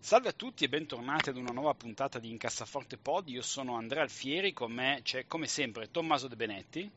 Salve 0.00 0.28
a 0.28 0.32
tutti 0.32 0.64
e 0.64 0.68
bentornati 0.68 1.28
ad 1.28 1.36
una 1.36 1.50
nuova 1.50 1.74
puntata 1.74 2.18
di 2.18 2.30
Incassaforte 2.30 2.96
Pod. 2.96 3.28
Io 3.28 3.42
sono 3.42 3.76
Andrea 3.76 4.02
Alfieri, 4.02 4.52
con 4.52 4.72
me 4.72 5.00
c'è 5.02 5.26
come 5.26 5.46
sempre 5.46 5.90
Tommaso 5.90 6.28
De 6.28 6.36
Benetti. 6.36 6.90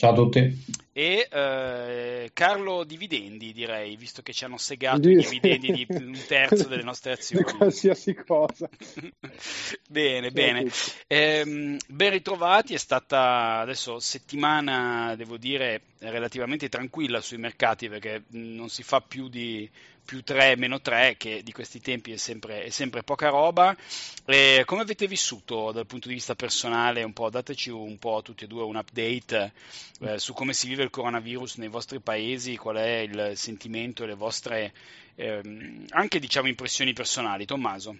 Ciao 0.00 0.12
a 0.12 0.14
tutti. 0.14 0.64
E 0.92 1.28
eh, 1.30 2.30
Carlo 2.32 2.84
Dividendi, 2.84 3.52
direi, 3.52 3.96
visto 3.96 4.22
che 4.22 4.32
ci 4.32 4.44
hanno 4.44 4.56
segato 4.56 5.08
i 5.08 5.16
dividendi 5.16 5.72
di 5.72 5.86
un 5.92 6.18
terzo 6.26 6.68
delle 6.68 6.82
nostre 6.82 7.12
azioni. 7.12 7.44
Di 7.44 7.52
qualsiasi 7.52 8.14
cosa. 8.14 8.68
bene, 9.88 10.26
Ciao 10.26 10.32
bene. 10.32 10.70
Eh, 11.06 11.78
ben 11.86 12.10
ritrovati, 12.10 12.72
è 12.72 12.78
stata 12.78 13.58
adesso 13.58 13.98
settimana, 13.98 15.14
devo 15.16 15.36
dire, 15.36 15.82
relativamente 15.98 16.70
tranquilla 16.70 17.20
sui 17.20 17.36
mercati 17.36 17.88
perché 17.88 18.24
non 18.30 18.70
si 18.70 18.82
fa 18.82 19.02
più 19.02 19.28
di 19.28 19.68
più 20.10 20.24
3, 20.24 20.56
meno 20.56 20.80
3, 20.80 21.14
che 21.16 21.40
di 21.44 21.52
questi 21.52 21.80
tempi 21.80 22.10
è 22.10 22.16
sempre, 22.16 22.64
è 22.64 22.70
sempre 22.70 23.04
poca 23.04 23.28
roba. 23.28 23.76
E 24.24 24.64
come 24.66 24.80
avete 24.80 25.06
vissuto 25.06 25.70
dal 25.70 25.86
punto 25.86 26.08
di 26.08 26.14
vista 26.14 26.34
personale? 26.34 27.04
Un 27.04 27.12
po', 27.12 27.30
dateci 27.30 27.70
un 27.70 27.96
po' 27.96 28.20
tutti 28.20 28.42
e 28.42 28.48
due 28.48 28.64
un 28.64 28.74
update 28.74 29.52
eh, 30.00 30.18
su 30.18 30.32
come 30.32 30.52
si 30.52 30.66
vive 30.66 30.82
il 30.82 30.90
coronavirus 30.90 31.58
nei 31.58 31.68
vostri 31.68 32.00
paesi, 32.00 32.56
qual 32.56 32.74
è 32.78 33.06
il 33.08 33.36
sentimento 33.36 34.02
e 34.02 34.08
le 34.08 34.14
vostre 34.14 34.72
ehm, 35.14 35.84
anche 35.90 36.18
diciamo 36.18 36.48
impressioni 36.48 36.92
personali. 36.92 37.46
Tommaso. 37.46 37.96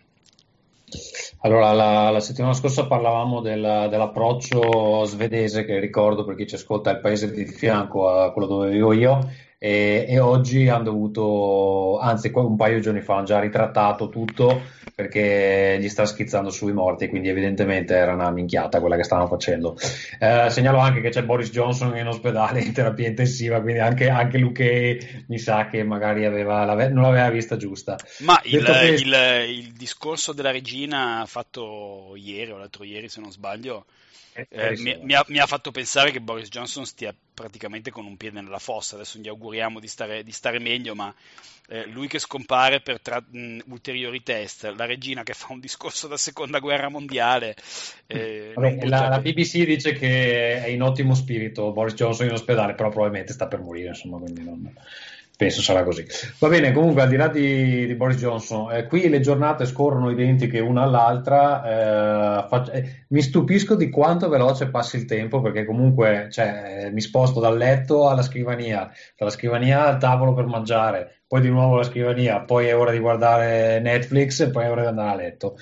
Allora, 1.43 1.71
la, 1.73 2.11
la, 2.11 2.19
settimana 2.19 2.55
scorsa 2.55 2.89
parlavamo 2.89 3.41
del, 3.41 3.87
dell'approccio 3.89 5.05
svedese 5.05 5.65
che 5.65 5.79
ricordo 5.79 6.25
per 6.25 6.35
chi 6.35 6.49
ci 6.49 6.57
ascolta 6.57 6.91
è 6.91 6.95
il 6.95 7.01
paese 7.01 7.31
di 7.31 7.47
fianco 7.47 8.09
a 8.09 8.33
quello 8.33 8.49
dove 8.49 8.71
vivo 8.71 8.93
io 8.93 9.49
e, 9.63 10.07
e, 10.09 10.19
oggi 10.19 10.69
hanno 10.69 10.85
dovuto, 10.85 11.99
anzi 11.99 12.31
un 12.33 12.57
paio 12.57 12.77
di 12.77 12.81
giorni 12.81 13.03
fa 13.03 13.17
hanno 13.17 13.27
già 13.27 13.39
ritrattato 13.41 14.09
tutto 14.09 14.63
perché 14.95 15.77
gli 15.79 15.89
sta 15.91 16.07
schizzando 16.07 16.49
sui 16.49 16.73
morti, 16.73 17.09
quindi 17.09 17.29
evidentemente 17.29 17.95
era 17.95 18.15
una 18.15 18.31
minchiata 18.31 18.81
quella 18.81 18.97
che 18.97 19.05
stavano 19.05 19.29
facendo. 19.29 19.77
Eh, 20.19 20.49
segnalo 20.49 20.79
anche 20.79 21.03
che 21.03 21.11
c'è 21.11 21.25
Boris 21.25 21.51
Johnson 21.51 21.95
in 21.95 22.07
ospedale 22.07 22.63
in 22.63 22.73
terapia 22.73 23.09
intensiva, 23.09 23.61
quindi 23.61 23.81
anche, 23.81 24.09
anche 24.09 24.39
Luque 24.39 25.25
mi 25.29 25.39
sa 25.39 25.69
che 25.69 25.83
magari 25.85 26.25
aveva, 26.25 26.65
non 26.89 27.03
l'aveva 27.03 27.29
vista 27.29 27.59
giusta. 27.59 27.99
Ma 28.21 28.41
il, 28.45 28.65
questo... 28.65 29.07
il, 29.07 29.15
il 29.59 29.73
discorso 29.73 30.33
della 30.33 30.53
regina 30.53 31.23
fatto 31.27 32.15
ieri 32.17 32.51
o 32.51 32.57
l'altro 32.57 32.85
ieri, 32.85 33.11
se 33.11 33.21
non 33.21 33.31
sbaglio, 33.31 33.85
eh, 34.35 34.47
eh 34.49 34.77
mi, 34.79 34.99
mi, 35.03 35.15
ha, 35.15 35.25
mi, 35.29 35.39
ha, 35.39 35.47
fatto 35.47 35.71
pensare 35.71 36.11
che 36.11 36.21
Boris 36.21 36.49
Johnson 36.49 36.87
stia 36.87 37.15
praticamente 37.35 37.91
con 37.91 38.07
un 38.07 38.17
piede 38.17 38.41
nella 38.41 38.59
fossa. 38.59 38.95
Adesso 38.95 39.19
gli 39.19 39.29
auguriamo 39.29 39.81
di 39.81 39.89
stare, 39.89 40.23
di 40.23 40.33
stare 40.33 40.59
meglio, 40.59 40.95
ma 40.95 41.13
eh, 41.69 41.87
lui 41.87 42.07
che 42.07 42.19
scompare 42.19 42.81
per 42.81 43.01
tra- 43.01 43.25
mh, 43.27 43.61
ulteriori 43.69 44.23
test, 44.23 44.73
la 44.77 44.87
regina 44.87 45.23
che 45.23 45.33
fa 45.33 45.53
un 45.53 45.61
discorso 45.61 46.07
da 46.07 46.17
seconda 46.17 46.59
guerra 46.59 46.89
mondiale. 46.89 47.57
Eh, 48.07 48.53
Vabbè, 48.55 48.87
la, 48.87 49.09
la, 49.09 49.21
BBC 49.21 49.65
dice 49.65 49.93
che 49.93 50.63
è 50.63 50.69
in 50.69 50.83
ottimo 50.83 51.15
spirito 51.15 51.73
Boris 51.73 51.95
Johnson 51.95 52.27
in 52.27 52.33
ospedale, 52.33 52.75
però 52.75 52.89
probabilmente 52.89 53.33
sta 53.33 53.47
per 53.47 53.61
morire, 53.61 53.89
insomma, 53.89 54.19
quindi 54.19 54.43
non 54.43 54.73
penso 55.41 55.63
sarà 55.63 55.85
così. 55.85 56.05
Va 56.39 56.49
bene, 56.49 56.71
comunque 56.71 57.01
al 57.01 57.09
di 57.09 57.17
là 57.17 57.29
di, 57.29 57.87
di 57.87 57.95
Boris 57.95 58.19
Johnson, 58.19 58.71
eh, 58.71 58.87
qui 58.87 59.09
le 59.09 59.21
giornate 59.21 59.65
scorrono 59.65 60.11
identiche 60.11 60.61
una 60.61 60.83
all'altra, 60.83 62.43
eh, 62.43 62.47
faccio, 62.47 62.71
eh, 62.73 63.05
mi 63.09 63.23
stupisco 63.23 63.75
di 63.75 63.89
quanto 63.89 64.29
veloce 64.29 64.69
passi 64.69 64.97
il 64.97 65.07
tempo 65.07 65.41
perché 65.41 65.65
comunque 65.65 66.29
cioè, 66.31 66.91
mi 66.93 67.01
sposto 67.01 67.41
dal 67.41 67.57
letto 67.57 68.11
alla 68.11 68.21
scrivania, 68.21 68.91
dalla 69.17 69.31
scrivania 69.31 69.87
al 69.87 69.97
tavolo 69.97 70.35
per 70.35 70.45
mangiare, 70.45 71.23
poi 71.27 71.41
di 71.41 71.49
nuovo 71.49 71.77
alla 71.77 71.85
scrivania, 71.85 72.41
poi 72.41 72.67
è 72.67 72.77
ora 72.77 72.91
di 72.91 72.99
guardare 72.99 73.81
Netflix 73.81 74.41
e 74.41 74.51
poi 74.51 74.65
è 74.65 74.71
ora 74.71 74.83
di 74.83 74.89
andare 74.89 75.11
a 75.11 75.17
letto. 75.17 75.57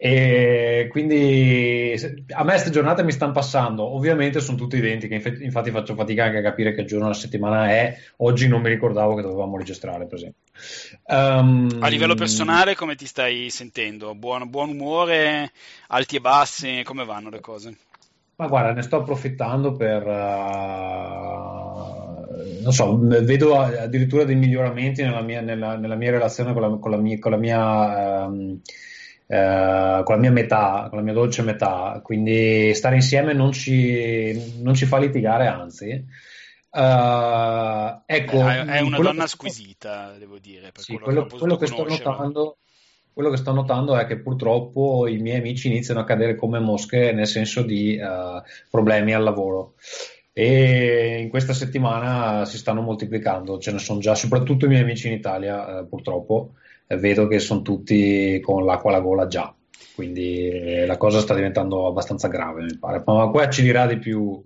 E 0.00 0.86
quindi 0.90 1.92
a 2.30 2.44
me 2.44 2.50
queste 2.52 2.70
giornate 2.70 3.02
mi 3.02 3.10
stanno 3.10 3.32
passando, 3.32 3.82
ovviamente 3.82 4.38
sono 4.38 4.56
tutte 4.56 4.76
identiche, 4.76 5.16
infatti 5.40 5.72
faccio 5.72 5.96
fatica 5.96 6.22
anche 6.22 6.38
a 6.38 6.42
capire 6.42 6.72
che 6.72 6.84
giorno 6.84 7.06
della 7.06 7.16
settimana 7.16 7.68
è, 7.70 7.98
oggi 8.18 8.46
non 8.46 8.62
mi 8.62 8.68
ricordavo 8.68 9.16
che 9.16 9.22
dovevamo 9.22 9.56
registrare 9.56 10.06
per 10.06 10.18
esempio. 10.18 10.42
Um, 11.02 11.78
a 11.80 11.88
livello 11.88 12.14
personale 12.14 12.76
come 12.76 12.94
ti 12.94 13.06
stai 13.06 13.50
sentendo? 13.50 14.14
Buon, 14.14 14.48
buon 14.48 14.68
umore, 14.68 15.50
alti 15.88 16.14
e 16.14 16.20
bassi, 16.20 16.82
come 16.84 17.04
vanno 17.04 17.28
le 17.28 17.40
cose? 17.40 17.76
Ma 18.36 18.46
guarda, 18.46 18.72
ne 18.72 18.82
sto 18.82 18.98
approfittando 18.98 19.74
per... 19.74 20.06
Uh, 20.06 21.08
non 22.62 22.72
so, 22.72 22.96
vedo 23.00 23.58
addirittura 23.58 24.22
dei 24.22 24.36
miglioramenti 24.36 25.02
nella 25.02 25.22
mia, 25.22 25.40
nella, 25.40 25.76
nella 25.76 25.96
mia 25.96 26.12
relazione 26.12 26.52
con 26.52 26.62
la, 26.62 26.68
con 26.78 26.92
la 26.92 26.98
mia... 26.98 27.18
Con 27.18 27.32
la 27.32 27.36
mia 27.36 28.26
um, 28.26 28.60
eh, 29.30 30.00
con 30.04 30.14
la 30.14 30.20
mia 30.20 30.32
metà, 30.32 30.86
con 30.88 30.98
la 30.98 31.04
mia 31.04 31.12
dolce 31.12 31.42
metà, 31.42 32.00
quindi 32.02 32.74
stare 32.74 32.94
insieme 32.96 33.34
non 33.34 33.52
ci, 33.52 34.60
non 34.62 34.74
ci 34.74 34.86
fa 34.86 34.98
litigare, 34.98 35.46
anzi. 35.46 36.04
Uh, 36.70 38.02
ecco, 38.06 38.46
è, 38.46 38.64
è 38.64 38.80
una 38.80 38.98
donna 38.98 39.22
che... 39.22 39.28
squisita, 39.28 40.14
devo 40.18 40.38
dire. 40.38 40.72
Sì, 40.74 40.98
quello, 40.98 41.26
che, 41.26 41.36
quello, 41.36 41.56
che 41.56 41.66
sto 41.66 41.86
notando, 41.86 42.56
quello 43.12 43.30
che 43.30 43.36
sto 43.36 43.52
notando 43.52 43.96
è 43.96 44.06
che 44.06 44.18
purtroppo 44.18 45.06
i 45.06 45.18
miei 45.18 45.38
amici 45.38 45.68
iniziano 45.68 46.00
a 46.00 46.04
cadere 46.04 46.34
come 46.34 46.58
mosche 46.58 47.12
nel 47.12 47.26
senso 47.26 47.62
di 47.62 47.98
uh, 48.00 48.42
problemi 48.70 49.12
al 49.12 49.22
lavoro 49.22 49.74
e 50.38 51.18
in 51.20 51.30
questa 51.30 51.52
settimana 51.52 52.44
si 52.44 52.58
stanno 52.58 52.80
moltiplicando, 52.80 53.58
ce 53.58 53.72
ne 53.72 53.80
sono 53.80 53.98
già, 53.98 54.14
soprattutto 54.14 54.66
i 54.66 54.68
miei 54.68 54.82
amici 54.82 55.08
in 55.08 55.14
Italia, 55.14 55.80
eh, 55.80 55.84
purtroppo, 55.84 56.52
vedo 56.96 57.26
che 57.26 57.38
sono 57.38 57.62
tutti 57.62 58.40
con 58.40 58.64
l'acqua 58.64 58.90
alla 58.90 59.00
gola 59.00 59.26
già, 59.26 59.54
quindi 59.94 60.48
eh, 60.48 60.86
la 60.86 60.96
cosa 60.96 61.20
sta 61.20 61.34
diventando 61.34 61.86
abbastanza 61.86 62.28
grave, 62.28 62.62
mi 62.62 62.78
pare. 62.78 63.02
Ma 63.04 63.28
qua 63.28 63.48
ci 63.48 63.62
dirà 63.62 63.86
di 63.86 63.98
più. 63.98 64.42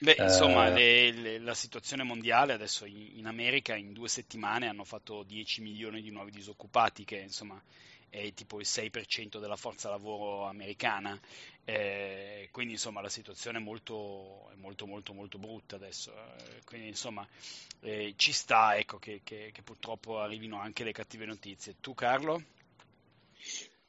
Beh, 0.00 0.16
insomma, 0.18 0.68
eh, 0.68 0.72
le, 0.72 1.12
le, 1.12 1.38
la 1.38 1.54
situazione 1.54 2.02
mondiale 2.02 2.52
adesso 2.52 2.84
in, 2.84 3.12
in, 3.16 3.26
America 3.26 3.74
in 3.74 3.92
due 3.92 4.08
settimane 4.08 4.66
hanno 4.66 4.84
fatto 4.84 5.22
10 5.22 5.62
milioni 5.62 6.02
di 6.02 6.10
nuovi 6.10 6.30
disoccupati, 6.30 7.04
che 7.04 7.16
insomma 7.16 7.60
è 8.14 8.32
tipo 8.32 8.60
il 8.60 8.66
6% 8.68 9.40
della 9.40 9.56
forza 9.56 9.90
lavoro 9.90 10.44
americana. 10.44 11.18
Eh, 11.64 12.48
quindi 12.52 12.74
insomma 12.74 13.00
la 13.00 13.08
situazione 13.08 13.58
è 13.58 13.60
molto, 13.60 14.50
molto, 14.56 14.86
molto, 14.86 15.12
molto 15.12 15.38
brutta 15.38 15.74
adesso. 15.74 16.12
Eh, 16.12 16.62
quindi 16.64 16.88
insomma 16.88 17.26
eh, 17.80 18.14
ci 18.16 18.32
sta 18.32 18.76
ecco, 18.76 18.98
che, 18.98 19.22
che, 19.24 19.50
che, 19.52 19.62
purtroppo 19.62 20.20
arrivino 20.20 20.60
anche 20.60 20.84
le 20.84 20.92
cattive 20.92 21.26
notizie. 21.26 21.74
Tu 21.80 21.92
Carlo? 21.94 22.40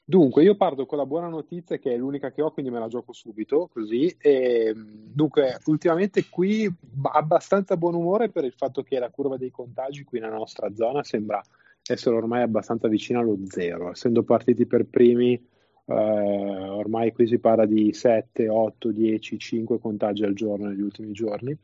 Dunque, 0.08 0.44
io 0.44 0.56
parto 0.56 0.86
con 0.86 0.98
la 0.98 1.06
buona 1.06 1.28
notizia 1.28 1.78
che 1.78 1.94
è 1.94 1.98
l'unica 1.98 2.32
che 2.32 2.42
ho, 2.42 2.52
quindi 2.52 2.72
me 2.72 2.80
la 2.80 2.88
gioco 2.88 3.14
subito, 3.14 3.70
così. 3.72 4.16
E, 4.20 4.74
dunque, 4.76 5.60
ultimamente 5.66 6.30
qui 6.30 6.72
abbastanza 7.12 7.78
buon 7.78 7.94
umore 7.94 8.30
per 8.30 8.44
il 8.44 8.54
fatto 8.54 8.82
che 8.82 8.98
la 8.98 9.10
curva 9.10 9.38
dei 9.38 9.52
contagi 9.52 10.04
qui 10.04 10.20
nella 10.20 10.38
nostra 10.38 10.74
zona 10.74 11.04
sembra 11.04 11.44
essere 11.88 12.16
ormai 12.16 12.42
abbastanza 12.42 12.88
vicina 12.88 13.20
allo 13.20 13.38
zero, 13.46 13.92
essendo 13.92 14.24
partiti 14.24 14.66
per 14.66 14.86
primi 14.86 15.40
eh, 15.88 15.94
ormai 15.94 17.12
qui 17.12 17.28
si 17.28 17.38
parla 17.38 17.66
di 17.66 17.94
7, 17.94 18.50
8, 18.50 18.92
10, 18.92 19.38
5 19.38 19.80
contagi 19.80 20.24
al 20.24 20.34
giorno 20.34 20.68
negli 20.68 20.82
ultimi 20.82 21.12
giorni 21.12 21.56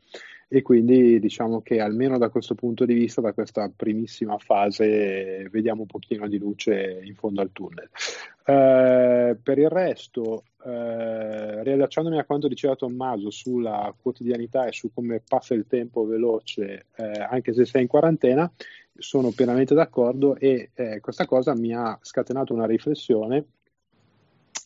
e 0.46 0.60
quindi 0.60 1.18
diciamo 1.18 1.62
che 1.62 1.80
almeno 1.80 2.18
da 2.18 2.28
questo 2.28 2.54
punto 2.54 2.84
di 2.84 2.92
vista, 2.92 3.22
da 3.22 3.32
questa 3.32 3.72
primissima 3.74 4.36
fase, 4.36 5.48
vediamo 5.50 5.80
un 5.80 5.86
pochino 5.86 6.28
di 6.28 6.38
luce 6.38 7.00
in 7.02 7.14
fondo 7.14 7.40
al 7.40 7.52
tunnel. 7.52 7.88
Eh, 8.44 9.36
per 9.42 9.58
il 9.58 9.70
resto, 9.70 10.44
eh, 10.62 11.62
riallacciandomi 11.62 12.18
a 12.18 12.24
quanto 12.24 12.48
diceva 12.48 12.76
Tommaso 12.76 13.30
sulla 13.30 13.94
quotidianità 13.98 14.66
e 14.66 14.72
su 14.72 14.92
come 14.92 15.22
passa 15.26 15.54
il 15.54 15.66
tempo 15.66 16.04
veloce, 16.04 16.84
eh, 16.96 17.26
anche 17.30 17.54
se 17.54 17.64
sei 17.64 17.82
in 17.82 17.88
quarantena, 17.88 18.52
sono 18.96 19.30
pienamente 19.30 19.74
d'accordo 19.74 20.36
e 20.36 20.70
eh, 20.74 21.00
questa 21.00 21.24
cosa 21.26 21.54
mi 21.54 21.74
ha 21.74 21.98
scatenato 22.00 22.52
una 22.52 22.66
riflessione 22.66 23.46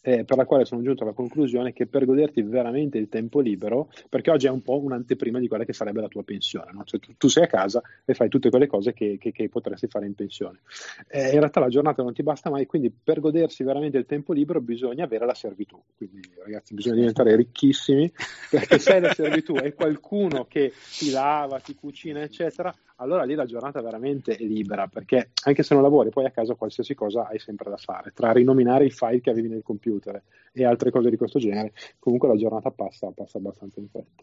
eh, 0.06 0.24
per 0.24 0.36
la 0.36 0.44
quale 0.44 0.64
sono 0.64 0.82
giunto 0.82 1.02
alla 1.02 1.12
conclusione 1.12 1.72
che 1.72 1.88
per 1.88 2.04
goderti 2.04 2.40
veramente 2.42 2.96
il 2.96 3.08
tempo 3.08 3.40
libero, 3.40 3.90
perché 4.08 4.30
oggi 4.30 4.46
è 4.46 4.50
un 4.50 4.62
po' 4.62 4.78
un'anteprima 4.78 5.40
di 5.40 5.48
quella 5.48 5.64
che 5.64 5.72
sarebbe 5.72 6.00
la 6.00 6.06
tua 6.06 6.22
pensione, 6.22 6.70
no? 6.72 6.84
cioè, 6.84 7.00
tu, 7.00 7.14
tu, 7.16 7.26
sei 7.26 7.42
a 7.42 7.48
casa 7.48 7.82
e 8.04 8.14
fai 8.14 8.28
tutte 8.28 8.48
quelle 8.48 8.68
cose 8.68 8.92
che, 8.92 9.18
che, 9.18 9.32
che 9.32 9.48
potresti 9.48 9.88
fare 9.88 10.06
in 10.06 10.14
pensione. 10.14 10.60
Eh, 11.08 11.32
in 11.32 11.40
realtà 11.40 11.58
la 11.58 11.68
giornata 11.68 12.04
non 12.04 12.12
ti 12.12 12.22
basta 12.22 12.50
mai, 12.50 12.66
quindi 12.66 12.90
per 12.90 13.18
godersi 13.18 13.64
veramente 13.64 13.98
il 13.98 14.06
tempo 14.06 14.32
libero 14.32 14.60
bisogna 14.60 15.04
avere 15.04 15.26
la 15.26 15.34
servitù, 15.34 15.82
quindi 15.96 16.20
ragazzi 16.40 16.74
bisogna 16.74 16.96
diventare 16.96 17.34
ricchissimi, 17.34 18.12
perché 18.48 18.78
se 18.78 18.92
hai 18.92 19.00
la 19.00 19.12
servitù 19.12 19.56
e 19.56 19.74
qualcuno 19.74 20.44
che 20.44 20.72
ti 20.96 21.10
lava, 21.10 21.58
ti 21.58 21.74
cucina, 21.74 22.22
eccetera, 22.22 22.72
allora 22.96 23.24
lì 23.24 23.34
la 23.34 23.44
giornata 23.44 23.80
veramente 23.80 24.36
è 24.36 24.42
libera, 24.42 24.86
perché 24.86 25.30
anche 25.44 25.62
se 25.62 25.74
non 25.74 25.82
lavori, 25.82 26.10
poi 26.10 26.24
a 26.24 26.30
casa 26.30 26.54
qualsiasi 26.54 26.94
cosa 26.94 27.26
hai 27.26 27.38
sempre 27.38 27.70
da 27.70 27.76
fare, 27.76 28.12
tra 28.14 28.32
rinominare 28.32 28.86
i 28.86 28.90
file 28.90 29.20
che 29.20 29.30
avevi 29.30 29.48
nel 29.48 29.62
computer 29.62 30.22
e 30.52 30.64
altre 30.64 30.90
cose 30.90 31.10
di 31.10 31.16
questo 31.16 31.38
genere, 31.38 31.72
comunque 31.98 32.28
la 32.28 32.36
giornata 32.36 32.70
passa, 32.70 33.10
passa 33.14 33.38
abbastanza 33.38 33.80
in 33.80 33.88
fretta. 33.88 34.22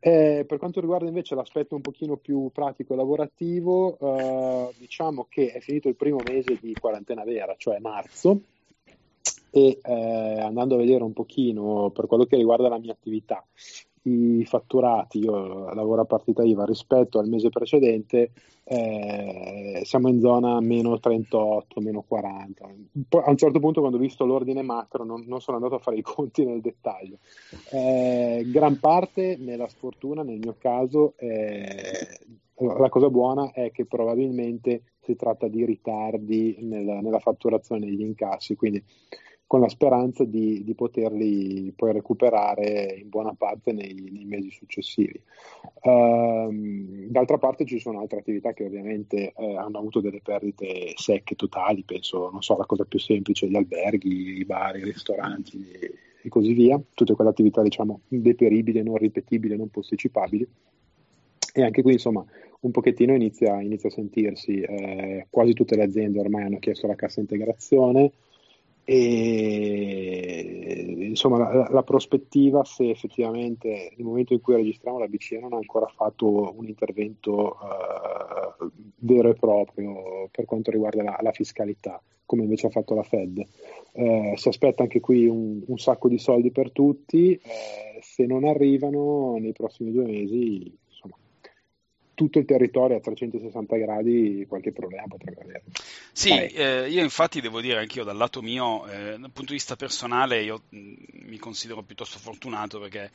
Eh, 0.00 0.44
per 0.46 0.58
quanto 0.58 0.80
riguarda 0.80 1.06
invece 1.06 1.34
l'aspetto 1.34 1.74
un 1.74 1.82
pochino 1.82 2.16
più 2.16 2.50
pratico 2.52 2.94
e 2.94 2.96
lavorativo, 2.96 3.98
eh, 3.98 4.74
diciamo 4.78 5.26
che 5.28 5.52
è 5.52 5.60
finito 5.60 5.88
il 5.88 5.96
primo 5.96 6.20
mese 6.26 6.56
di 6.60 6.74
quarantena 6.74 7.24
vera, 7.24 7.54
cioè 7.58 7.78
marzo, 7.80 8.40
e 9.50 9.78
eh, 9.82 10.40
andando 10.40 10.74
a 10.74 10.78
vedere 10.78 11.02
un 11.02 11.12
pochino 11.12 11.90
per 11.90 12.06
quello 12.06 12.24
che 12.24 12.36
riguarda 12.36 12.68
la 12.68 12.78
mia 12.78 12.92
attività, 12.92 13.44
i 14.08 14.44
fatturati, 14.44 15.18
io 15.18 15.72
lavoro 15.74 16.02
a 16.02 16.04
partita 16.04 16.44
IVA 16.44 16.64
rispetto 16.64 17.18
al 17.18 17.28
mese 17.28 17.48
precedente, 17.48 18.30
eh, 18.64 19.80
siamo 19.84 20.08
in 20.08 20.20
zona 20.20 20.60
meno 20.60 20.98
38, 20.98 21.80
meno 21.80 22.02
40. 22.06 22.68
Poi, 23.08 23.22
a 23.24 23.30
un 23.30 23.36
certo 23.36 23.58
punto, 23.58 23.80
quando 23.80 23.98
ho 23.98 24.00
visto 24.00 24.24
l'ordine 24.24 24.62
macro, 24.62 25.04
non, 25.04 25.24
non 25.26 25.40
sono 25.40 25.56
andato 25.56 25.74
a 25.74 25.80
fare 25.80 25.96
i 25.96 26.02
conti 26.02 26.44
nel 26.44 26.60
dettaglio. 26.60 27.18
Eh, 27.72 28.44
gran 28.46 28.78
parte, 28.78 29.36
nella 29.38 29.68
sfortuna, 29.68 30.22
nel 30.22 30.38
mio 30.38 30.54
caso, 30.58 31.14
eh, 31.16 32.18
la 32.78 32.88
cosa 32.88 33.10
buona 33.10 33.50
è 33.52 33.70
che 33.70 33.86
probabilmente 33.86 34.82
si 35.00 35.16
tratta 35.16 35.48
di 35.48 35.64
ritardi 35.64 36.58
nella, 36.60 37.00
nella 37.00 37.18
fatturazione 37.18 37.86
degli 37.86 38.02
incassi, 38.02 38.56
quindi 38.56 38.82
con 39.46 39.60
la 39.60 39.68
speranza 39.68 40.24
di, 40.24 40.64
di, 40.64 40.74
poterli 40.74 41.72
poi 41.76 41.92
recuperare 41.92 42.96
in 43.00 43.08
buona 43.08 43.32
parte 43.34 43.72
nei, 43.72 43.94
nei 43.94 44.24
mesi 44.24 44.50
successivi. 44.50 45.20
Um, 45.82 47.06
d'altra 47.06 47.38
parte 47.38 47.64
ci 47.64 47.78
sono 47.78 48.00
altre 48.00 48.18
attività 48.18 48.52
che 48.52 48.64
ovviamente 48.64 49.32
eh, 49.36 49.56
hanno 49.56 49.78
avuto 49.78 50.00
delle 50.00 50.20
perdite 50.20 50.94
secche 50.96 51.36
totali, 51.36 51.84
penso, 51.84 52.28
non 52.30 52.42
so, 52.42 52.56
la 52.56 52.66
cosa 52.66 52.84
più 52.84 52.98
semplice, 52.98 53.48
gli 53.48 53.56
alberghi, 53.56 54.38
i 54.38 54.44
bar, 54.44 54.76
i 54.76 54.84
ristoranti 54.84 55.64
e, 55.70 55.92
e 56.22 56.28
così 56.28 56.52
via, 56.52 56.80
tutte 56.92 57.14
quelle 57.14 57.30
attività 57.30 57.62
diciamo 57.62 58.00
deperibili, 58.08 58.82
non 58.82 58.96
ripetibili, 58.96 59.56
non 59.56 59.70
posticipabili. 59.70 60.48
E 61.54 61.62
anche 61.62 61.82
qui, 61.82 61.92
insomma, 61.92 62.24
un 62.60 62.70
pochettino 62.72 63.14
inizia, 63.14 63.60
inizia 63.62 63.88
a 63.88 63.92
sentirsi. 63.92 64.60
Eh, 64.60 65.26
quasi 65.30 65.52
tutte 65.52 65.76
le 65.76 65.84
aziende 65.84 66.18
ormai 66.18 66.42
hanno 66.42 66.58
chiesto 66.58 66.86
la 66.88 66.96
cassa 66.96 67.20
integrazione, 67.20 68.10
e 68.88 70.86
insomma 71.08 71.38
la, 71.38 71.66
la, 71.68 71.82
prospettiva 71.82 72.62
se 72.62 72.88
effettivamente 72.88 73.92
nel 73.96 74.06
momento 74.06 74.32
in 74.32 74.40
cui 74.40 74.54
registriamo 74.54 75.00
la 75.00 75.08
BCE 75.08 75.40
non 75.40 75.54
ha 75.54 75.56
ancora 75.56 75.88
fatto 75.88 76.54
un 76.56 76.68
intervento 76.68 77.56
uh, 77.58 78.70
vero 78.98 79.30
e 79.30 79.34
proprio 79.34 80.28
per 80.30 80.44
quanto 80.44 80.70
riguarda 80.70 81.02
la, 81.02 81.18
la, 81.20 81.32
fiscalità 81.32 82.00
come 82.24 82.42
invece 82.44 82.68
ha 82.68 82.70
fatto 82.70 82.94
la 82.94 83.02
Fed. 83.02 83.44
Eh, 83.92 84.34
si 84.36 84.48
aspetta 84.48 84.82
anche 84.82 85.00
qui 85.00 85.26
un, 85.26 85.62
un, 85.66 85.78
sacco 85.78 86.08
di 86.08 86.18
soldi 86.18 86.50
per 86.50 86.72
tutti. 86.72 87.32
Eh, 87.32 88.00
se 88.02 88.26
non 88.26 88.44
arrivano 88.44 89.36
nei 89.38 89.52
prossimi 89.52 89.92
due 89.92 90.04
mesi 90.04 90.76
tutto 92.16 92.38
il 92.38 92.46
territorio 92.46 92.96
a 92.96 93.00
360 93.00 93.76
gradi 93.76 94.46
qualche 94.48 94.72
problema 94.72 95.04
potrebbe 95.06 95.42
avere. 95.42 95.62
Sì, 96.12 96.30
eh, 96.30 96.88
io 96.88 97.02
infatti 97.02 97.42
devo 97.42 97.60
dire 97.60 97.78
anch'io 97.78 98.04
dal 98.04 98.16
lato 98.16 98.40
mio, 98.40 98.86
eh, 98.86 99.18
dal 99.18 99.30
punto 99.30 99.44
di 99.44 99.52
vista 99.52 99.76
personale, 99.76 100.42
io 100.42 100.62
mh, 100.70 100.78
mm, 100.78 100.94
mi 101.28 101.36
considero 101.36 101.82
piuttosto 101.82 102.18
fortunato 102.18 102.80
perché 102.80 103.10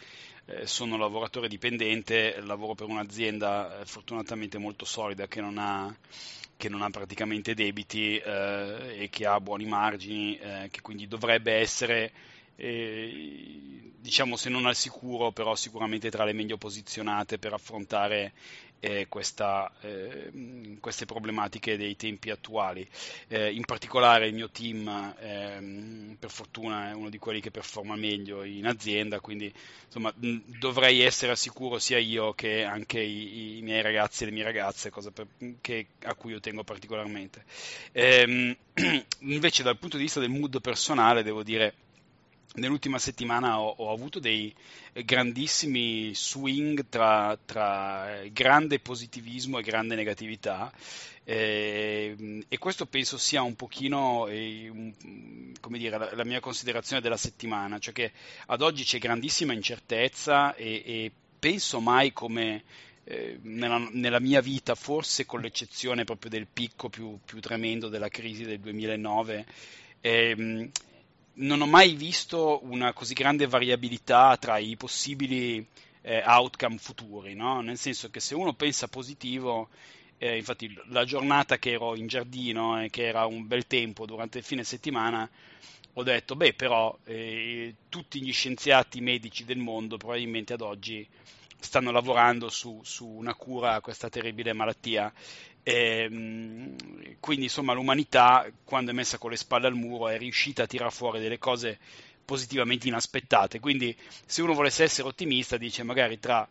eh, 0.45 0.67
sono 0.67 0.97
lavoratore 0.97 1.47
dipendente, 1.47 2.39
lavoro 2.41 2.75
per 2.75 2.87
un'azienda 2.87 3.81
eh, 3.81 3.85
fortunatamente 3.85 4.59
molto 4.59 4.85
solida 4.85 5.27
che 5.27 5.41
non 5.41 5.57
ha, 5.57 5.93
che 6.55 6.69
non 6.69 6.83
ha 6.83 6.89
praticamente 6.91 7.55
debiti 7.55 8.17
eh, 8.17 8.97
e 8.99 9.09
che 9.09 9.25
ha 9.25 9.41
buoni 9.41 9.65
margini, 9.65 10.37
eh, 10.37 10.67
che 10.69 10.81
quindi 10.81 11.07
dovrebbe 11.07 11.53
essere 11.53 12.11
diciamo 14.01 14.35
se 14.35 14.49
non 14.49 14.67
al 14.67 14.75
sicuro, 14.75 15.31
però 15.31 15.55
sicuramente 15.55 16.11
tra 16.11 16.25
le 16.25 16.33
meglio 16.33 16.57
posizionate 16.57 17.39
per 17.39 17.53
affrontare 17.53 18.33
eh, 18.81 19.05
questa, 19.07 19.71
eh, 19.81 20.77
queste 20.79 21.05
problematiche 21.05 21.77
dei 21.77 21.95
tempi 21.95 22.31
attuali. 22.31 22.85
Eh, 23.27 23.53
in 23.53 23.63
particolare 23.63 24.27
il 24.27 24.33
mio 24.33 24.49
team, 24.49 25.15
ehm, 25.19 26.17
per 26.19 26.31
fortuna, 26.31 26.89
è 26.89 26.93
uno 26.93 27.09
di 27.09 27.19
quelli 27.19 27.39
che 27.39 27.51
performa 27.51 27.95
meglio 27.95 28.43
in 28.43 28.65
azienda, 28.65 29.19
quindi 29.19 29.53
insomma, 29.85 30.11
dovrei 30.15 31.01
essere 31.01 31.35
sicuro 31.35 31.79
sia 31.79 31.99
io 31.99 32.33
che 32.33 32.63
anche 32.63 32.99
i, 32.99 33.59
i 33.59 33.61
miei 33.61 33.81
ragazzi 33.81 34.23
e 34.23 34.25
le 34.25 34.31
mie 34.33 34.43
ragazze, 34.43 34.89
cosa 34.89 35.11
per, 35.11 35.27
che, 35.61 35.87
a 36.03 36.15
cui 36.15 36.31
io 36.31 36.39
tengo 36.39 36.63
particolarmente. 36.63 37.45
Ehm, 37.91 38.55
invece 39.19 39.63
dal 39.63 39.77
punto 39.77 39.97
di 39.97 40.03
vista 40.03 40.19
del 40.19 40.29
mood 40.29 40.59
personale, 40.59 41.23
devo 41.23 41.43
dire 41.43 41.73
nell'ultima 42.55 42.99
settimana 42.99 43.59
ho, 43.59 43.73
ho, 43.77 43.93
avuto 43.93 44.19
dei 44.19 44.53
grandissimi 45.05 46.13
swing 46.13 46.85
tra, 46.89 47.37
tra, 47.43 48.21
grande 48.31 48.79
positivismo 48.79 49.59
e 49.59 49.63
grande 49.63 49.95
negatività. 49.95 50.71
Eh, 51.23 52.43
e 52.47 52.57
questo 52.57 52.87
penso 52.87 53.17
sia 53.17 53.43
un 53.43 53.55
pochino 53.55 54.27
eh, 54.27 54.93
come 55.59 55.77
dire, 55.77 55.97
la, 55.97 56.15
la, 56.15 56.25
mia 56.25 56.39
considerazione 56.39 57.01
della 57.01 57.17
settimana, 57.17 57.77
cioè 57.77 57.93
che 57.93 58.11
ad 58.47 58.61
oggi 58.61 58.83
c'è 58.83 58.97
grandissima 58.97 59.53
incertezza 59.53 60.55
e, 60.55 60.81
e 60.85 61.11
penso 61.39 61.79
mai 61.79 62.11
come 62.11 62.63
eh, 63.03 63.39
nella, 63.43 63.77
nella, 63.91 64.19
mia 64.19 64.41
vita, 64.41 64.75
forse 64.75 65.25
con 65.25 65.41
l'eccezione 65.41 66.03
proprio 66.03 66.29
del 66.29 66.47
picco 66.51 66.89
più, 66.89 67.19
più 67.23 67.39
tremendo 67.39 67.87
della 67.87 68.09
crisi 68.09 68.43
del 68.43 68.59
2009, 68.59 69.45
ehm, 70.01 70.69
non 71.33 71.61
ho 71.61 71.65
mai 71.65 71.93
visto 71.95 72.59
una 72.63 72.93
così 72.93 73.13
grande 73.13 73.47
variabilità 73.47 74.35
tra 74.37 74.57
i 74.57 74.75
possibili 74.75 75.65
eh, 76.01 76.23
outcome 76.25 76.77
futuri, 76.77 77.33
no? 77.35 77.61
nel 77.61 77.77
senso 77.77 78.09
che 78.09 78.19
se 78.19 78.35
uno 78.35 78.53
pensa 78.53 78.87
positivo, 78.87 79.69
eh, 80.17 80.37
infatti 80.37 80.73
la 80.87 81.05
giornata 81.05 81.57
che 81.57 81.71
ero 81.71 81.95
in 81.95 82.07
giardino 82.07 82.81
e 82.81 82.89
che 82.89 83.07
era 83.07 83.25
un 83.25 83.47
bel 83.47 83.65
tempo 83.67 84.05
durante 84.05 84.39
il 84.39 84.43
fine 84.43 84.63
settimana, 84.63 85.29
ho 85.93 86.03
detto, 86.03 86.35
beh 86.35 86.53
però 86.53 86.97
eh, 87.05 87.75
tutti 87.89 88.21
gli 88.21 88.31
scienziati 88.31 89.01
medici 89.01 89.43
del 89.43 89.57
mondo 89.57 89.97
probabilmente 89.97 90.53
ad 90.53 90.61
oggi 90.61 91.07
stanno 91.59 91.91
lavorando 91.91 92.49
su, 92.49 92.81
su 92.83 93.05
una 93.05 93.35
cura 93.35 93.75
a 93.75 93.81
questa 93.81 94.09
terribile 94.09 94.53
malattia 94.53 95.11
e, 95.63 96.07
ehm, 96.09 96.75
quindi 97.19 97.45
insomma 97.45 97.73
l'umanità 97.73 98.49
quando 98.63 98.91
è 98.91 98.93
messa 98.93 99.17
con 99.17 99.29
le 99.31 99.37
spalle 99.37 99.67
al 99.67 99.75
muro 99.75 100.09
è 100.09 100.17
riuscita 100.17 100.63
a 100.63 100.67
tirare 100.67 100.91
fuori 100.91 101.19
delle 101.19 101.37
cose 101.37 101.79
positivamente 102.25 102.87
inaspettate. 102.87 103.59
Quindi 103.59 103.95
se 104.25 104.41
uno 104.41 104.53
volesse 104.53 104.83
essere 104.83 105.07
ottimista 105.07 105.57
dice 105.57 105.83
magari 105.83 106.19
tra 106.19 106.47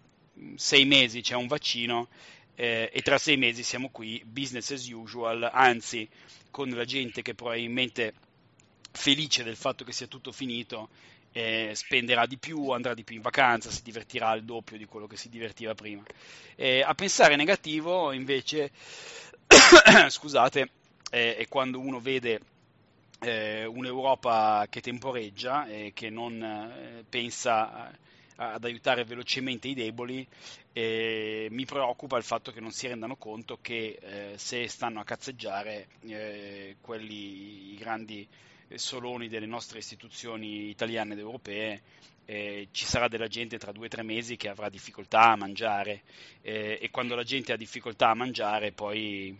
sei 0.55 0.85
mesi 0.85 1.21
c'è 1.21 1.35
un 1.35 1.47
vaccino 1.47 2.09
eh, 2.55 2.90
e 2.93 3.02
tra 3.02 3.19
sei 3.19 3.37
mesi 3.37 3.62
siamo 3.62 3.88
qui, 3.90 4.23
business 4.25 4.71
as 4.71 4.87
usual, 4.88 5.49
anzi 5.52 6.09
con 6.50 6.69
la 6.71 6.85
gente 6.85 7.23
che 7.23 7.35
probabilmente 7.35 8.14
felice 8.93 9.43
del 9.43 9.57
fatto 9.57 9.85
che 9.85 9.93
sia 9.93 10.07
tutto 10.07 10.33
finito 10.33 10.88
eh, 11.32 11.72
spenderà 11.75 12.26
di 12.26 12.38
più, 12.38 12.70
andrà 12.70 12.94
di 12.94 13.04
più 13.04 13.16
in 13.16 13.22
vacanza, 13.22 13.70
si 13.70 13.82
divertirà 13.82 14.28
al 14.28 14.44
doppio 14.44 14.76
di 14.76 14.84
quello 14.84 15.06
che 15.06 15.16
si 15.16 15.28
divertiva 15.28 15.75
prima. 15.75 16.02
Eh, 16.56 16.82
a 16.82 16.94
pensare 16.94 17.37
negativo, 17.37 18.12
invece, 18.12 18.70
scusate, 20.08 20.70
eh, 21.10 21.37
è 21.37 21.49
quando 21.49 21.78
uno 21.78 22.00
vede 22.00 22.40
eh, 23.20 23.64
un'Europa 23.64 24.66
che 24.68 24.80
temporeggia 24.80 25.66
e 25.66 25.92
che 25.94 26.10
non 26.10 26.42
eh, 26.42 27.04
pensa 27.08 27.92
ad 28.37 28.64
aiutare 28.64 29.04
velocemente 29.04 29.68
i 29.68 29.75
deboli, 29.75 30.26
eh, 30.72 31.49
mi 31.50 31.66
preoccupa 31.66 32.16
il 32.16 32.22
fatto 32.22 32.52
che 32.52 32.60
non 32.60 32.70
si 32.70 32.87
rendano 32.87 33.16
conto 33.16 33.58
che 33.60 34.32
se 34.37 34.66
stanno 34.66 34.99
a 34.99 35.04
cazzeggiare 35.04 35.88
quelli, 36.80 37.75
i 37.75 37.76
grandi 37.76 38.26
soloni 38.79 39.29
delle 39.29 39.47
nostre 39.47 39.79
istituzioni 39.79 40.69
italiane 40.69 41.15
ed 41.15 41.19
europee, 41.19 41.83
eh, 42.27 42.69
ci 42.71 42.85
sarà 42.85 43.09
della 43.09 43.27
gente 43.27 43.59
tra 43.59 43.73
due 43.73 43.87
o 43.87 43.89
tre 43.89 44.03
mesi 44.03 44.37
che 44.37 44.49
avrà 44.49 44.69
difficoltà 44.69 45.33
a 45.33 45.37
mangiare 45.37 46.03
eh, 46.43 46.79
e 46.81 46.91
quando 46.91 47.15
la 47.15 47.25
gente 47.25 47.53
ha 47.53 47.57
difficoltà 47.57 48.11
a 48.11 48.15
mangiare 48.15 48.71
poi 48.71 49.37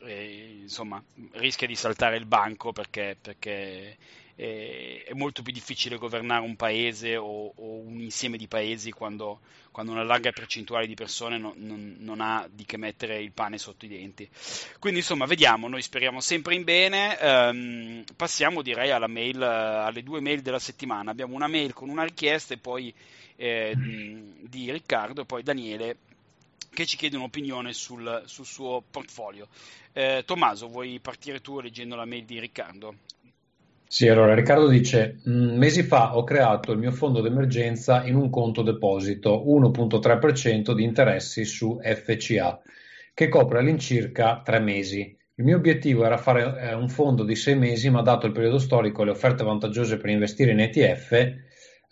eh, 0.00 0.58
insomma, 0.62 1.02
rischia 1.32 1.66
di 1.66 1.76
saltare 1.76 2.16
il 2.16 2.26
banco 2.26 2.72
perché, 2.72 3.16
perché 3.20 3.96
eh, 4.36 5.04
è 5.06 5.12
molto 5.12 5.42
più 5.42 5.52
difficile 5.52 5.98
governare 5.98 6.44
un 6.44 6.56
paese 6.56 7.16
o, 7.16 7.52
o 7.54 7.78
un 7.78 8.00
insieme 8.00 8.36
di 8.36 8.48
paesi 8.48 8.90
quando, 8.90 9.40
quando, 9.70 9.92
una 9.92 10.02
larga 10.02 10.32
percentuale 10.32 10.86
di 10.86 10.94
persone 10.94 11.38
non, 11.38 11.54
non, 11.56 11.96
non, 11.98 12.20
ha 12.20 12.48
di 12.50 12.64
che 12.64 12.76
mettere 12.76 13.20
il 13.20 13.32
pane 13.32 13.58
sotto 13.58 13.84
i 13.84 13.88
denti. 13.88 14.28
Quindi 14.78 15.00
insomma, 15.00 15.26
vediamo, 15.26 15.68
noi 15.68 15.82
speriamo 15.82 16.20
sempre 16.20 16.54
in 16.54 16.64
bene. 16.64 17.18
Ehm, 17.18 18.04
passiamo 18.16 18.62
direi 18.62 18.90
mail, 19.08 19.42
alle 19.42 20.02
due 20.02 20.20
mail 20.20 20.40
della 20.40 20.58
settimana. 20.58 21.10
Abbiamo 21.10 21.34
una 21.34 21.48
mail 21.48 21.72
con 21.72 21.88
una 21.88 22.04
richiesta 22.04 22.54
e 22.54 22.58
poi 22.58 22.92
eh, 23.36 23.74
di 23.76 24.70
Riccardo 24.70 25.22
e 25.22 25.24
poi 25.24 25.42
Daniele 25.42 25.96
che 26.72 26.86
ci 26.86 26.96
chiede 26.96 27.16
un'opinione 27.16 27.72
sul, 27.72 28.22
sul 28.26 28.46
suo 28.46 28.82
portfolio. 28.90 29.48
Eh, 29.92 30.22
Tommaso, 30.24 30.68
vuoi 30.68 30.98
partire 31.00 31.42
tu 31.42 31.60
leggendo 31.60 31.96
la 31.96 32.06
mail 32.06 32.24
di 32.24 32.40
Riccardo? 32.40 32.96
Sì, 33.94 34.08
allora 34.08 34.34
Riccardo 34.34 34.68
dice, 34.68 35.20
mm, 35.28 35.58
mesi 35.58 35.82
fa 35.82 36.16
ho 36.16 36.24
creato 36.24 36.72
il 36.72 36.78
mio 36.78 36.92
fondo 36.92 37.20
d'emergenza 37.20 38.06
in 38.06 38.14
un 38.14 38.30
conto 38.30 38.62
deposito 38.62 39.44
1.3% 39.46 40.72
di 40.72 40.82
interessi 40.82 41.44
su 41.44 41.78
FCA, 41.78 42.58
che 43.12 43.28
copre 43.28 43.58
all'incirca 43.58 44.40
tre 44.42 44.60
mesi. 44.60 45.14
Il 45.34 45.44
mio 45.44 45.58
obiettivo 45.58 46.06
era 46.06 46.16
fare 46.16 46.70
eh, 46.70 46.72
un 46.72 46.88
fondo 46.88 47.22
di 47.22 47.36
sei 47.36 47.54
mesi, 47.54 47.90
ma 47.90 48.00
dato 48.00 48.24
il 48.24 48.32
periodo 48.32 48.58
storico 48.58 49.02
e 49.02 49.04
le 49.04 49.10
offerte 49.10 49.44
vantaggiose 49.44 49.98
per 49.98 50.08
investire 50.08 50.52
in 50.52 50.60
ETF, 50.60 51.34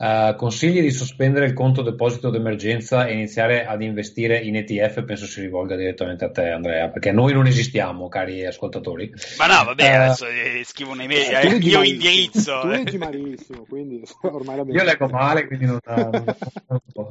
Uh, 0.01 0.35
consigli 0.35 0.81
di 0.81 0.91
sospendere 0.91 1.45
il 1.45 1.53
conto 1.53 1.83
deposito 1.83 2.31
d'emergenza 2.31 3.05
e 3.05 3.13
iniziare 3.13 3.67
ad 3.67 3.83
investire 3.83 4.39
in 4.39 4.57
ETF? 4.57 5.05
Penso 5.05 5.27
si 5.27 5.43
rivolga 5.43 5.77
direttamente 5.77 6.25
a 6.25 6.31
te, 6.31 6.49
Andrea, 6.49 6.89
perché 6.89 7.13
noi 7.13 7.35
non 7.35 7.47
esistiamo, 7.47 8.09
cari 8.09 8.47
ascoltatori. 8.47 9.13
Ma 9.37 9.47
no, 9.47 9.65
vabbè, 9.65 9.99
uh, 9.99 10.01
adesso 10.01 10.27
eh, 10.27 10.63
scrivo 10.65 10.93
un'email, 10.93 11.33
è 11.33 11.45
il 11.45 11.59
mio 11.59 11.83
indirizzo. 11.83 12.61
Tu 12.63 12.69
leggi 12.69 12.97
malissimo, 12.97 13.67
quindi 13.69 14.03
ormai 14.23 14.57
la 14.57 14.65
Io 14.69 14.85
leggo 14.85 15.07
male, 15.09 15.47
quindi 15.47 15.67
non, 15.67 15.79
non. 15.85 16.35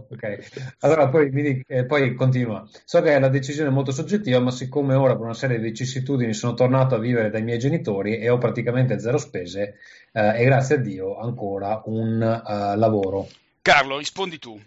Okay. 0.10 0.40
Allora, 0.80 1.10
poi, 1.10 1.30
mi, 1.30 1.64
eh, 1.68 1.86
poi 1.86 2.16
continua. 2.16 2.68
So 2.86 3.02
che 3.04 3.14
è 3.14 3.18
una 3.18 3.30
decisione 3.30 3.70
molto 3.70 3.92
soggettiva, 3.92 4.40
ma 4.40 4.50
siccome 4.50 4.96
ora 4.96 5.14
per 5.14 5.26
una 5.26 5.36
serie 5.36 5.60
di 5.60 5.64
vicissitudini 5.64 6.34
sono 6.34 6.56
tornato 6.56 6.96
a 6.96 7.00
vivere 7.00 7.30
dai 7.30 7.44
miei 7.44 7.60
genitori 7.60 8.18
e 8.18 8.30
ho 8.30 8.40
praticamente 8.40 9.00
zero 9.00 9.20
spese, 9.20 9.76
eh, 10.12 10.42
e 10.42 10.46
grazie 10.46 10.76
a 10.76 10.80
Dio 10.80 11.18
ancora 11.18 11.82
un 11.86 12.22
uh, 12.22 12.78
lavoro. 12.78 13.28
Carlo, 13.62 13.98
rispondi 13.98 14.40
tu. 14.40 14.60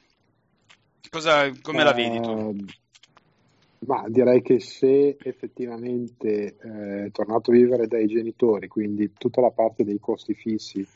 Cosa, 1.10 1.50
come 1.60 1.82
uh, 1.82 1.84
la 1.84 1.92
vedi 1.92 2.20
tu? 2.20 2.30
Ehm, 2.30 2.66
ma 3.86 4.04
direi 4.08 4.42
che 4.42 4.60
se 4.60 5.16
effettivamente 5.20 6.56
eh, 6.56 7.04
è 7.06 7.10
tornato 7.10 7.50
a 7.50 7.54
vivere 7.54 7.88
dai 7.88 8.06
genitori, 8.06 8.68
quindi 8.68 9.12
tutta 9.18 9.40
la 9.40 9.50
parte 9.50 9.84
dei 9.84 9.98
costi 9.98 10.34
fissi 10.34 10.86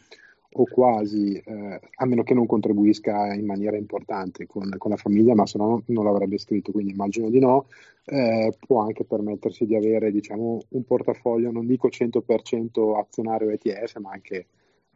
o 0.59 0.65
quasi, 0.65 1.37
eh, 1.37 1.81
a 1.97 2.07
meno 2.07 2.23
che 2.23 2.33
non 2.35 2.47
contribuisca 2.47 3.35
in 3.35 3.45
maniera 3.45 3.77
importante 3.77 4.47
con, 4.47 4.69
con 4.79 4.91
la 4.91 4.97
famiglia, 4.97 5.35
ma 5.35 5.47
se 5.47 5.59
no 5.59 5.83
non 5.87 6.05
l'avrebbe 6.05 6.39
scritto, 6.39 6.73
quindi 6.73 6.93
immagino 6.93 7.29
di 7.29 7.39
no, 7.39 7.67
eh, 8.07 8.53
può 8.59 8.81
anche 8.81 9.05
permettersi 9.05 9.67
di 9.67 9.77
avere 9.77 10.11
diciamo, 10.11 10.63
un 10.71 10.85
portafoglio, 10.85 11.51
non 11.51 11.67
dico 11.67 11.89
100% 11.89 12.97
azionario 12.97 13.51
ETF, 13.51 13.99
ma 13.99 14.13
anche 14.13 14.47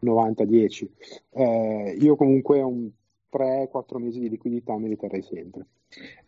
90-10. 0.03 0.89
Eh, 1.31 1.97
io 2.01 2.17
comunque 2.17 2.63
un 2.63 2.91
3-4 3.33 3.99
mesi 3.99 4.19
di 4.21 4.29
liquidità 4.29 4.77
me 4.77 4.89
li 4.89 4.97
terrei 4.97 5.23
sempre. 5.23 5.67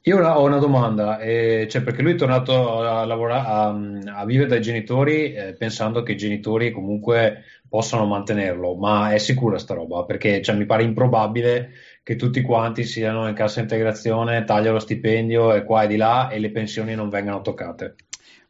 Io 0.02 0.18
ho 0.18 0.44
una 0.44 0.58
domanda, 0.58 1.18
eh, 1.20 1.66
cioè 1.70 1.82
perché 1.82 2.02
lui 2.02 2.12
è 2.12 2.16
tornato 2.16 2.80
a, 2.80 3.04
lavorare, 3.04 3.46
a, 3.46 4.20
a 4.20 4.24
vivere 4.24 4.48
dai 4.48 4.60
genitori 4.60 5.32
eh, 5.32 5.54
pensando 5.54 6.02
che 6.02 6.12
i 6.12 6.16
genitori 6.16 6.72
comunque 6.72 7.44
possano 7.68 8.04
mantenerlo, 8.06 8.74
ma 8.74 9.12
è 9.12 9.18
sicura 9.18 9.58
sta 9.58 9.74
roba? 9.74 10.04
Perché 10.04 10.42
cioè, 10.42 10.56
mi 10.56 10.66
pare 10.66 10.82
improbabile 10.82 11.70
che 12.02 12.16
tutti 12.16 12.42
quanti 12.42 12.84
siano 12.84 13.28
in 13.28 13.34
cassa 13.34 13.60
integrazione, 13.60 14.44
tagliano 14.44 14.74
lo 14.74 14.80
stipendio 14.80 15.54
e 15.54 15.64
qua 15.64 15.84
e 15.84 15.86
di 15.86 15.96
là 15.96 16.28
e 16.28 16.38
le 16.38 16.50
pensioni 16.50 16.94
non 16.94 17.08
vengano 17.08 17.40
toccate. 17.40 17.94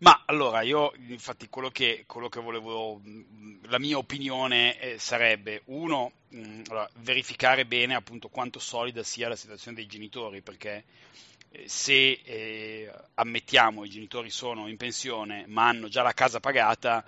Ma 0.03 0.25
allora, 0.27 0.63
io 0.63 0.93
infatti 1.07 1.49
quello 1.49 1.71
che, 1.71 2.03
quello 2.09 2.29
che 2.29 2.41
volevo, 2.41 3.01
la 3.69 3.79
mia 3.79 3.99
opinione 3.99 4.77
eh, 4.81 4.99
sarebbe, 4.99 5.63
uno, 5.67 6.11
allora, 6.67 6.91
verificare 6.97 7.65
bene 7.67 7.95
appunto 7.95 8.29
quanto 8.29 8.59
solida 8.59 9.05
sia 9.05 9.29
la 9.29 9.37
situazione 9.37 9.77
dei 9.77 9.87
genitori, 9.87 10.43
perché 10.43 10.83
eh, 11.51 11.69
se 11.69 12.21
eh, 12.25 12.93
ammettiamo 13.15 13.85
i 13.85 13.89
genitori 13.89 14.31
sono 14.31 14.67
in 14.67 14.77
pensione 14.77 15.45
ma 15.47 15.69
hanno 15.69 15.87
già 15.87 16.03
la 16.03 16.15
casa 16.15 16.41
pagata, 16.41 17.05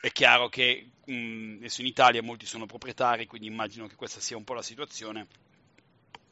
è 0.00 0.10
chiaro 0.10 0.48
che 0.48 0.88
mh, 1.04 1.58
adesso 1.58 1.80
in 1.80 1.86
Italia 1.86 2.24
molti 2.24 2.44
sono 2.44 2.66
proprietari, 2.66 3.26
quindi 3.26 3.46
immagino 3.46 3.86
che 3.86 3.94
questa 3.94 4.18
sia 4.18 4.36
un 4.36 4.42
po' 4.42 4.54
la 4.54 4.62
situazione. 4.62 5.28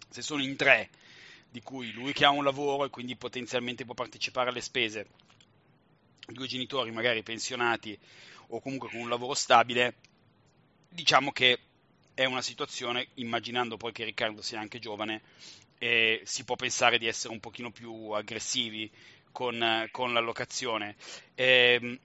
Se 0.08 0.23
sono 0.23 0.42
in 0.42 0.56
tre, 0.56 0.90
di 1.49 1.62
cui 1.62 1.92
lui 1.92 2.12
che 2.12 2.25
ha 2.25 2.30
un 2.30 2.42
lavoro 2.42 2.85
e 2.85 2.90
quindi 2.90 3.14
potenzialmente 3.14 3.85
può 3.85 3.94
partecipare 3.94 4.50
alle 4.50 4.61
spese, 4.61 5.06
due 6.32 6.47
genitori 6.47 6.90
magari 6.90 7.23
pensionati 7.23 7.99
o 8.49 8.61
comunque 8.61 8.88
con 8.90 9.00
un 9.00 9.08
lavoro 9.08 9.35
stabile, 9.35 9.97
diciamo 10.88 11.32
che 11.32 11.58
è 12.14 12.25
una 12.25 12.42
situazione, 12.42 13.08
immaginando 13.14 13.76
poi 13.76 13.92
che 13.92 14.04
Riccardo 14.04 14.42
sia 14.42 14.58
anche 14.58 14.78
giovane, 14.78 15.23
eh, 15.78 16.20
si 16.25 16.44
può 16.44 16.56
pensare 16.56 16.99
di 16.99 17.06
essere 17.06 17.32
un 17.32 17.40
pochino 17.40 17.70
più 17.70 18.11
aggressivi 18.11 18.90
con, 19.30 19.87
con 19.90 20.12
l'allocazione. 20.12 20.97
Eh, 21.35 22.00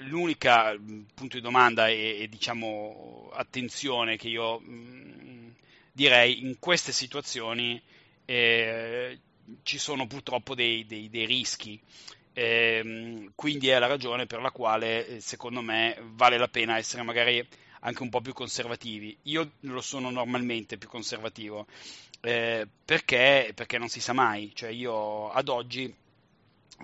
l'unica 0.00 0.76
punto 1.14 1.36
di 1.36 1.40
domanda 1.40 1.88
e, 1.88 2.18
e, 2.20 2.28
diciamo 2.28 3.30
attenzione 3.32 4.16
che 4.16 4.28
io 4.28 4.60
mh, 4.60 5.54
direi 5.92 6.44
in 6.44 6.58
queste 6.58 6.92
situazioni 6.92 7.80
eh, 8.26 9.18
ci 9.62 9.78
sono 9.78 10.06
purtroppo 10.06 10.54
dei, 10.54 10.84
dei, 10.86 11.08
dei 11.08 11.24
rischi 11.24 11.80
eh, 12.38 13.30
quindi 13.34 13.68
è 13.68 13.78
la 13.78 13.86
ragione 13.86 14.26
per 14.26 14.42
la 14.42 14.50
quale 14.50 15.06
eh, 15.06 15.20
secondo 15.20 15.62
me 15.62 15.96
vale 16.02 16.36
la 16.36 16.48
pena 16.48 16.76
essere 16.76 17.02
magari 17.02 17.42
anche 17.80 18.02
un 18.02 18.10
po' 18.10 18.20
più 18.20 18.34
conservativi. 18.34 19.16
Io 19.22 19.52
lo 19.60 19.80
sono 19.80 20.10
normalmente 20.10 20.76
più 20.76 20.86
conservativo 20.86 21.66
eh, 22.20 22.68
perché, 22.84 23.52
perché, 23.54 23.78
non 23.78 23.88
si 23.88 24.00
sa 24.00 24.12
mai, 24.12 24.52
cioè 24.54 24.68
io 24.68 25.30
ad 25.30 25.48
oggi 25.48 25.90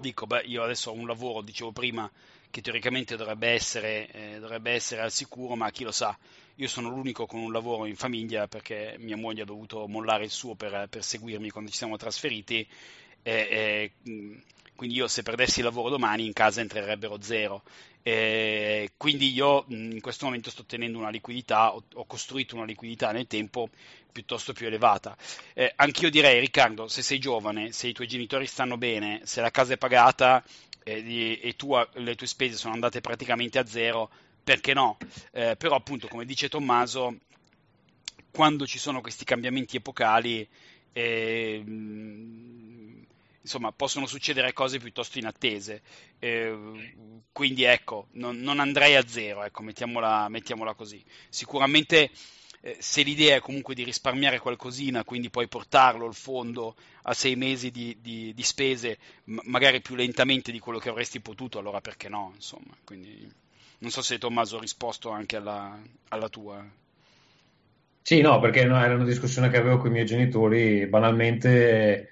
dico, 0.00 0.26
beh, 0.26 0.44
io 0.46 0.62
adesso 0.62 0.90
ho 0.90 0.94
un 0.94 1.06
lavoro, 1.06 1.42
dicevo 1.42 1.70
prima, 1.70 2.10
che 2.48 2.62
teoricamente 2.62 3.16
dovrebbe 3.16 3.48
essere, 3.48 4.10
eh, 4.10 4.38
dovrebbe 4.40 4.70
essere 4.70 5.02
al 5.02 5.12
sicuro, 5.12 5.54
ma 5.54 5.70
chi 5.70 5.84
lo 5.84 5.92
sa. 5.92 6.16
Io 6.56 6.68
sono 6.68 6.88
l'unico 6.88 7.26
con 7.26 7.40
un 7.40 7.52
lavoro 7.52 7.84
in 7.84 7.96
famiglia 7.96 8.48
perché 8.48 8.96
mia 9.00 9.18
moglie 9.18 9.42
ha 9.42 9.46
dovuto 9.46 9.86
mollare 9.86 10.24
il 10.24 10.30
suo 10.30 10.54
per, 10.54 10.86
per 10.88 11.04
seguirmi 11.04 11.50
quando 11.50 11.70
ci 11.70 11.76
siamo 11.76 11.98
trasferiti. 11.98 12.66
E, 13.22 13.92
e, 14.04 14.40
quindi 14.74 14.96
io 14.96 15.08
se 15.08 15.22
perdessi 15.22 15.60
il 15.60 15.66
lavoro 15.66 15.88
domani 15.88 16.24
in 16.24 16.32
casa 16.32 16.60
entrerebbero 16.60 17.20
zero. 17.20 17.62
Eh, 18.02 18.92
quindi 18.96 19.32
io 19.32 19.64
in 19.68 20.00
questo 20.00 20.24
momento 20.24 20.50
sto 20.50 20.64
tenendo 20.64 20.98
una 20.98 21.10
liquidità, 21.10 21.72
ho, 21.74 21.84
ho 21.94 22.04
costruito 22.04 22.56
una 22.56 22.64
liquidità 22.64 23.12
nel 23.12 23.26
tempo 23.26 23.68
piuttosto 24.10 24.52
più 24.52 24.66
elevata. 24.66 25.16
Eh, 25.54 25.72
anch'io 25.76 26.10
direi, 26.10 26.40
Riccardo, 26.40 26.88
se 26.88 27.02
sei 27.02 27.18
giovane, 27.18 27.72
se 27.72 27.88
i 27.88 27.92
tuoi 27.92 28.08
genitori 28.08 28.46
stanno 28.46 28.76
bene, 28.76 29.20
se 29.24 29.40
la 29.40 29.50
casa 29.50 29.74
è 29.74 29.78
pagata 29.78 30.42
eh, 30.82 31.38
e 31.40 31.54
tu, 31.56 31.74
le 31.94 32.14
tue 32.14 32.26
spese 32.26 32.56
sono 32.56 32.74
andate 32.74 33.00
praticamente 33.00 33.58
a 33.58 33.66
zero, 33.66 34.10
perché 34.42 34.74
no? 34.74 34.98
Eh, 35.30 35.56
però 35.56 35.76
appunto, 35.76 36.08
come 36.08 36.24
dice 36.24 36.48
Tommaso, 36.48 37.18
quando 38.30 38.66
ci 38.66 38.78
sono 38.78 39.00
questi 39.00 39.24
cambiamenti 39.24 39.76
epocali, 39.76 40.46
eh, 40.92 41.62
insomma, 43.42 43.72
possono 43.72 44.06
succedere 44.06 44.52
cose 44.52 44.78
piuttosto 44.78 45.18
inattese. 45.18 45.82
Eh, 46.18 47.22
quindi 47.32 47.64
ecco, 47.64 48.08
non, 48.12 48.38
non, 48.38 48.60
andrei 48.60 48.96
a 48.96 49.06
zero, 49.06 49.44
ecco, 49.44 49.62
mettiamola, 49.62 50.28
mettiamola 50.28 50.74
così. 50.74 51.02
Sicuramente 51.28 52.10
eh, 52.60 52.76
se 52.78 53.02
l'idea 53.02 53.36
è 53.36 53.40
comunque 53.40 53.74
di 53.74 53.84
risparmiare 53.84 54.38
qualcosina, 54.38 55.04
quindi 55.04 55.30
poi 55.30 55.48
portarlo 55.48 56.06
il 56.06 56.14
fondo 56.14 56.76
a 57.02 57.12
sei 57.12 57.36
mesi 57.36 57.70
di, 57.70 57.98
di, 58.00 58.32
di 58.34 58.42
spese, 58.42 58.98
magari 59.24 59.80
più 59.80 59.96
lentamente 59.96 60.52
di 60.52 60.60
quello 60.60 60.78
che 60.78 60.88
avresti 60.88 61.20
potuto, 61.20 61.58
allora 61.58 61.80
perché 61.80 62.08
no? 62.08 62.30
Insomma, 62.34 62.76
quindi 62.84 63.28
non 63.78 63.90
so 63.90 64.00
se 64.00 64.18
Tommaso 64.18 64.58
ha 64.58 64.60
risposto 64.60 65.10
anche 65.10 65.36
alla, 65.36 65.76
alla 66.08 66.28
tua. 66.28 66.64
Sì, 68.00 68.20
no, 68.20 68.38
perché 68.40 68.60
era 68.60 68.94
una 68.94 69.04
discussione 69.04 69.48
che 69.48 69.56
avevo 69.56 69.78
con 69.78 69.88
i 69.90 69.92
miei 69.92 70.06
genitori, 70.06 70.86
banalmente 70.86 72.11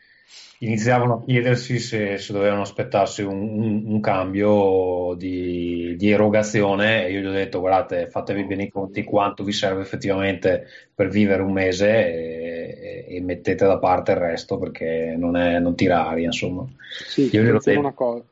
iniziavano 0.63 1.15
a 1.15 1.25
chiedersi 1.25 1.79
se, 1.79 2.19
se 2.19 2.33
dovevano 2.33 2.63
aspettarsi 2.63 3.23
un, 3.23 3.39
un, 3.39 3.83
un 3.87 4.01
cambio 4.01 5.15
di, 5.17 5.95
di, 5.97 6.11
erogazione 6.11 7.07
e 7.07 7.13
io 7.13 7.21
gli 7.21 7.27
ho 7.27 7.33
detto 7.33 7.61
guardate 7.61 8.09
fatevi 8.09 8.45
bene 8.45 8.65
i 8.65 8.71
conti 8.71 9.03
quanto 9.03 9.43
vi 9.43 9.53
serve 9.53 9.81
effettivamente 9.81 10.67
per 10.95 11.09
vivere 11.09 11.43
un 11.43 11.53
mese 11.53 11.89
e, 11.89 13.07
e, 13.09 13.17
e 13.17 13.21
mettete 13.23 13.67
da 13.67 13.79
parte 13.79 14.13
il 14.13 14.19
resto 14.19 14.59
perché 14.59 15.15
non, 15.17 15.37
è, 15.37 15.59
non 15.59 15.75
tira 15.75 16.07
aria 16.07 16.27
insomma. 16.27 16.67
Sì, 17.07 17.31
io 17.33 17.43
gli 17.43 17.49
ho 17.49 17.59
detto... 17.59 17.79
una 17.79 17.93
cosa 17.93 18.23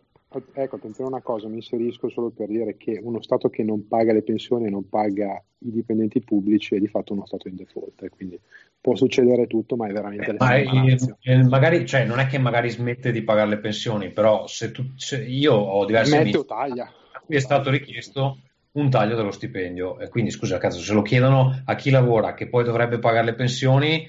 ecco, 0.52 0.76
attenzione 0.76 1.10
a 1.10 1.12
una 1.14 1.22
cosa, 1.22 1.48
mi 1.48 1.56
inserisco 1.56 2.08
solo 2.10 2.30
per 2.30 2.48
dire 2.48 2.76
che 2.76 3.00
uno 3.02 3.22
Stato 3.22 3.48
che 3.48 3.62
non 3.62 3.88
paga 3.88 4.12
le 4.12 4.22
pensioni 4.22 4.66
e 4.66 4.70
non 4.70 4.88
paga 4.88 5.42
i 5.60 5.70
dipendenti 5.70 6.20
pubblici 6.20 6.74
è 6.74 6.78
di 6.78 6.86
fatto 6.86 7.14
uno 7.14 7.26
Stato 7.26 7.48
in 7.48 7.56
default, 7.56 8.08
quindi 8.10 8.38
può 8.80 8.94
succedere 8.94 9.46
tutto, 9.46 9.76
ma 9.76 9.88
è 9.88 9.92
veramente... 9.92 10.36
Eh, 10.38 10.98
eh, 11.22 11.42
magari, 11.44 11.86
cioè, 11.86 12.04
non 12.04 12.18
è 12.18 12.26
che 12.26 12.38
magari 12.38 12.68
smette 12.68 13.10
di 13.10 13.22
pagare 13.22 13.48
le 13.48 13.58
pensioni, 13.58 14.10
però 14.10 14.46
se, 14.46 14.70
tu, 14.70 14.92
se 14.96 15.22
io 15.24 15.54
ho 15.54 15.84
diversi 15.84 16.16
amici 16.16 16.36
a 16.36 17.20
cui 17.24 17.36
è 17.36 17.40
stato 17.40 17.70
richiesto 17.70 18.38
un 18.72 18.90
taglio 18.90 19.16
dello 19.16 19.30
stipendio 19.30 19.98
e 19.98 20.08
quindi 20.08 20.30
scusa 20.30 20.58
cazzo 20.58 20.78
se 20.78 20.92
lo 20.92 21.02
chiedono 21.02 21.62
a 21.64 21.74
chi 21.74 21.90
lavora 21.90 22.34
che 22.34 22.48
poi 22.48 22.64
dovrebbe 22.64 22.98
pagare 22.98 23.24
le 23.24 23.34
pensioni 23.34 24.06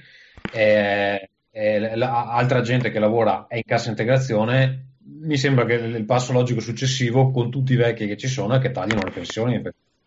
eh, 0.53 1.29
eh, 1.49 1.91
altra 2.01 2.61
gente 2.61 2.91
che 2.91 2.99
lavora 2.99 3.47
è 3.47 3.55
in 3.55 3.63
cassa 3.63 3.89
integrazione 3.89 4.88
mi 5.21 5.37
sembra 5.37 5.65
che 5.65 5.73
il 5.73 6.05
passo 6.05 6.33
logico 6.33 6.59
successivo 6.59 7.31
con 7.31 7.49
tutti 7.49 7.73
i 7.73 7.77
vecchi 7.77 8.07
che 8.07 8.17
ci 8.17 8.27
sono 8.27 8.55
è 8.55 8.59
che 8.59 8.71
tagliano 8.71 9.03
le 9.03 9.11
pensioni 9.11 9.61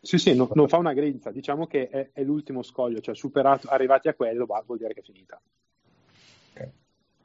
sì, 0.04 0.18
sì, 0.18 0.34
no, 0.34 0.50
non 0.54 0.66
fa 0.66 0.78
una 0.78 0.94
grinza, 0.94 1.30
diciamo 1.30 1.68
che 1.68 1.88
è, 1.88 2.10
è, 2.12 2.24
l'ultimo 2.24 2.64
scoglio, 2.64 3.00
cioè 3.00 3.14
superato, 3.14 3.68
arrivati 3.68 4.08
a 4.08 4.14
quello, 4.14 4.46
bah, 4.46 4.64
vuol 4.66 4.78
dire 4.78 4.94
che 4.94 4.98
è 4.98 5.04
finita. 5.04 5.40
Okay. 6.50 6.70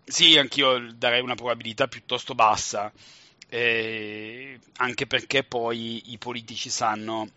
Sì, 0.06 0.38
anch'io 0.38 0.94
darei 0.94 1.22
una 1.22 1.34
probabilità 1.34 1.88
piuttosto 1.88 2.36
bassa, 2.36 2.92
eh, 3.50 4.60
anche 4.76 5.08
perché 5.08 5.44
poi 5.44 6.14
i 6.14 6.20
politici 6.20 6.70
sanno 6.70 7.28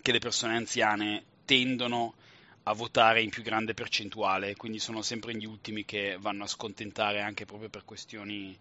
che 0.00 0.12
le 0.12 0.20
persone 0.20 0.54
anziane 0.54 1.24
tendono 1.44 2.14
a 2.62 2.72
votare 2.72 3.22
in 3.22 3.30
più 3.30 3.42
grande 3.42 3.74
percentuale, 3.74 4.54
quindi 4.54 4.78
sono 4.78 5.02
sempre 5.02 5.34
gli 5.34 5.46
ultimi 5.46 5.84
che 5.84 6.16
vanno 6.20 6.44
a 6.44 6.46
scontentare 6.46 7.22
anche 7.22 7.44
proprio 7.44 7.70
per 7.70 7.84
questioni 7.84 8.56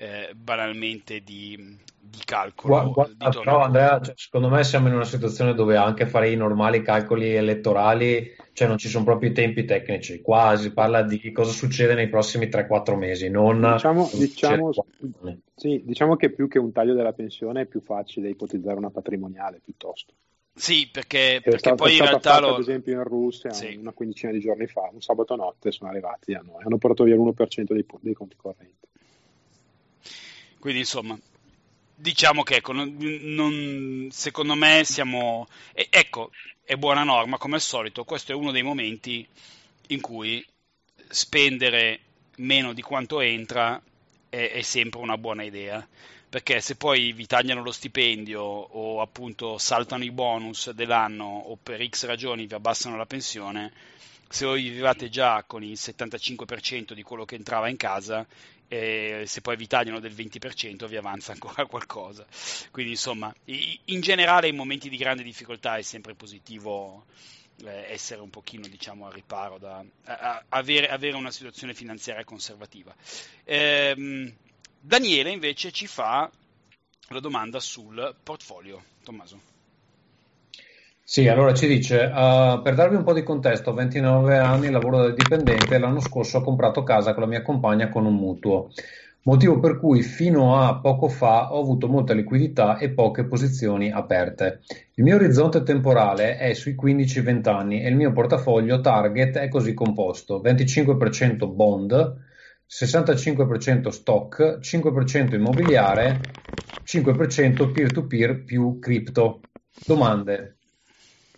eh, 0.00 0.30
banalmente 0.34 1.20
di, 1.20 1.76
di 2.00 2.20
calcolo. 2.24 2.90
Guarda, 2.90 3.28
di 3.30 3.38
però 3.44 3.60
Andrea, 3.60 4.00
cioè, 4.00 4.14
secondo 4.16 4.48
me 4.48 4.64
siamo 4.64 4.88
in 4.88 4.94
una 4.94 5.04
situazione 5.04 5.52
dove 5.52 5.76
anche 5.76 6.06
fare 6.06 6.30
i 6.30 6.36
normali 6.36 6.80
calcoli 6.80 7.34
elettorali, 7.34 8.34
cioè 8.54 8.66
non 8.66 8.78
ci 8.78 8.88
sono 8.88 9.04
proprio 9.04 9.28
i 9.28 9.34
tempi 9.34 9.66
tecnici, 9.66 10.22
qua 10.22 10.56
si 10.56 10.72
parla 10.72 11.02
di 11.02 11.30
cosa 11.32 11.52
succede 11.52 11.92
nei 11.92 12.08
prossimi 12.08 12.46
3-4 12.46 12.96
mesi, 12.96 13.28
non... 13.28 13.60
Diciamo, 13.72 14.08
diciamo, 14.14 14.70
sì, 15.54 15.82
diciamo 15.84 16.16
che 16.16 16.30
più 16.30 16.48
che 16.48 16.58
un 16.58 16.72
taglio 16.72 16.94
della 16.94 17.12
pensione 17.12 17.62
è 17.62 17.66
più 17.66 17.82
facile 17.82 18.30
ipotizzare 18.30 18.78
una 18.78 18.90
patrimoniale 18.90 19.60
piuttosto. 19.62 20.14
Sì, 20.54 20.88
perché, 20.90 21.40
perché 21.44 21.58
stato, 21.58 21.76
poi 21.76 21.92
in 21.92 22.04
realtà 22.04 22.30
fatta, 22.30 22.46
lo... 22.46 22.54
ad 22.54 22.60
esempio 22.60 22.94
in 22.94 23.04
Russia 23.04 23.50
sì. 23.50 23.76
una 23.76 23.92
quindicina 23.92 24.32
di 24.32 24.40
giorni 24.40 24.66
fa, 24.66 24.88
un 24.92 25.02
sabato 25.02 25.36
notte 25.36 25.70
sono 25.70 25.90
arrivati 25.90 26.32
hanno, 26.32 26.56
hanno 26.58 26.78
portato 26.78 27.04
via 27.04 27.16
l'1% 27.16 27.72
dei, 27.72 27.84
dei 28.00 28.14
conti 28.14 28.36
correnti. 28.36 28.88
Quindi 30.60 30.80
insomma, 30.80 31.18
diciamo 31.94 32.42
che 32.42 32.56
ecco, 32.56 32.72
non, 32.72 32.94
non, 32.98 34.08
secondo 34.12 34.54
me 34.54 34.84
siamo... 34.84 35.48
Eh, 35.72 35.88
ecco, 35.90 36.30
è 36.62 36.76
buona 36.76 37.02
norma 37.02 37.38
come 37.38 37.54
al 37.54 37.62
solito, 37.62 38.04
questo 38.04 38.32
è 38.32 38.34
uno 38.34 38.52
dei 38.52 38.62
momenti 38.62 39.26
in 39.88 40.00
cui 40.02 40.46
spendere 41.08 42.00
meno 42.36 42.74
di 42.74 42.82
quanto 42.82 43.20
entra 43.20 43.82
è, 44.28 44.50
è 44.52 44.62
sempre 44.62 45.00
una 45.00 45.16
buona 45.16 45.42
idea. 45.42 45.86
Perché 46.28 46.60
se 46.60 46.76
poi 46.76 47.12
vi 47.12 47.26
tagliano 47.26 47.62
lo 47.62 47.72
stipendio 47.72 48.42
o 48.42 49.00
appunto 49.00 49.58
saltano 49.58 50.04
i 50.04 50.12
bonus 50.12 50.70
dell'anno 50.70 51.24
o 51.24 51.56
per 51.60 51.84
X 51.88 52.04
ragioni 52.04 52.46
vi 52.46 52.54
abbassano 52.54 52.96
la 52.96 53.06
pensione, 53.06 53.72
se 54.28 54.44
voi 54.44 54.62
vivevate 54.62 55.08
già 55.08 55.42
con 55.44 55.64
il 55.64 55.72
75% 55.72 56.92
di 56.92 57.02
quello 57.02 57.24
che 57.24 57.34
entrava 57.34 57.68
in 57.68 57.76
casa, 57.76 58.24
e 58.72 59.24
se 59.26 59.40
poi 59.40 59.56
vi 59.56 59.66
tagliano 59.66 59.98
del 59.98 60.14
20% 60.14 60.86
vi 60.86 60.94
avanza 60.96 61.32
ancora 61.32 61.66
qualcosa. 61.66 62.24
Quindi 62.70 62.92
insomma, 62.92 63.34
in 63.46 64.00
generale 64.00 64.46
in 64.46 64.54
momenti 64.54 64.88
di 64.88 64.96
grande 64.96 65.24
difficoltà 65.24 65.76
è 65.76 65.82
sempre 65.82 66.14
positivo 66.14 67.06
eh, 67.64 67.86
essere 67.90 68.20
un 68.20 68.30
pochino 68.30 68.68
diciamo 68.68 69.06
al 69.06 69.12
riparo 69.12 69.58
da 69.58 69.84
a, 70.04 70.12
a, 70.14 70.44
avere, 70.50 70.88
avere, 70.88 71.16
una 71.16 71.32
situazione 71.32 71.74
finanziaria 71.74 72.22
conservativa. 72.22 72.94
Ehm, 73.42 74.32
Daniele 74.78 75.32
invece 75.32 75.72
ci 75.72 75.88
fa 75.88 76.30
la 77.08 77.20
domanda 77.20 77.58
sul 77.58 78.14
portfolio. 78.22 78.84
Tommaso. 79.02 79.59
Sì, 81.12 81.26
allora 81.26 81.52
ci 81.54 81.66
dice, 81.66 82.04
uh, 82.04 82.62
per 82.62 82.74
darvi 82.74 82.94
un 82.94 83.02
po' 83.02 83.12
di 83.12 83.24
contesto, 83.24 83.70
ho 83.70 83.74
29 83.74 84.38
anni, 84.38 84.70
lavoro 84.70 84.98
da 84.98 85.10
dipendente 85.10 85.74
e 85.74 85.78
l'anno 85.78 85.98
scorso 85.98 86.38
ho 86.38 86.40
comprato 86.40 86.84
casa 86.84 87.14
con 87.14 87.24
la 87.24 87.28
mia 87.28 87.42
compagna 87.42 87.88
con 87.88 88.06
un 88.06 88.14
mutuo, 88.14 88.70
motivo 89.22 89.58
per 89.58 89.80
cui 89.80 90.02
fino 90.02 90.62
a 90.62 90.78
poco 90.78 91.08
fa 91.08 91.52
ho 91.52 91.60
avuto 91.60 91.88
molta 91.88 92.14
liquidità 92.14 92.78
e 92.78 92.90
poche 92.90 93.24
posizioni 93.24 93.90
aperte. 93.90 94.60
Il 94.94 95.02
mio 95.02 95.16
orizzonte 95.16 95.64
temporale 95.64 96.36
è 96.36 96.52
sui 96.52 96.76
15-20 96.80 97.48
anni 97.48 97.82
e 97.82 97.88
il 97.88 97.96
mio 97.96 98.12
portafoglio 98.12 98.80
target 98.80 99.38
è 99.38 99.48
così 99.48 99.74
composto, 99.74 100.40
25% 100.40 101.52
bond, 101.52 102.18
65% 102.68 103.88
stock, 103.88 104.60
5% 104.60 105.34
immobiliare, 105.34 106.20
5% 106.84 107.72
peer-to-peer 107.72 108.44
più 108.44 108.78
cripto. 108.78 109.40
Domande. 109.84 110.59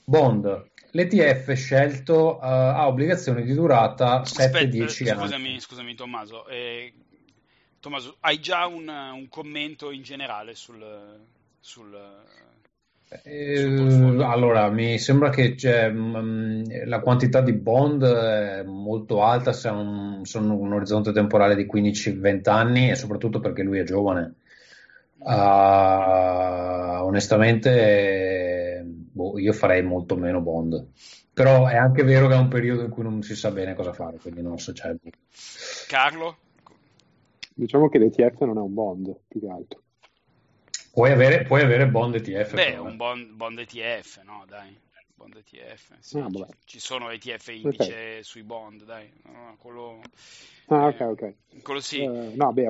Bond. 0.05 0.71
L'ETF 0.95 1.53
scelto 1.55 2.37
uh, 2.37 2.41
ha 2.43 2.87
obbligazioni 2.87 3.45
di 3.45 3.55
durata 3.55 4.23
7-10 4.23 5.09
anni. 5.09 5.21
Scusami, 5.21 5.61
scusami 5.61 5.95
Tommaso. 5.95 6.47
Eh, 6.49 6.93
Tommaso, 7.81 8.17
hai 8.21 8.39
già 8.41 8.67
un, 8.67 8.89
un, 8.89 9.29
commento 9.29 9.91
in 9.91 10.03
generale 10.03 10.55
sul, 10.55 10.85
sul 11.59 11.97
eh, 13.25 14.23
allora, 14.25 14.71
mi 14.71 14.99
sembra 14.99 15.29
che 15.29 15.55
mh, 15.91 16.19
mm, 16.19 16.63
la 16.87 17.01
quantità 17.01 17.43
di 17.43 17.53
bond 17.53 18.03
è 18.05 18.63
molto 18.63 19.23
alta, 19.23 19.53
sono, 19.53 20.21
sono 20.25 20.55
un 20.57 20.73
orizzonte 20.73 21.13
temporale 21.13 21.55
di 21.55 21.69
15-20 21.71 22.49
anni 22.49 22.91
e 22.91 22.95
soprattutto 22.95 23.41
perché 23.41 23.63
lui 23.63 23.79
è 23.79 23.85
giovane. 23.85 24.35
Uh, 25.19 27.05
onestamente, 27.05 28.62
boh, 29.13 29.39
io 29.39 29.53
farei 29.53 29.83
molto 29.83 30.17
meno 30.17 30.41
bond. 30.41 30.89
Però 31.33 31.67
è 31.67 31.77
anche 31.77 32.03
vero 32.03 32.29
che 32.29 32.35
è 32.35 32.39
un 32.39 32.49
periodo 32.49 32.83
in 32.83 32.91
cui 32.91 33.03
non 33.03 33.23
si 33.23 33.35
sa 33.35 33.51
bene 33.51 33.75
cosa 33.75 33.93
fare, 33.93 34.19
quindi 34.19 34.43
non 34.43 34.59
so. 34.59 34.73
Cioè... 34.73 34.95
Carlo? 35.87 36.37
Diciamo 37.55 37.89
che 37.89 37.99
l'ETF 37.99 38.41
non 38.41 38.59
è 38.59 38.61
un 38.61 38.75
bond, 38.75 39.15
più 39.29 39.41
che 39.41 39.49
altro. 39.49 39.83
Puoi 40.93 41.11
avere, 41.11 41.45
puoi 41.45 41.63
avere 41.63 41.89
bond 41.89 42.15
ETF. 42.17 42.55
Beh, 42.55 42.71
però, 42.73 42.85
un 42.85 42.97
bond, 42.97 43.31
bond, 43.31 43.59
ETF, 43.59 44.23
no, 44.25 44.45
dai. 44.47 44.79
Bond 45.23 45.37
ETF. 45.37 45.97
Sì, 46.01 46.19
ah, 46.19 46.29
ci, 46.29 46.45
ci, 46.65 46.81
sono 46.81 47.09
ETF 47.11 47.49
indice 47.49 47.83
okay. 47.83 48.23
sui 48.25 48.43
bond, 48.43 48.83
dai. 48.85 49.09
No, 49.27 49.55
quello, 49.59 50.01
ah, 50.67 50.87
ok, 50.87 51.01
ok. 51.01 51.35
Quello 51.63 51.81
sì. 51.81 52.01
Uh, 52.01 52.33
no, 52.35 52.53
beh, 52.53 52.67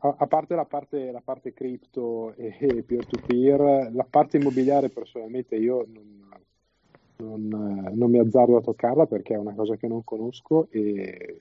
a, 0.00 0.14
a, 0.18 0.26
parte 0.26 0.54
la 0.54 0.66
parte, 0.66 1.10
la 1.10 1.22
parte 1.24 1.54
cripto 1.54 2.34
e, 2.34 2.56
e 2.58 2.82
peer-to-peer, 2.82 3.90
la 3.92 4.06
parte 4.08 4.36
immobiliare 4.36 4.90
personalmente 4.90 5.56
io 5.56 5.86
non, 5.88 6.28
non, 7.16 7.90
non, 7.94 8.10
mi 8.10 8.18
azzardo 8.18 8.58
a 8.58 8.60
toccarla 8.60 9.06
perché 9.06 9.32
è 9.32 9.38
una 9.38 9.54
cosa 9.54 9.76
che 9.76 9.86
non 9.86 10.04
conosco 10.04 10.68
e 10.70 11.38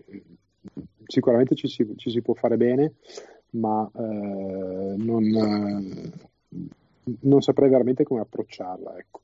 sicuramente 1.05 1.55
ci 1.55 1.67
si, 1.67 1.93
ci 1.97 2.09
si 2.09 2.21
può 2.21 2.35
fare 2.35 2.55
bene 2.55 2.93
ma 3.49 3.89
eh, 3.93 4.95
non, 4.97 6.11
non, 7.19 7.41
saprei 7.41 7.69
veramente 7.69 8.05
come 8.05 8.21
approcciarla. 8.21 8.97
Ecco. 8.97 9.21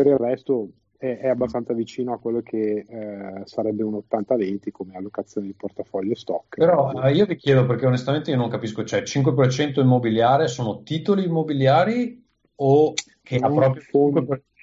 Per 0.00 0.10
il 0.10 0.16
resto 0.16 0.70
è, 0.96 1.18
è, 1.18 1.28
abbastanza 1.28 1.74
vicino 1.74 2.14
a 2.14 2.18
quello 2.18 2.40
che 2.40 2.86
eh, 2.88 3.42
sarebbe 3.44 3.82
un 3.82 4.02
80-20 4.10 4.70
come 4.70 4.96
allocazione 4.96 5.46
di 5.46 5.52
portafoglio 5.52 6.14
stock. 6.14 6.56
Però 6.56 7.02
eh, 7.02 7.12
io 7.12 7.26
vi 7.26 7.36
chiedo 7.36 7.66
perché 7.66 7.84
onestamente 7.84 8.30
io 8.30 8.38
non 8.38 8.48
capisco, 8.48 8.82
cioè 8.82 9.02
5% 9.02 9.78
immobiliare 9.80 10.48
sono 10.48 10.82
titoli 10.82 11.24
immobiliari 11.24 12.24
o 12.56 12.94
che 13.22 13.36
ha 13.36 13.50
proprio 13.50 13.82
il 13.82 14.16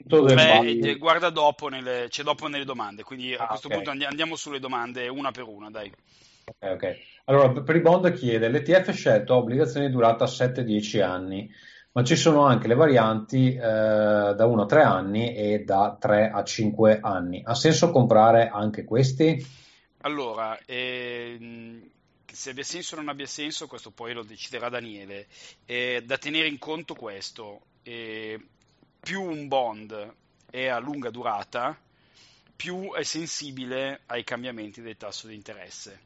5% 0.04 0.26
del 0.26 0.80
Beh, 0.82 0.96
guarda 0.96 1.30
dopo 1.30 1.68
nelle, 1.68 2.08
c'è 2.10 2.24
dopo 2.24 2.48
nelle 2.48 2.66
domande, 2.66 3.04
quindi 3.04 3.36
a 3.36 3.44
ah, 3.44 3.48
questo 3.50 3.68
okay. 3.68 3.84
punto 3.84 4.06
andiamo 4.08 4.36
sulle 4.36 4.60
domande 4.60 5.08
una 5.08 5.30
per 5.30 5.44
una, 5.48 5.70
dai. 5.70 5.92
Ok, 6.46 6.72
ok. 6.72 6.98
Allora, 7.26 7.62
per 7.62 7.76
i 7.76 7.82
bond 7.82 8.12
chiede, 8.14 8.50
l'ETF 8.50 8.92
scelto 8.92 9.34
ha 9.34 9.38
obbligazioni 9.38 9.86
di 9.86 9.92
durata 9.92 10.26
7-10 10.26 11.04
anni, 11.04 11.52
ma 11.98 12.04
ci 12.04 12.16
sono 12.16 12.46
anche 12.46 12.68
le 12.68 12.76
varianti 12.76 13.56
eh, 13.56 13.60
da 13.60 14.46
1 14.46 14.62
a 14.62 14.66
3 14.68 14.84
anni 14.84 15.34
e 15.34 15.64
da 15.64 15.98
3 16.00 16.30
a 16.30 16.44
5 16.44 17.00
anni. 17.02 17.42
Ha 17.44 17.56
senso 17.56 17.90
comprare 17.90 18.50
anche 18.50 18.84
questi? 18.84 19.44
Allora, 20.02 20.60
ehm, 20.64 21.90
se 22.32 22.52
abbia 22.52 22.64
senso 22.64 22.94
o 22.94 23.00
non 23.00 23.10
abbia 23.10 23.26
senso, 23.26 23.66
questo 23.66 23.90
poi 23.90 24.14
lo 24.14 24.22
deciderà 24.22 24.70
Daniele. 24.70 25.26
Eh, 25.66 26.04
da 26.06 26.20
tenere 26.20 26.48
in 26.48 26.60
conto 26.60 26.94
questo, 26.94 27.62
eh, 27.82 28.40
più 29.00 29.24
un 29.24 29.48
bond 29.48 30.14
è 30.52 30.68
a 30.68 30.78
lunga 30.78 31.10
durata, 31.10 31.76
più 32.56 32.94
è 32.94 33.02
sensibile 33.02 34.02
ai 34.06 34.24
cambiamenti 34.24 34.84
del 34.84 34.98
tasso 34.98 35.26
di 35.26 35.34
interesse. 35.34 36.00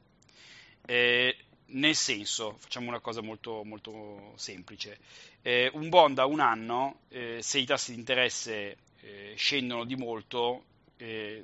Eh, 0.85 1.35
nel 1.71 1.95
senso, 1.95 2.55
facciamo 2.57 2.87
una 2.87 2.99
cosa 2.99 3.21
molto, 3.21 3.63
molto 3.63 4.33
semplice, 4.35 4.99
eh, 5.41 5.69
un 5.73 5.89
bond 5.89 6.17
a 6.19 6.25
un 6.25 6.39
anno, 6.39 7.01
eh, 7.09 7.39
se 7.41 7.59
i 7.59 7.65
tassi 7.65 7.93
di 7.93 7.99
interesse 7.99 8.77
eh, 9.01 9.33
scendono 9.35 9.85
di 9.85 9.95
molto, 9.95 10.63
eh, 10.97 11.43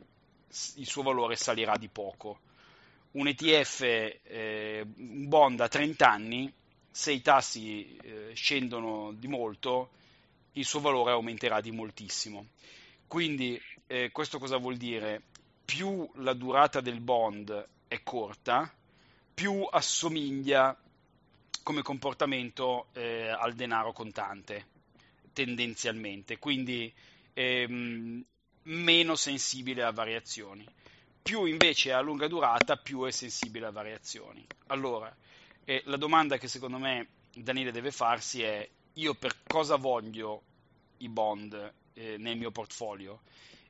il 0.76 0.86
suo 0.88 1.04
valore 1.04 1.36
salirà 1.36 1.78
di 1.78 1.88
poco. 1.88 2.40
Un 3.12 3.28
ETF, 3.28 3.82
eh, 3.82 4.86
un 4.98 5.28
bond 5.28 5.60
a 5.60 5.68
30 5.68 6.10
anni, 6.10 6.52
se 6.90 7.12
i 7.12 7.22
tassi 7.22 7.96
eh, 7.98 8.32
scendono 8.34 9.14
di 9.14 9.28
molto, 9.28 9.90
il 10.54 10.66
suo 10.66 10.80
valore 10.80 11.12
aumenterà 11.12 11.62
di 11.62 11.72
moltissimo. 11.72 12.48
Quindi 13.08 13.60
questo 14.12 14.38
cosa 14.38 14.58
vuol 14.58 14.76
dire? 14.76 15.22
Più 15.64 16.10
la 16.16 16.34
durata 16.34 16.82
del 16.82 17.00
bond 17.00 17.68
è 17.88 18.04
corta, 18.04 18.70
più 19.38 19.68
assomiglia 19.70 20.76
come 21.62 21.84
comportamento 21.84 22.88
eh, 22.94 23.28
al 23.28 23.54
denaro 23.54 23.94
contante, 23.94 24.66
tendenzialmente, 25.32 26.40
quindi 26.40 26.92
ehm, 27.34 28.26
meno 28.64 29.16
sensibile 29.16 29.84
a 29.84 29.92
variazioni. 29.92 30.66
Più 31.22 31.46
invece 31.46 31.94
a 31.94 32.02
lunga 32.02 32.28
durata, 32.28 32.78
più 32.78 33.04
è 33.04 33.12
sensibile 33.12 33.68
a 33.68 33.72
variazioni. 33.72 34.44
Allora, 34.68 35.16
eh, 35.66 35.84
la 35.86 35.98
domanda 35.98 36.40
che 36.40 36.48
secondo 36.48 36.80
me 36.80 37.08
Daniele 37.36 37.72
deve 37.72 37.92
farsi 37.92 38.42
è 38.42 38.68
io 38.94 39.14
per 39.14 39.36
cosa 39.46 39.76
voglio 39.76 40.42
i 40.98 41.10
bond 41.10 41.74
eh, 41.94 42.18
nel 42.18 42.38
mio 42.38 42.50
portfolio? 42.50 43.22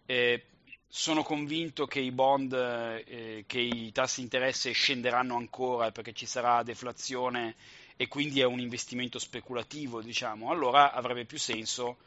Eh, 0.05 0.45
sono 0.87 1.23
convinto 1.23 1.85
che 1.85 1.99
i 1.99 2.11
bond, 2.11 2.53
eh, 2.53 3.43
che 3.45 3.59
i 3.59 3.91
tassi 3.91 4.17
di 4.17 4.23
interesse 4.23 4.71
scenderanno 4.71 5.35
ancora 5.35 5.91
perché 5.91 6.13
ci 6.13 6.25
sarà 6.25 6.63
deflazione 6.63 7.55
e 7.97 8.07
quindi 8.07 8.39
è 8.39 8.45
un 8.45 8.59
investimento 8.59 9.19
speculativo, 9.19 10.01
diciamo, 10.01 10.51
allora 10.51 10.93
avrebbe 10.93 11.25
più 11.25 11.37
senso 11.37 11.97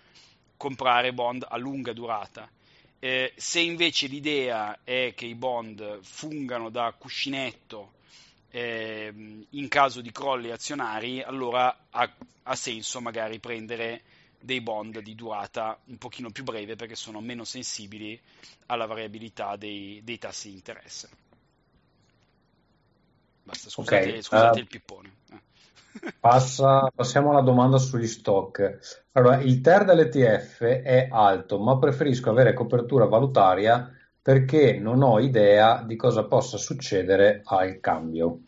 comprare 0.56 1.12
bond 1.12 1.44
a 1.48 1.56
lunga 1.56 1.92
durata. 1.92 2.48
Eh, 2.98 3.32
se 3.36 3.60
invece 3.60 4.06
l'idea 4.06 4.80
è 4.84 5.14
che 5.16 5.26
i 5.26 5.34
bond 5.34 6.00
fungano 6.02 6.68
da 6.68 6.94
cuscinetto 6.96 7.92
eh, 8.50 9.12
in 9.48 9.68
caso 9.68 10.00
di 10.00 10.12
crolli 10.12 10.50
azionari, 10.50 11.22
allora 11.22 11.86
ha, 11.90 12.12
ha 12.42 12.54
senso 12.54 13.00
magari 13.00 13.38
prendere 13.38 14.02
dei 14.40 14.60
bond 14.60 15.00
di 15.00 15.14
durata 15.14 15.78
un 15.86 15.98
pochino 15.98 16.30
più 16.30 16.44
breve 16.44 16.76
perché 16.76 16.94
sono 16.94 17.20
meno 17.20 17.44
sensibili 17.44 18.18
alla 18.66 18.86
variabilità 18.86 19.56
dei, 19.56 20.00
dei 20.02 20.18
tassi 20.18 20.48
di 20.48 20.54
interesse. 20.54 21.08
Basta, 23.42 23.68
scusate, 23.68 24.08
okay. 24.08 24.22
scusate 24.22 24.58
uh, 24.58 24.62
il 24.62 24.68
pippone. 24.68 25.12
Eh. 25.30 25.48
Passa, 26.20 26.90
passiamo 26.94 27.30
alla 27.30 27.40
domanda 27.40 27.78
sugli 27.78 28.06
stock. 28.06 29.06
Allora, 29.12 29.40
il 29.40 29.60
TER 29.60 29.84
dell'ETF 29.84 30.62
è 30.62 31.08
alto, 31.10 31.58
ma 31.58 31.78
preferisco 31.78 32.30
avere 32.30 32.54
copertura 32.54 33.06
valutaria 33.06 33.92
perché 34.22 34.78
non 34.78 35.02
ho 35.02 35.18
idea 35.18 35.82
di 35.82 35.96
cosa 35.96 36.24
possa 36.24 36.58
succedere 36.58 37.42
al 37.44 37.80
cambio. 37.80 38.40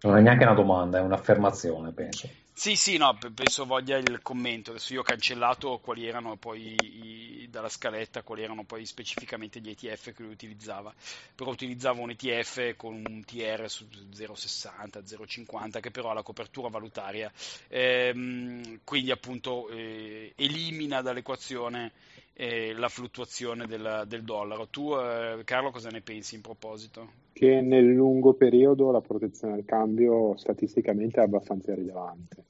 Non 0.00 0.16
è 0.16 0.20
neanche 0.20 0.44
una 0.44 0.54
domanda, 0.54 0.98
è 0.98 1.02
un'affermazione, 1.02 1.92
penso. 1.92 2.28
Sì, 2.58 2.74
sì, 2.74 2.96
no, 2.96 3.18
penso 3.34 3.66
voglia 3.66 3.98
il 3.98 4.20
commento. 4.22 4.70
Adesso 4.70 4.94
io 4.94 5.00
ho 5.00 5.02
cancellato 5.02 5.78
quali 5.78 6.06
erano 6.06 6.36
poi 6.38 7.42
i, 7.42 7.48
dalla 7.50 7.68
scaletta, 7.68 8.22
quali 8.22 8.42
erano 8.42 8.64
poi 8.64 8.86
specificamente 8.86 9.60
gli 9.60 9.68
ETF 9.68 10.12
che 10.14 10.22
lui 10.22 10.32
utilizzava. 10.32 10.92
Però 11.34 11.50
utilizzava 11.50 12.00
un 12.00 12.10
ETF 12.10 12.74
con 12.76 12.94
un 12.94 13.22
TR 13.24 13.68
su 13.68 13.86
0,60, 14.10 15.04
0,50 15.04 15.80
che 15.80 15.90
però 15.90 16.10
ha 16.10 16.14
la 16.14 16.22
copertura 16.22 16.68
valutaria. 16.68 17.30
Ehm, 17.68 18.80
quindi 18.84 19.10
appunto 19.10 19.68
eh, 19.68 20.32
elimina 20.36 21.02
dall'equazione 21.02 21.92
eh, 22.36 22.74
la 22.74 22.88
fluttuazione 22.88 23.66
del, 23.66 24.04
del 24.06 24.22
dollaro. 24.22 24.68
Tu, 24.68 24.94
eh, 24.94 25.42
Carlo, 25.44 25.70
cosa 25.70 25.88
ne 25.88 26.02
pensi 26.02 26.34
in 26.34 26.42
proposito? 26.42 27.24
Che 27.32 27.60
nel 27.60 27.86
lungo 27.86 28.34
periodo 28.34 28.90
la 28.90 29.00
protezione 29.00 29.54
del 29.54 29.64
cambio 29.64 30.36
statisticamente 30.36 31.20
è 31.20 31.24
abbastanza 31.24 31.74
rilevante 31.74 32.44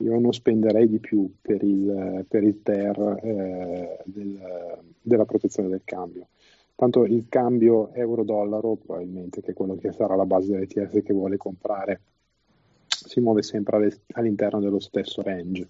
io 0.00 0.18
non 0.18 0.32
spenderei 0.32 0.88
di 0.88 0.98
più 0.98 1.30
per 1.40 1.62
il, 1.62 2.24
per 2.28 2.42
il 2.42 2.62
TER 2.62 3.20
eh, 3.22 3.98
del, 4.04 4.78
della 5.00 5.24
protezione 5.24 5.68
del 5.68 5.82
cambio. 5.84 6.28
Tanto 6.74 7.04
il 7.04 7.26
cambio 7.28 7.92
euro-dollaro, 7.92 8.76
probabilmente, 8.76 9.42
che 9.42 9.50
è 9.50 9.54
quello 9.54 9.76
che 9.76 9.92
sarà 9.92 10.14
la 10.14 10.24
base 10.24 10.52
dell'ETF 10.52 11.02
che 11.02 11.12
vuole 11.12 11.36
comprare, 11.36 12.00
si 12.86 13.20
muove 13.20 13.42
sempre 13.42 13.98
all'interno 14.12 14.60
dello 14.60 14.80
stesso 14.80 15.20
range. 15.20 15.68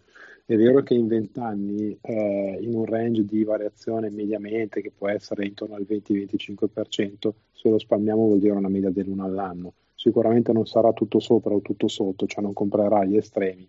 È 0.50 0.56
vero 0.56 0.82
che 0.82 0.94
in 0.94 1.06
20 1.06 1.38
anni, 1.38 1.96
eh, 2.00 2.58
in 2.60 2.74
un 2.74 2.84
range 2.84 3.24
di 3.24 3.44
variazione 3.44 4.10
mediamente 4.10 4.82
che 4.82 4.90
può 4.90 5.08
essere 5.08 5.46
intorno 5.46 5.76
al 5.76 5.86
20-25%, 5.88 7.32
se 7.52 7.68
lo 7.68 7.78
spalmiamo 7.78 8.26
vuol 8.26 8.40
dire 8.40 8.54
una 8.54 8.68
media 8.68 8.90
dell'1 8.90 9.20
all'anno. 9.20 9.74
Sicuramente 9.94 10.52
non 10.52 10.66
sarà 10.66 10.92
tutto 10.92 11.20
sopra 11.20 11.54
o 11.54 11.60
tutto 11.60 11.86
sotto, 11.86 12.26
cioè 12.26 12.42
non 12.42 12.52
comprerà 12.52 13.04
gli 13.04 13.16
estremi, 13.16 13.62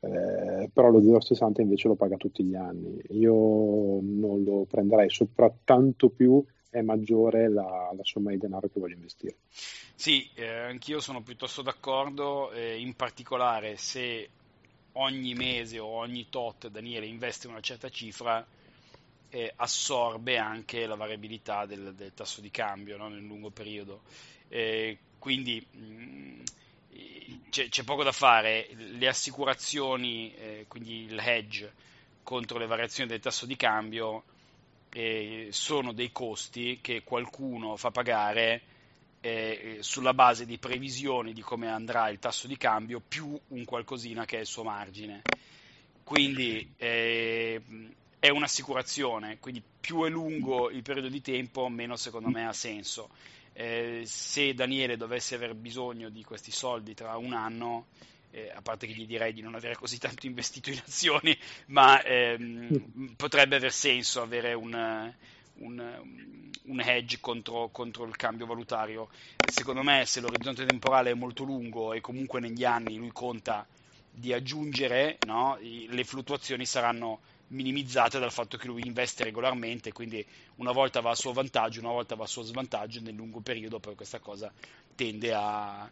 eh, 0.00 0.70
però 0.72 0.88
lo 0.88 1.02
0,60 1.02 1.60
invece 1.60 1.88
lo 1.88 1.94
paga 1.94 2.16
tutti 2.16 2.42
gli 2.42 2.54
anni. 2.54 3.02
Io 3.10 4.00
non 4.00 4.44
lo 4.44 4.64
prenderei, 4.66 5.10
soprattutto 5.10 6.08
più 6.08 6.42
è 6.70 6.80
maggiore 6.80 7.50
la, 7.50 7.92
la, 7.94 8.02
somma 8.02 8.30
di 8.30 8.38
denaro 8.38 8.68
che 8.68 8.80
voglio 8.80 8.94
investire. 8.94 9.36
Sì, 9.94 10.26
eh, 10.36 10.48
anch'io 10.48 11.00
sono 11.00 11.20
piuttosto 11.20 11.60
d'accordo, 11.60 12.50
eh, 12.50 12.78
in 12.78 12.94
particolare 12.94 13.76
se 13.76 14.30
ogni 14.94 15.34
mese 15.34 15.78
o 15.78 15.86
ogni 15.86 16.28
tot 16.28 16.68
Daniele 16.68 17.06
investe 17.06 17.46
una 17.46 17.60
certa 17.60 17.88
cifra, 17.88 18.44
eh, 19.30 19.52
assorbe 19.56 20.38
anche 20.38 20.86
la 20.86 20.94
variabilità 20.94 21.66
del, 21.66 21.94
del 21.94 22.14
tasso 22.14 22.40
di 22.40 22.50
cambio 22.50 22.96
no? 22.96 23.08
nel 23.08 23.24
lungo 23.24 23.50
periodo. 23.50 24.02
Eh, 24.48 24.98
quindi 25.18 25.64
mh, 25.68 25.78
mm, 25.78 26.40
c'è, 27.50 27.68
c'è, 27.68 27.82
poco 27.82 28.02
da 28.02 28.12
fare, 28.12 28.68
le 28.74 29.08
assicurazioni, 29.08 30.34
eh, 30.34 30.64
quindi 30.68 31.04
il 31.04 31.18
hedge 31.18 31.72
contro 32.22 32.58
le 32.58 32.66
variazioni 32.66 33.08
del 33.08 33.20
tasso 33.20 33.46
di 33.46 33.56
cambio, 33.56 34.24
eh, 34.90 35.48
sono 35.50 35.92
dei 35.92 36.12
costi 36.12 36.78
che 36.80 37.02
qualcuno 37.02 37.76
fa 37.76 37.90
pagare 37.90 38.62
eh, 39.24 39.78
sulla 39.80 40.12
base 40.12 40.44
di 40.44 40.58
previsioni 40.58 41.32
di 41.32 41.40
come 41.40 41.70
andrà 41.70 42.10
il 42.10 42.18
tasso 42.18 42.46
di 42.46 42.58
cambio 42.58 43.00
più 43.00 43.40
un 43.48 43.64
qualcosina 43.64 44.26
che 44.26 44.36
è 44.36 44.40
il 44.40 44.46
suo 44.46 44.64
margine. 44.64 45.24
Quindi 46.04 46.74
eh, 46.76 47.58
è 48.18 48.28
un'assicurazione, 48.28 49.38
quindi 49.40 49.62
più 49.80 50.04
è 50.04 50.10
lungo 50.10 50.68
il 50.68 50.82
periodo 50.82 51.08
di 51.08 51.22
tempo, 51.22 51.66
meno 51.70 51.96
secondo 51.96 52.28
me 52.28 52.46
ha 52.46 52.52
senso 52.52 53.08
eh, 53.54 54.02
se 54.04 54.52
Daniele 54.52 54.98
dovesse 54.98 55.36
aver 55.36 55.54
bisogno 55.54 56.10
di 56.10 56.22
questi 56.22 56.50
soldi 56.50 56.92
tra 56.92 57.16
un 57.16 57.32
anno, 57.32 57.86
eh, 58.30 58.52
a 58.54 58.60
parte 58.60 58.86
che 58.86 58.92
gli 58.92 59.06
direi 59.06 59.32
di 59.32 59.40
non 59.40 59.54
avere 59.54 59.74
così 59.74 59.96
tanto 59.96 60.26
investito 60.26 60.68
in 60.68 60.82
azioni, 60.84 61.34
ma 61.68 62.02
ehm, 62.02 63.14
potrebbe 63.16 63.56
aver 63.56 63.72
senso 63.72 64.20
avere 64.20 64.52
un, 64.52 65.14
un, 65.58 66.50
un 66.64 66.80
hedge 66.80 67.18
contro, 67.20 67.68
contro, 67.70 68.04
il 68.04 68.16
cambio 68.16 68.46
valutario. 68.46 69.08
Secondo 69.46 69.82
me, 69.82 70.04
se 70.06 70.20
l'orizzonte 70.20 70.64
temporale 70.64 71.10
è 71.10 71.14
molto 71.14 71.44
lungo 71.44 71.92
e 71.92 72.00
comunque 72.00 72.40
negli 72.40 72.64
anni 72.64 72.96
lui 72.96 73.12
conta 73.12 73.66
di 74.10 74.32
aggiungere, 74.32 75.18
no, 75.26 75.58
le 75.60 76.04
fluttuazioni 76.04 76.64
saranno 76.64 77.20
minimizzate 77.48 78.18
dal 78.18 78.32
fatto 78.32 78.56
che 78.56 78.66
lui 78.66 78.86
investe 78.86 79.24
regolarmente, 79.24 79.92
quindi 79.92 80.24
una 80.56 80.72
volta 80.72 81.00
va 81.00 81.10
a 81.10 81.14
suo 81.14 81.32
vantaggio, 81.32 81.80
una 81.80 81.90
volta 81.90 82.14
va 82.14 82.24
a 82.24 82.28
suo 82.28 82.42
svantaggio, 82.42 83.00
nel 83.00 83.14
lungo 83.14 83.40
periodo 83.40 83.80
poi 83.80 83.94
questa 83.94 84.18
cosa 84.18 84.52
tende 84.94 85.32
a, 85.34 85.90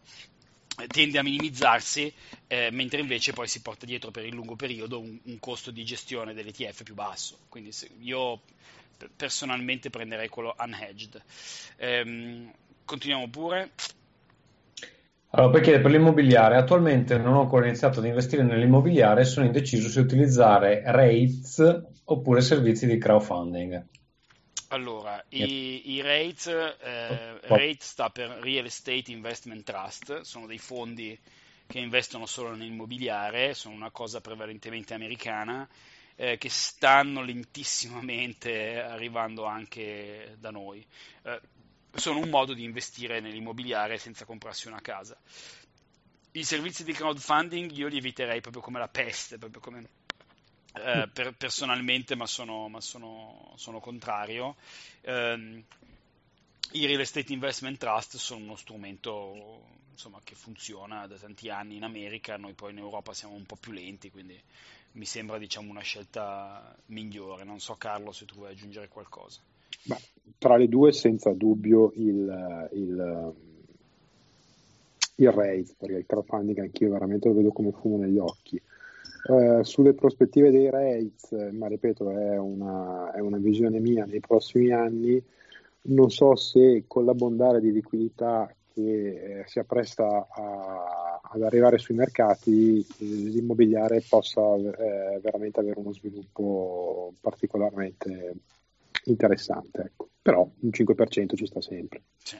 tende 0.87 1.19
a 1.19 1.23
minimizzarsi, 1.23 2.11
eh, 2.47 2.69
mentre 2.71 3.01
invece 3.01 3.33
poi 3.33 3.47
si 3.47 3.61
porta 3.61 3.85
dietro 3.85 4.11
per 4.11 4.25
il 4.25 4.33
lungo 4.33 4.55
periodo 4.55 4.99
un, 4.99 5.19
un 5.23 5.39
costo 5.39 5.71
di 5.71 5.83
gestione 5.85 6.33
dell'ETF 6.33 6.83
più 6.83 6.95
basso. 6.95 7.39
Quindi 7.49 7.71
io 7.99 8.41
personalmente 9.15 9.89
prenderei 9.89 10.29
quello 10.29 10.55
unhedged. 10.57 11.21
Eh, 11.77 12.51
continuiamo 12.85 13.29
pure. 13.29 13.71
Allora, 15.35 15.51
poi 15.51 15.61
chiede 15.61 15.81
per 15.81 15.91
l'immobiliare. 15.91 16.57
Attualmente 16.57 17.17
non 17.17 17.33
ho 17.33 17.41
ancora 17.41 17.65
iniziato 17.65 17.99
ad 17.99 18.05
investire 18.05 18.43
nell'immobiliare 18.43 19.21
e 19.21 19.25
sono 19.25 19.45
indeciso 19.45 19.89
se 19.89 19.99
utilizzare 19.99 20.83
REITs 20.85 21.85
oppure 22.05 22.41
servizi 22.41 22.85
di 22.85 22.99
crowdfunding. 22.99 23.85
Allora, 24.69 25.23
i, 25.29 25.91
i 25.91 26.01
REITs, 26.01 26.47
eh, 26.47 27.39
REIT 27.41 27.81
sta 27.81 28.09
per 28.09 28.29
Real 28.41 28.65
Estate 28.65 29.11
Investment 29.11 29.63
Trust, 29.63 30.21
sono 30.21 30.45
dei 30.45 30.57
fondi 30.57 31.17
che 31.65 31.79
investono 31.79 32.25
solo 32.25 32.55
nell'immobiliare, 32.55 33.53
sono 33.53 33.75
una 33.75 33.91
cosa 33.91 34.21
prevalentemente 34.21 34.93
americana, 34.93 35.67
eh, 36.15 36.37
che 36.37 36.49
stanno 36.49 37.21
lentissimamente 37.21 38.79
arrivando 38.79 39.45
anche 39.45 40.35
da 40.39 40.51
noi. 40.51 40.85
Eh, 41.23 41.41
sono 41.95 42.19
un 42.19 42.29
modo 42.29 42.53
di 42.53 42.63
investire 42.63 43.19
nell'immobiliare 43.19 43.97
senza 43.97 44.25
comprarsi 44.25 44.67
una 44.67 44.81
casa. 44.81 45.17
i 46.31 46.43
servizi 46.43 46.83
di 46.83 46.93
crowdfunding 46.93 47.71
io 47.71 47.87
li 47.87 47.97
eviterei 47.97 48.41
proprio 48.41 48.61
come 48.63 48.79
la 48.79 48.87
peste, 48.87 49.37
proprio 49.37 49.61
come 49.61 49.87
eh, 50.73 51.07
per, 51.13 51.33
personalmente, 51.35 52.15
ma 52.15 52.25
sono, 52.25 52.67
ma 52.67 52.81
sono, 52.81 53.53
sono 53.55 53.79
contrario. 53.79 54.55
Eh, 55.01 55.63
I 56.71 56.85
real 56.87 57.01
estate 57.01 57.33
investment 57.33 57.77
trust 57.77 58.17
sono 58.17 58.43
uno 58.43 58.55
strumento 58.55 59.61
insomma, 59.91 60.19
che 60.23 60.33
funziona 60.33 61.05
da 61.05 61.17
tanti 61.17 61.49
anni 61.49 61.75
in 61.75 61.83
America, 61.83 62.37
noi 62.37 62.53
poi 62.53 62.71
in 62.71 62.79
Europa 62.79 63.13
siamo 63.13 63.35
un 63.35 63.45
po' 63.45 63.55
più 63.55 63.71
lenti, 63.71 64.09
quindi 64.09 64.41
mi 64.93 65.05
sembra 65.05 65.37
diciamo, 65.37 65.69
una 65.69 65.81
scelta 65.81 66.75
migliore. 66.87 67.43
Non 67.43 67.59
so 67.59 67.75
Carlo 67.77 68.11
se 68.11 68.25
tu 68.25 68.35
vuoi 68.35 68.51
aggiungere 68.51 68.87
qualcosa. 68.87 69.41
Ma 69.85 69.97
tra 70.37 70.55
le 70.55 70.67
due 70.67 70.91
senza 70.91 71.31
dubbio 71.33 71.91
il, 71.95 72.69
il, 72.73 73.33
il 75.15 75.31
RAID, 75.31 75.75
perché 75.77 75.95
il 75.95 76.05
crowdfunding 76.05 76.59
anch'io 76.59 76.91
veramente 76.91 77.27
lo 77.27 77.33
vedo 77.33 77.51
come 77.51 77.71
fumo 77.71 77.97
negli 77.97 78.17
occhi. 78.17 78.61
Eh, 79.25 79.63
sulle 79.63 79.93
prospettive 79.93 80.51
dei 80.51 80.69
rates, 80.69 81.31
ma 81.53 81.67
ripeto, 81.67 82.09
è 82.11 82.37
una, 82.37 83.13
è 83.13 83.19
una, 83.19 83.37
visione 83.37 83.79
mia 83.79 84.05
nei 84.05 84.19
prossimi 84.19 84.71
anni. 84.71 85.21
Non 85.85 86.09
so 86.11 86.35
se 86.35 86.83
con 86.87 87.05
l'abbondare 87.05 87.59
di 87.59 87.71
liquidità 87.71 88.53
che 88.73 89.41
eh, 89.41 89.43
si 89.47 89.59
appresta 89.59 90.27
a, 90.29 91.19
ad 91.21 91.41
arrivare 91.41 91.77
sui 91.77 91.95
mercati, 91.95 92.85
l'immobiliare 92.97 94.03
possa 94.07 94.41
eh, 94.55 95.19
veramente 95.21 95.59
avere 95.59 95.79
uno 95.79 95.93
sviluppo 95.93 97.13
particolarmente 97.21 98.33
interessante. 99.05 99.81
Ecco. 99.81 100.09
Però 100.21 100.41
un 100.41 100.69
5% 100.69 101.35
ci 101.35 101.45
sta 101.45 101.61
sempre. 101.61 102.01
Sì. 102.17 102.37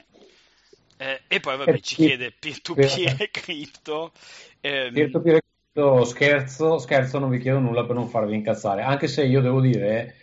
Eh, 0.96 1.20
e 1.28 1.40
poi 1.40 1.56
vabbè, 1.56 1.78
ci 1.80 1.96
chiede 1.96 2.32
peer-to-peer 2.38 3.16
e 3.20 3.30
cripto. 3.30 4.12
Ehm... 4.60 4.92
Peer-to-peer 4.92 5.42
io 5.76 6.04
scherzo, 6.04 6.78
scherzo, 6.78 7.18
non 7.18 7.30
vi 7.30 7.38
chiedo 7.38 7.58
nulla 7.58 7.84
per 7.84 7.96
non 7.96 8.06
farvi 8.06 8.36
incazzare, 8.36 8.82
anche 8.82 9.08
se 9.08 9.24
io 9.24 9.40
devo 9.40 9.60
dire 9.60 10.14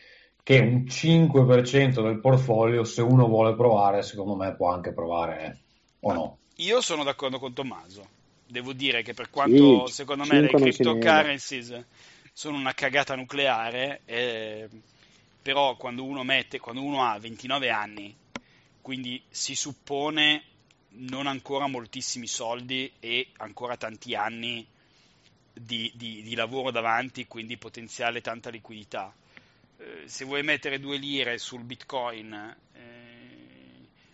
che 0.43 0.59
un 0.59 0.85
5% 0.87 2.01
del 2.01 2.21
portfolio, 2.21 2.85
se 2.85 3.01
uno 3.01 3.27
vuole 3.27 3.53
provare, 3.53 4.01
secondo 4.01 4.35
me 4.35 4.55
può 4.55 4.69
anche 4.69 4.93
provare, 4.93 5.45
eh. 5.45 5.69
O 6.01 6.13
no? 6.13 6.37
Io 6.57 6.81
sono 6.81 7.03
d'accordo 7.03 7.39
con 7.39 7.53
Tommaso. 7.53 8.19
Devo 8.45 8.73
dire 8.73 9.01
che 9.01 9.13
per 9.13 9.29
quanto 9.29 9.87
sì, 9.87 9.93
secondo 9.93 10.25
me 10.25 10.41
le 10.41 10.49
cryptocurrencies 10.49 11.85
sono 12.33 12.57
una 12.57 12.73
cagata 12.73 13.15
nucleare, 13.15 14.01
eh, 14.05 14.67
però 15.41 15.75
quando 15.77 16.03
uno 16.03 16.23
mette, 16.23 16.59
quando 16.59 16.83
uno 16.83 17.03
ha 17.03 17.17
29 17.17 17.69
anni, 17.69 18.15
quindi 18.81 19.21
si 19.29 19.55
suppone 19.55 20.43
non 20.93 21.27
ancora 21.27 21.67
moltissimi 21.67 22.27
soldi 22.27 22.91
e 22.99 23.27
ancora 23.37 23.77
tanti 23.77 24.15
anni 24.15 24.67
di, 25.53 25.91
di, 25.95 26.21
di 26.21 26.35
lavoro 26.35 26.71
davanti, 26.71 27.27
quindi 27.27 27.57
potenziale 27.57 28.21
tanta 28.21 28.49
liquidità. 28.49 29.13
Eh, 29.77 30.03
se 30.05 30.25
vuoi 30.25 30.43
mettere 30.43 30.79
due 30.79 30.97
lire 30.97 31.37
sul 31.37 31.63
bitcoin, 31.63 32.33
eh, 32.73 33.10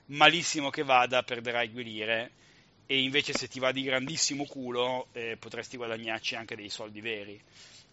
malissimo 0.08 0.70
che 0.70 0.84
vada, 0.84 1.24
perderai 1.24 1.72
due 1.72 1.84
lire 1.84 2.32
e 2.86 3.02
invece 3.02 3.34
se 3.34 3.48
ti 3.48 3.60
va 3.60 3.72
di 3.72 3.84
grandissimo 3.84 4.46
culo 4.46 5.08
eh, 5.12 5.36
potresti 5.38 5.78
guadagnarci 5.78 6.36
anche 6.36 6.56
dei 6.56 6.70
soldi 6.70 7.02
veri. 7.02 7.42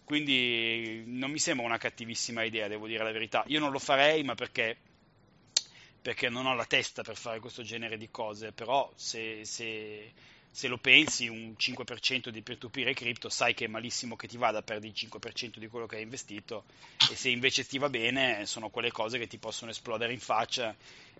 Quindi 0.03 1.03
non 1.07 1.31
mi 1.31 1.39
sembra 1.39 1.65
una 1.65 1.77
cattivissima 1.77 2.43
idea, 2.43 2.67
devo 2.67 2.87
dire 2.87 3.03
la 3.03 3.11
verità. 3.11 3.43
Io 3.47 3.59
non 3.59 3.71
lo 3.71 3.79
farei, 3.79 4.23
ma 4.23 4.35
perché, 4.35 4.77
perché 6.01 6.29
non 6.29 6.45
ho 6.45 6.53
la 6.53 6.65
testa 6.65 7.01
per 7.01 7.17
fare 7.17 7.39
questo 7.39 7.63
genere 7.63 7.97
di 7.97 8.09
cose, 8.11 8.51
però 8.51 8.89
se, 8.95 9.43
se 9.45 10.13
se 10.55 10.69
lo 10.69 10.77
pensi, 10.77 11.27
un 11.27 11.53
5% 11.57 12.29
di 12.29 12.41
peer-to-peer 12.41 12.87
e 12.87 12.93
cripto, 12.93 13.27
sai 13.27 13.53
che 13.53 13.65
è 13.65 13.67
malissimo 13.67 14.15
che 14.15 14.25
ti 14.25 14.37
vada, 14.37 14.61
perdi 14.61 14.87
il 14.87 14.93
5% 14.95 15.57
di 15.57 15.67
quello 15.67 15.85
che 15.85 15.97
hai 15.97 16.03
investito 16.03 16.63
e 17.11 17.15
se 17.17 17.27
invece 17.27 17.65
ti 17.65 17.77
va 17.77 17.89
bene, 17.89 18.45
sono 18.45 18.69
quelle 18.69 18.89
cose 18.89 19.17
che 19.19 19.27
ti 19.27 19.37
possono 19.37 19.71
esplodere 19.71 20.13
in 20.13 20.19
faccia 20.21 20.73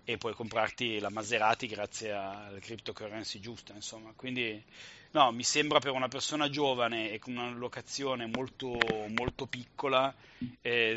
e 0.04 0.16
puoi 0.16 0.32
comprarti 0.32 1.00
la 1.00 1.10
Maserati 1.10 1.66
grazie 1.66 2.12
alle 2.12 2.60
cryptocurrency 2.60 3.38
giuste, 3.38 3.74
insomma. 3.74 4.10
Quindi 4.16 4.64
no, 5.10 5.30
mi 5.32 5.44
sembra 5.44 5.80
per 5.80 5.90
una 5.92 6.08
persona 6.08 6.48
giovane 6.48 7.10
e 7.10 7.18
con 7.18 7.36
una 7.36 7.50
locazione 7.50 8.24
molto, 8.24 9.04
molto 9.06 9.44
piccola, 9.44 10.14
eh, 10.62 10.96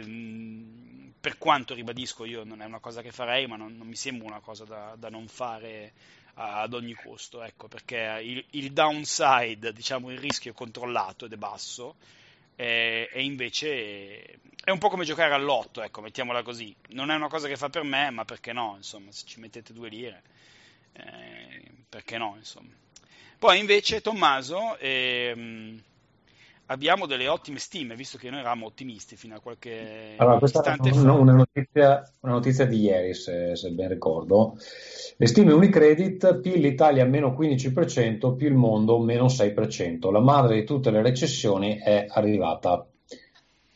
per 1.20 1.38
quanto 1.38 1.74
ribadisco 1.74 2.24
io 2.24 2.46
non 2.46 2.62
è 2.62 2.66
una 2.66 2.80
cosa 2.80 3.02
che 3.02 3.12
farei, 3.12 3.48
ma 3.48 3.58
non, 3.58 3.76
non 3.76 3.86
mi 3.86 3.98
sembra 3.98 4.28
una 4.28 4.40
cosa 4.40 4.64
da, 4.64 4.96
da 4.98 5.10
non 5.10 5.28
fare 5.28 5.92
ad 6.42 6.74
ogni 6.74 6.94
costo, 6.94 7.44
ecco, 7.44 7.68
perché 7.68 8.20
il, 8.24 8.44
il, 8.52 8.72
downside, 8.72 9.74
diciamo 9.74 10.10
il 10.10 10.20
rischio 10.20 10.54
controllato 10.54 11.26
ed 11.26 11.34
è 11.34 11.36
basso, 11.36 11.96
e, 12.56 13.10
e, 13.12 13.24
invece 13.24 14.40
è 14.64 14.72
un 14.72 14.78
po' 14.78 14.90
come 14.90 15.04
giocare 15.04 15.34
all'otto, 15.34 15.82
ecco, 15.82 16.02
mettiamola 16.02 16.42
così. 16.42 16.74
Non 16.90 17.12
è 17.12 17.16
una 17.16 17.28
cosa 17.28 17.48
che 17.48 17.58
fa 17.58 17.70
per 17.70 17.84
me, 17.84 18.10
ma 18.10 18.24
perché 18.24 18.54
no, 18.54 18.76
insomma, 18.78 19.12
se 19.12 19.26
ci 19.26 19.40
mettete 19.40 19.74
due 19.74 19.90
lire, 19.90 20.24
eh, 20.94 21.62
perché 21.90 22.18
no, 22.18 22.36
insomma. 22.38 22.72
Poi 23.38 23.60
invece 23.60 24.02
Tommaso... 24.02 24.78
Eh, 24.78 25.84
abbiamo 26.70 27.06
delle 27.06 27.28
ottime 27.28 27.60
stime, 27.60 27.96
visto 27.96 28.18
che 28.18 28.30
noi 28.30 28.40
eravamo 28.40 28.68
ottimisti 28.68 29.16
fino 29.16 29.36
a 29.36 29.40
qualche 29.40 30.16
allora, 30.18 30.38
questa 30.38 30.60
istante 30.60 30.92
fa. 30.92 31.12
Una 31.12 31.34
notizia, 31.34 32.14
una 32.22 32.34
notizia 32.34 32.66
di 32.66 32.80
ieri, 32.80 33.14
se, 33.14 33.56
se, 33.56 33.70
ben 33.72 33.90
ricordo. 33.90 34.58
Le 35.18 35.28
stime 35.28 35.54
Unicredit, 35.54 36.40
più 36.40 36.54
l'Italia 36.56 37.06
meno 37.06 37.36
15%, 37.38 38.36
più 38.36 38.48
il 38.48 38.56
mondo 38.56 39.00
meno 39.00 39.26
6%. 39.26 40.12
La 40.12 40.20
madre 40.20 40.56
di 40.56 40.64
tutte 40.64 40.92
le 40.92 41.02
recessioni 41.02 41.78
è 41.78 42.06
arrivata. 42.08 42.86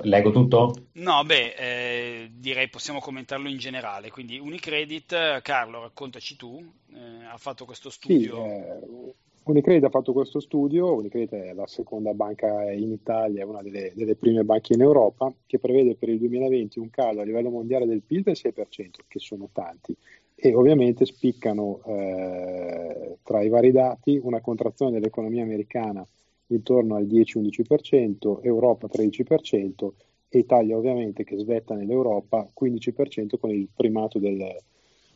Leggo 0.06 0.32
tutto? 0.32 0.88
No, 0.93 1.23
beh, 1.23 1.53
eh, 1.58 2.32
direi 2.34 2.67
possiamo 2.67 2.99
commentarlo 2.99 3.47
in 3.47 3.58
generale. 3.58 4.10
Quindi 4.10 4.38
Unicredit, 4.38 5.41
Carlo, 5.41 5.82
raccontaci 5.82 6.36
tu, 6.36 6.62
eh, 6.93 7.25
ha 7.25 7.38
fatto 7.38 7.63
questo 7.63 7.89
studio. 7.89 8.36
Sì, 8.36 8.49
eh, 8.49 9.13
Unicredit 9.45 9.84
ha 9.84 9.89
fatto 9.89 10.13
questo 10.13 10.39
studio, 10.39 10.93
Unicredit 10.93 11.34
è 11.34 11.53
la 11.53 11.67
seconda 11.67 12.13
banca 12.13 12.71
in 12.71 12.91
Italia, 12.91 13.41
è 13.41 13.45
una 13.45 13.62
delle, 13.62 13.91
delle, 13.93 14.15
prime 14.15 14.45
banche 14.45 14.73
in 14.73 14.82
Europa, 14.82 15.34
che 15.45 15.60
prevede 15.60 15.95
per 15.95 16.08
il 16.08 16.17
2020 16.17 16.79
un 16.79 16.89
calo 16.89 17.19
a 17.19 17.25
livello 17.25 17.49
mondiale 17.49 17.86
del 17.86 18.01
PIL 18.01 18.21
del 18.21 18.38
6%, 18.41 19.01
che 19.06 19.19
sono 19.19 19.49
tanti, 19.51 19.93
e 20.34 20.53
ovviamente 20.53 21.06
spiccano 21.06 21.82
eh, 21.86 23.17
tra 23.21 23.41
i 23.41 23.49
vari 23.49 23.71
dati 23.71 24.17
una 24.21 24.39
contrazione 24.39 24.93
dell'economia 24.93 25.43
americana 25.43 26.06
intorno 26.47 26.95
al 26.95 27.06
10-11%, 27.06 28.39
Europa 28.43 28.88
13% 28.88 29.89
e 30.29 30.39
Italia 30.39 30.77
ovviamente 30.77 31.25
che 31.25 31.38
svetta 31.38 31.75
nell'Europa 31.75 32.49
15% 32.58 33.38
con 33.38 33.51
il 33.51 33.67
primato 33.73 34.19
del, 34.19 34.56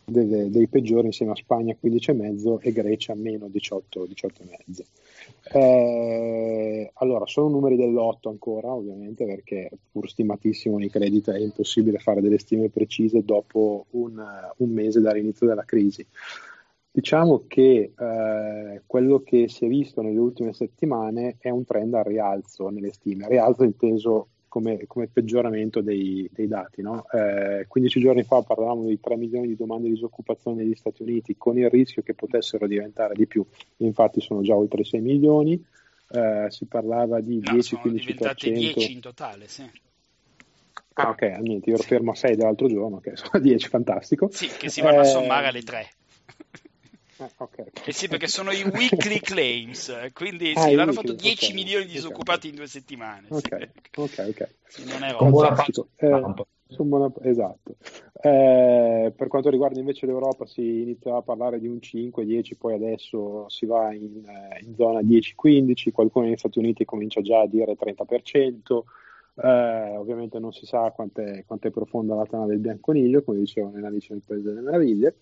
delle, 0.09 0.49
dei 0.49 0.67
peggiori 0.67 1.07
insieme 1.07 1.33
a 1.33 1.35
Spagna 1.35 1.75
15,5 1.81 2.59
e 2.61 2.71
Grecia 2.71 3.13
meno 3.13 3.49
18, 3.49 4.05
18,5. 4.05 4.85
Eh, 5.51 6.91
allora, 6.95 7.25
sono 7.25 7.49
numeri 7.49 7.75
dell'otto 7.75 8.29
ancora, 8.29 8.71
ovviamente, 8.71 9.25
perché 9.25 9.69
pur 9.91 10.09
stimatissimo 10.09 10.77
nei 10.77 10.89
crediti 10.89 11.29
è 11.31 11.37
impossibile 11.37 11.99
fare 11.99 12.21
delle 12.21 12.39
stime 12.39 12.69
precise 12.69 13.23
dopo 13.23 13.85
un, 13.91 14.23
un 14.57 14.69
mese 14.69 15.01
dall'inizio 15.01 15.45
della 15.45 15.65
crisi. 15.65 16.05
Diciamo 16.89 17.43
che 17.45 17.91
eh, 17.95 18.81
quello 18.85 19.21
che 19.21 19.49
si 19.49 19.65
è 19.65 19.67
visto 19.67 20.01
nelle 20.01 20.17
ultime 20.17 20.53
settimane 20.53 21.35
è 21.37 21.49
un 21.49 21.63
trend 21.65 21.93
al 21.93 22.05
rialzo 22.05 22.69
nelle 22.69 22.91
stime, 22.91 23.27
rialzo 23.27 23.63
inteso 23.63 24.27
come, 24.57 24.85
come 24.87 25.07
peggioramento 25.07 25.81
dei, 25.81 26.27
dei 26.31 26.47
dati. 26.47 26.81
No? 26.81 27.05
Eh, 27.11 27.65
15 27.67 27.99
giorni 27.99 28.23
fa 28.23 28.41
parlavamo 28.41 28.87
di 28.87 28.99
3 28.99 29.15
milioni 29.15 29.47
di 29.47 29.55
domande 29.55 29.87
di 29.87 29.93
disoccupazione 29.93 30.63
negli 30.63 30.75
Stati 30.75 31.03
Uniti 31.03 31.35
con 31.37 31.57
il 31.57 31.69
rischio 31.69 32.01
che 32.01 32.15
potessero 32.15 32.65
diventare 32.65 33.13
di 33.13 33.27
più, 33.27 33.45
infatti 33.77 34.19
sono 34.19 34.41
già 34.41 34.55
oltre 34.55 34.83
6 34.83 34.99
milioni, 34.99 35.63
eh, 36.09 36.47
si 36.49 36.65
parlava 36.65 37.19
di 37.21 37.39
no, 37.43 37.51
10-15%. 37.53 37.61
Sono 37.61 37.91
diventate 37.91 38.51
10 38.51 38.91
in 38.91 38.99
totale, 38.99 39.47
sì. 39.47 39.69
Ah, 40.93 41.09
ok, 41.09 41.21
niente, 41.41 41.69
io 41.69 41.75
ero 41.75 41.83
fermo 41.83 42.11
a 42.11 42.15
6 42.15 42.35
dell'altro 42.35 42.67
giorno, 42.67 42.99
che 42.99 43.11
okay, 43.11 43.23
sono 43.23 43.43
10, 43.43 43.67
fantastico. 43.67 44.29
Sì, 44.31 44.47
che 44.47 44.69
si 44.69 44.81
vanno 44.81 44.97
eh, 44.97 45.01
a 45.01 45.03
sommare 45.03 45.47
alle 45.47 45.61
3. 45.61 45.87
Ah, 47.19 47.29
okay. 47.37 47.65
Eh 47.85 47.91
sì, 47.91 48.07
perché 48.07 48.27
sono 48.27 48.51
i 48.51 48.63
weekly 48.63 49.19
claims, 49.19 49.91
quindi 50.13 50.53
ah, 50.55 50.61
sì, 50.61 50.75
hanno 50.75 50.93
fatto 50.93 51.13
10 51.13 51.45
okay, 51.45 51.55
milioni 51.55 51.85
di 51.85 51.93
disoccupati 51.93 52.47
okay. 52.47 52.49
in 52.51 52.55
due 52.55 52.67
settimane. 52.67 53.27
Ok, 53.29 53.69
sì. 53.91 54.01
ok, 54.01 54.49
non 54.85 55.03
è 55.03 55.15
fantastico. 55.15 55.87
Eh, 55.95 56.33
buona... 56.83 57.11
esatto. 57.23 57.75
Eh, 58.21 59.13
per 59.15 59.27
quanto 59.27 59.49
riguarda 59.49 59.79
invece 59.79 60.05
l'Europa 60.05 60.45
si 60.45 60.81
inizia 60.81 61.15
a 61.15 61.21
parlare 61.21 61.59
di 61.59 61.67
un 61.67 61.77
5-10, 61.81 62.51
poi 62.57 62.75
adesso 62.75 63.49
si 63.49 63.65
va 63.65 63.91
in, 63.93 64.23
eh, 64.25 64.63
in 64.63 64.75
zona 64.75 65.01
10-15, 65.01 65.91
qualcuno 65.91 66.25
negli 66.25 66.37
Stati 66.37 66.59
Uniti 66.59 66.85
comincia 66.85 67.21
già 67.21 67.41
a 67.41 67.47
dire 67.47 67.75
30%. 67.75 68.83
Eh, 69.39 69.95
ovviamente 69.95 70.39
non 70.39 70.51
si 70.51 70.65
sa 70.65 70.91
quanto 70.91 71.21
è 71.21 71.71
profonda 71.71 72.15
la 72.15 72.25
tana 72.25 72.45
del 72.45 72.59
bianconiglio, 72.59 73.23
come 73.23 73.39
dicevano 73.39 73.75
nell'Alice 73.75 74.13
nel 74.13 74.23
Paese 74.25 74.49
delle 74.49 74.61
Meraviglie. 74.61 75.15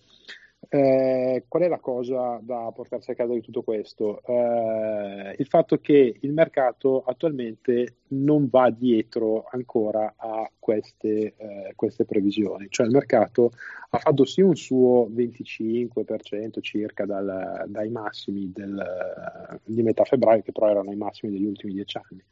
Eh, 0.68 1.44
qual 1.46 1.62
è 1.62 1.68
la 1.68 1.78
cosa 1.78 2.40
da 2.42 2.72
portarsi 2.74 3.12
a 3.12 3.14
casa 3.14 3.32
di 3.32 3.40
tutto 3.40 3.62
questo? 3.62 4.20
Eh, 4.24 5.36
il 5.38 5.46
fatto 5.46 5.78
che 5.78 6.18
il 6.20 6.32
mercato 6.32 7.02
attualmente 7.04 7.98
non 8.08 8.48
va 8.50 8.70
dietro 8.70 9.44
ancora 9.50 10.14
a 10.16 10.50
queste, 10.58 11.34
eh, 11.36 11.72
queste 11.76 12.04
previsioni, 12.04 12.66
cioè 12.68 12.86
il 12.86 12.92
mercato 12.92 13.52
ha 13.90 13.98
fatto 13.98 14.24
sì 14.24 14.40
un 14.40 14.56
suo 14.56 15.08
25% 15.08 16.60
circa 16.60 17.06
dal, 17.06 17.64
dai 17.68 17.88
massimi 17.90 18.50
del, 18.52 19.60
di 19.64 19.82
metà 19.82 20.04
febbraio, 20.04 20.42
che 20.42 20.52
però 20.52 20.68
erano 20.68 20.90
i 20.90 20.96
massimi 20.96 21.32
degli 21.32 21.46
ultimi 21.46 21.74
dieci 21.74 21.96
anni. 21.96 22.22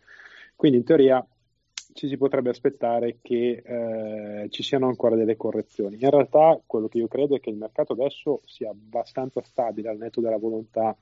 Quindi 0.56 0.78
in 0.78 0.84
teoria 0.84 1.24
ci 1.94 2.08
si 2.08 2.16
potrebbe 2.16 2.50
aspettare 2.50 3.18
che 3.22 3.62
eh, 3.64 4.48
ci 4.50 4.64
siano 4.64 4.88
ancora 4.88 5.14
delle 5.14 5.36
correzioni. 5.36 5.96
In 6.00 6.10
realtà 6.10 6.60
quello 6.66 6.88
che 6.88 6.98
io 6.98 7.06
credo 7.06 7.36
è 7.36 7.40
che 7.40 7.50
il 7.50 7.56
mercato 7.56 7.92
adesso 7.92 8.40
sia 8.44 8.68
abbastanza 8.68 9.40
stabile 9.42 9.90
al 9.90 9.96
netto 9.96 10.20
della 10.20 10.36
volontà, 10.36 10.96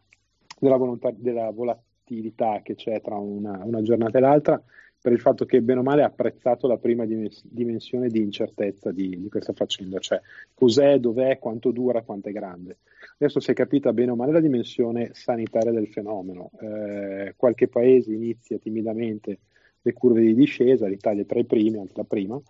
della, 0.59 0.76
volontà, 0.76 1.11
della 1.14 1.50
volatilità 1.50 2.61
che 2.62 2.74
c'è 2.74 3.00
tra 3.00 3.16
una, 3.16 3.62
una, 3.64 3.81
giornata 3.81 4.18
e 4.18 4.20
l'altra, 4.20 4.62
per 5.00 5.12
il 5.12 5.20
fatto 5.20 5.46
che 5.46 5.62
bene 5.62 5.81
o 5.81 5.83
male 5.83 6.02
ha 6.02 6.07
apprezzato 6.07 6.66
la 6.68 6.76
prima 6.76 7.07
dimensione 7.07 8.09
di 8.09 8.20
incertezza 8.20 8.92
di, 8.92 9.18
di 9.18 9.28
questa 9.31 9.55
faccenda, 9.55 9.98
cioè 9.98 10.20
cos'è, 10.52 10.98
dov'è, 10.98 11.38
quanto 11.38 11.70
dura, 11.70 12.02
quanto 12.02 12.28
è 12.28 12.33
grande. 12.33 12.76
Adesso 13.14 13.40
si 13.40 13.50
è 13.50 13.55
capita 13.55 13.94
bene 13.94 14.11
o 14.11 14.14
male 14.14 14.33
la 14.33 14.40
dimensione 14.40 15.09
sanitaria 15.14 15.72
del 15.72 15.88
fenomeno. 15.88 16.50
Eh, 16.61 17.33
qualche 17.35 17.68
paese 17.68 18.12
inizia 18.12 18.59
timidamente 18.59 19.38
le 19.82 19.92
curve 19.92 20.20
di 20.20 20.34
discesa, 20.34 20.86
l'Italia 20.86 21.22
è 21.22 21.26
tra 21.26 21.38
i 21.38 21.44
primi, 21.44 21.78
anche 21.78 21.92
la 21.96 22.04
prima. 22.04 22.40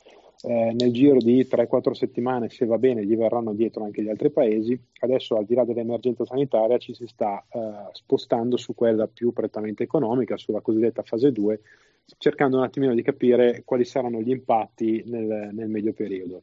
Eh, 0.44 0.74
nel 0.76 0.92
giro 0.92 1.18
di 1.18 1.46
3-4 1.48 1.92
settimane, 1.92 2.48
se 2.48 2.66
va 2.66 2.76
bene, 2.76 3.04
gli 3.04 3.16
verranno 3.16 3.54
dietro 3.54 3.84
anche 3.84 4.02
gli 4.02 4.08
altri 4.08 4.30
paesi. 4.30 4.78
Adesso, 5.00 5.36
al 5.36 5.44
di 5.44 5.54
là 5.54 5.64
dell'emergenza 5.64 6.24
sanitaria, 6.24 6.78
ci 6.78 6.94
si 6.94 7.06
sta 7.06 7.44
eh, 7.48 7.90
spostando 7.92 8.56
su 8.56 8.74
quella 8.74 9.06
più 9.06 9.32
prettamente 9.32 9.84
economica, 9.84 10.36
sulla 10.36 10.60
cosiddetta 10.60 11.02
fase 11.02 11.30
2, 11.30 11.60
cercando 12.18 12.58
un 12.58 12.64
attimino 12.64 12.94
di 12.94 13.02
capire 13.02 13.62
quali 13.64 13.84
saranno 13.84 14.20
gli 14.20 14.30
impatti 14.30 15.02
nel, 15.06 15.50
nel 15.52 15.68
medio 15.68 15.92
periodo. 15.92 16.42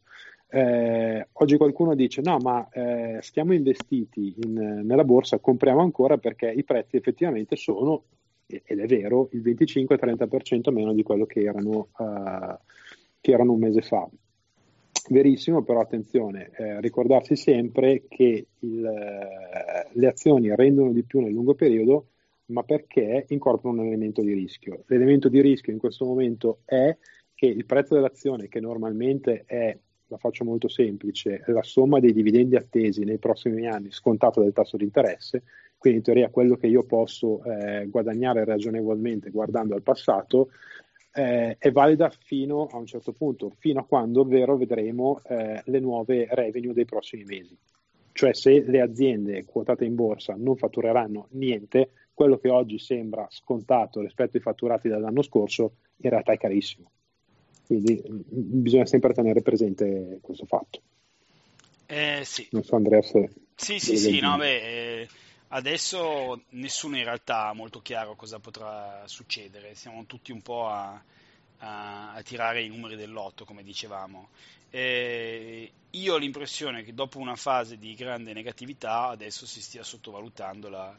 Eh, 0.51 1.27
oggi 1.31 1.57
qualcuno 1.57 1.93
dice 1.93 2.21
no, 2.21 2.37
ma 2.39 2.67
eh, 2.71 3.19
stiamo 3.21 3.53
investiti 3.53 4.33
in, 4.43 4.81
nella 4.83 5.03
borsa, 5.03 5.37
compriamo 5.37 5.81
ancora 5.81 6.17
perché 6.17 6.49
i 6.49 6.63
prezzi 6.63 6.95
effettivamente 6.95 7.55
sono 7.55 8.03
ed 8.49 8.79
è 8.79 8.85
vero, 8.87 9.29
il 9.33 9.41
25-30% 9.41 10.71
meno 10.71 10.93
di 10.93 11.03
quello 11.03 11.25
che 11.25 11.41
erano, 11.41 11.89
uh, 11.97 12.57
che 13.21 13.31
erano, 13.31 13.53
un 13.53 13.59
mese 13.59 13.81
fa. 13.81 14.09
Verissimo, 15.09 15.63
però 15.63 15.79
attenzione, 15.79 16.51
eh, 16.55 16.81
ricordarsi 16.81 17.35
sempre 17.35 18.03
che 18.07 18.47
il, 18.59 18.85
eh, 18.85 19.89
le 19.91 20.07
azioni 20.07 20.53
rendono 20.55 20.91
di 20.91 21.03
più 21.03 21.19
nel 21.19 21.31
lungo 21.31 21.55
periodo, 21.55 22.07
ma 22.47 22.63
perché 22.63 23.25
incorporano 23.29 23.81
un 23.81 23.87
elemento 23.87 24.21
di 24.21 24.33
rischio. 24.33 24.83
L'elemento 24.87 25.29
di 25.29 25.41
rischio 25.41 25.73
in 25.73 25.79
questo 25.79 26.05
momento 26.05 26.59
è 26.65 26.95
che 27.33 27.45
il 27.45 27.65
prezzo 27.65 27.95
dell'azione, 27.95 28.47
che 28.47 28.59
normalmente 28.59 29.43
è, 29.45 29.75
la 30.07 30.17
faccio 30.17 30.43
molto 30.43 30.67
semplice, 30.67 31.43
la 31.47 31.63
somma 31.63 31.99
dei 31.99 32.13
dividendi 32.13 32.55
attesi 32.55 33.03
nei 33.03 33.17
prossimi 33.17 33.67
anni 33.67 33.91
scontato 33.91 34.41
del 34.41 34.53
tasso 34.53 34.77
di 34.77 34.83
interesse, 34.83 35.43
quindi 35.79 35.99
in 35.99 36.03
teoria 36.03 36.29
quello 36.29 36.57
che 36.57 36.67
io 36.67 36.83
posso 36.83 37.41
eh, 37.43 37.87
guadagnare 37.87 38.43
ragionevolmente 38.43 39.31
guardando 39.31 39.73
al 39.73 39.81
passato 39.81 40.49
eh, 41.13 41.55
è 41.57 41.71
valida 41.71 42.09
fino 42.09 42.67
a 42.67 42.77
un 42.77 42.85
certo 42.85 43.13
punto, 43.13 43.55
fino 43.57 43.79
a 43.79 43.85
quando 43.85 44.21
ovvero 44.21 44.57
vedremo 44.57 45.21
eh, 45.23 45.61
le 45.63 45.79
nuove 45.79 46.27
revenue 46.29 46.73
dei 46.73 46.85
prossimi 46.85 47.23
mesi. 47.23 47.57
Cioè 48.11 48.33
se 48.33 48.61
le 48.61 48.81
aziende 48.81 49.45
quotate 49.45 49.85
in 49.85 49.95
borsa 49.95 50.35
non 50.37 50.57
fattureranno 50.57 51.27
niente, 51.31 51.91
quello 52.13 52.37
che 52.37 52.49
oggi 52.49 52.77
sembra 52.77 53.25
scontato 53.29 54.01
rispetto 54.01 54.35
ai 54.37 54.43
fatturati 54.43 54.89
dell'anno 54.89 55.21
scorso 55.21 55.75
in 55.97 56.09
realtà 56.09 56.33
è 56.33 56.37
carissimo. 56.37 56.91
Quindi 57.65 58.03
mh, 58.05 58.23
bisogna 58.61 58.85
sempre 58.85 59.13
tenere 59.13 59.41
presente 59.41 60.19
questo 60.21 60.45
fatto. 60.45 60.81
Eh, 61.85 62.21
sì. 62.23 62.47
Non 62.51 62.63
so 62.63 62.75
Andrea 62.75 63.01
se... 63.01 63.29
Sì, 63.55 63.79
sì, 63.79 63.97
sì, 63.97 64.19
no, 64.19 64.37
beh, 64.37 65.01
eh, 65.01 65.07
Adesso 65.51 66.43
nessuno 66.49 66.97
in 66.97 67.03
realtà 67.03 67.47
ha 67.47 67.53
molto 67.53 67.81
chiaro 67.81 68.15
cosa 68.15 68.37
potrà 68.37 69.03
succedere, 69.07 69.73
siamo 69.73 70.05
tutti 70.05 70.31
un 70.31 70.43
po' 70.43 70.67
a, 70.67 71.01
a, 71.57 72.13
a 72.13 72.21
tirare 72.21 72.61
i 72.61 72.67
numeri 72.67 72.95
dell'otto, 72.95 73.45
come 73.45 73.63
dicevamo. 73.63 74.29
E 74.69 75.71
io 75.89 76.13
ho 76.13 76.17
l'impressione 76.17 76.83
che 76.83 76.93
dopo 76.93 77.17
una 77.17 77.35
fase 77.35 77.79
di 77.79 77.95
grande 77.95 78.33
negatività 78.33 79.07
adesso 79.07 79.47
si 79.47 79.59
stia 79.59 79.81
sottovalutando 79.81 80.69
la, 80.69 80.95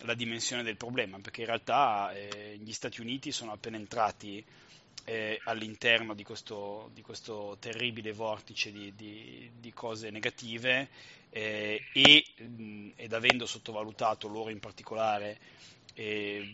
la 0.00 0.14
dimensione 0.14 0.62
del 0.62 0.76
problema, 0.76 1.18
perché 1.18 1.40
in 1.40 1.46
realtà 1.46 2.12
eh, 2.12 2.58
gli 2.60 2.72
Stati 2.72 3.00
Uniti 3.00 3.32
sono 3.32 3.52
appena 3.52 3.78
entrati 3.78 4.44
eh, 5.08 5.40
all'interno 5.44 6.14
di 6.14 6.24
questo, 6.24 6.90
di 6.92 7.00
questo, 7.00 7.56
terribile 7.60 8.12
vortice 8.12 8.72
di, 8.72 8.92
di, 8.96 9.48
di 9.56 9.72
cose 9.72 10.10
negative 10.10 10.88
eh, 11.30 11.80
e, 11.92 12.24
mh, 12.36 12.88
ed 12.96 13.12
avendo 13.12 13.46
sottovalutato 13.46 14.26
loro 14.26 14.50
in 14.50 14.58
particolare 14.58 15.38
eh, 15.94 16.52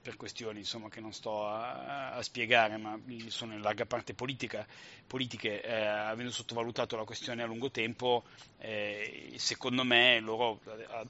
per 0.00 0.16
questioni 0.16 0.60
insomma, 0.60 0.88
che 0.88 1.00
non 1.00 1.12
sto 1.12 1.44
a, 1.44 2.12
a, 2.12 2.22
spiegare 2.22 2.76
ma 2.76 2.96
sono 3.26 3.54
in 3.54 3.60
larga 3.60 3.86
parte 3.86 4.14
politica, 4.14 4.64
politiche 5.04 5.62
eh, 5.62 5.74
avendo 5.84 6.30
sottovalutato 6.30 6.94
la 6.96 7.04
questione 7.04 7.42
a 7.42 7.46
lungo 7.46 7.72
tempo 7.72 8.22
eh, 8.58 9.32
secondo 9.36 9.82
me 9.82 10.20
loro 10.20 10.60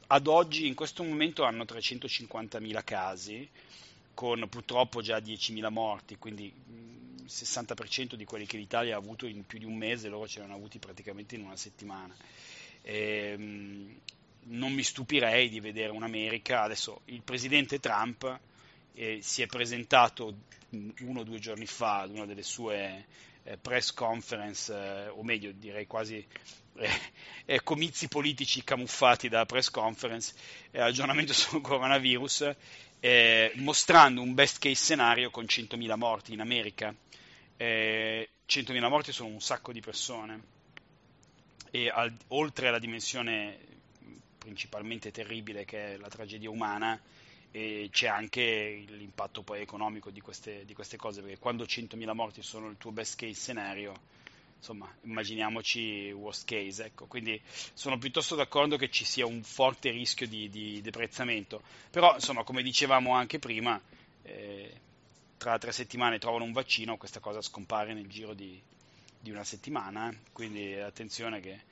ad 0.06 0.26
oggi 0.26 0.66
in 0.66 0.74
questo 0.74 1.02
momento 1.04 1.44
hanno 1.44 1.64
350.000 1.64 2.84
casi 2.84 3.48
con 4.14 4.46
purtroppo 4.48 5.00
già 5.00 5.18
10.000 5.18 5.70
morti, 5.70 6.16
quindi 6.16 6.44
il 6.44 7.24
60% 7.26 8.14
di 8.14 8.24
quelli 8.24 8.46
che 8.46 8.56
l'Italia 8.56 8.94
ha 8.94 8.98
avuto 8.98 9.26
in 9.26 9.44
più 9.46 9.58
di 9.58 9.64
un 9.64 9.76
mese, 9.76 10.08
loro 10.08 10.26
ce 10.26 10.40
l'hanno 10.40 10.54
avuti 10.54 10.78
praticamente 10.78 11.34
in 11.34 11.44
una 11.44 11.56
settimana. 11.56 12.14
E, 12.82 13.32
ehm, 13.32 14.00
non 14.44 14.72
mi 14.72 14.82
stupirei 14.82 15.48
di 15.48 15.60
vedere 15.60 15.92
un'America, 15.92 16.62
adesso 16.62 17.02
il 17.06 17.22
presidente 17.22 17.78
Trump 17.78 18.40
eh, 18.94 19.18
si 19.22 19.42
è 19.42 19.46
presentato 19.46 20.34
uno 21.00 21.20
o 21.20 21.22
due 21.24 21.38
giorni 21.38 21.66
fa 21.66 22.00
ad 22.00 22.10
una 22.10 22.26
delle 22.26 22.42
sue 22.42 23.06
eh, 23.44 23.56
press 23.56 23.92
conference, 23.92 24.72
eh, 24.74 25.08
o 25.08 25.22
meglio 25.22 25.52
direi 25.52 25.86
quasi 25.86 26.24
eh, 26.76 26.90
eh, 27.44 27.62
comizi 27.62 28.08
politici 28.08 28.64
camuffati 28.64 29.28
da 29.28 29.46
press 29.46 29.70
conference, 29.70 30.34
aggiornamento 30.72 31.32
sul 31.34 31.60
coronavirus 31.60 32.54
eh, 33.04 33.50
mostrando 33.56 34.22
un 34.22 34.32
best 34.32 34.60
case 34.60 34.76
scenario 34.76 35.30
con 35.30 35.44
100.000 35.44 35.96
morti 35.96 36.32
in 36.34 36.40
America. 36.40 36.94
Eh, 37.56 38.28
100.000 38.48 38.88
morti 38.88 39.10
sono 39.10 39.28
un 39.30 39.40
sacco 39.40 39.72
di 39.72 39.80
persone 39.80 40.40
e 41.72 41.88
al, 41.88 42.16
oltre 42.28 42.68
alla 42.68 42.78
dimensione 42.78 43.58
principalmente 44.38 45.10
terribile 45.10 45.64
che 45.64 45.94
è 45.94 45.96
la 45.96 46.06
tragedia 46.06 46.48
umana, 46.48 47.00
eh, 47.50 47.88
c'è 47.90 48.06
anche 48.06 48.84
l'impatto 48.86 49.42
poi 49.42 49.60
economico 49.62 50.10
di 50.10 50.20
queste, 50.20 50.64
di 50.64 50.72
queste 50.72 50.96
cose, 50.96 51.22
perché 51.22 51.38
quando 51.38 51.64
100.000 51.64 52.12
morti 52.12 52.40
sono 52.40 52.68
il 52.68 52.76
tuo 52.78 52.92
best 52.92 53.18
case 53.18 53.34
scenario, 53.34 53.94
insomma, 54.62 54.88
immaginiamoci 55.02 56.12
worst 56.12 56.46
case, 56.46 56.84
ecco. 56.84 57.06
quindi 57.06 57.40
sono 57.74 57.98
piuttosto 57.98 58.36
d'accordo 58.36 58.76
che 58.76 58.90
ci 58.90 59.04
sia 59.04 59.26
un 59.26 59.42
forte 59.42 59.90
rischio 59.90 60.28
di, 60.28 60.48
di 60.48 60.80
deprezzamento, 60.80 61.62
però 61.90 62.14
insomma, 62.14 62.44
come 62.44 62.62
dicevamo 62.62 63.12
anche 63.12 63.40
prima, 63.40 63.80
eh, 64.22 64.72
tra 65.36 65.58
tre 65.58 65.72
settimane 65.72 66.20
trovano 66.20 66.44
un 66.44 66.52
vaccino, 66.52 66.96
questa 66.96 67.18
cosa 67.18 67.42
scompare 67.42 67.92
nel 67.92 68.06
giro 68.06 68.34
di, 68.34 68.60
di 69.18 69.30
una 69.32 69.42
settimana, 69.42 70.14
quindi 70.32 70.74
attenzione 70.74 71.40
che... 71.40 71.64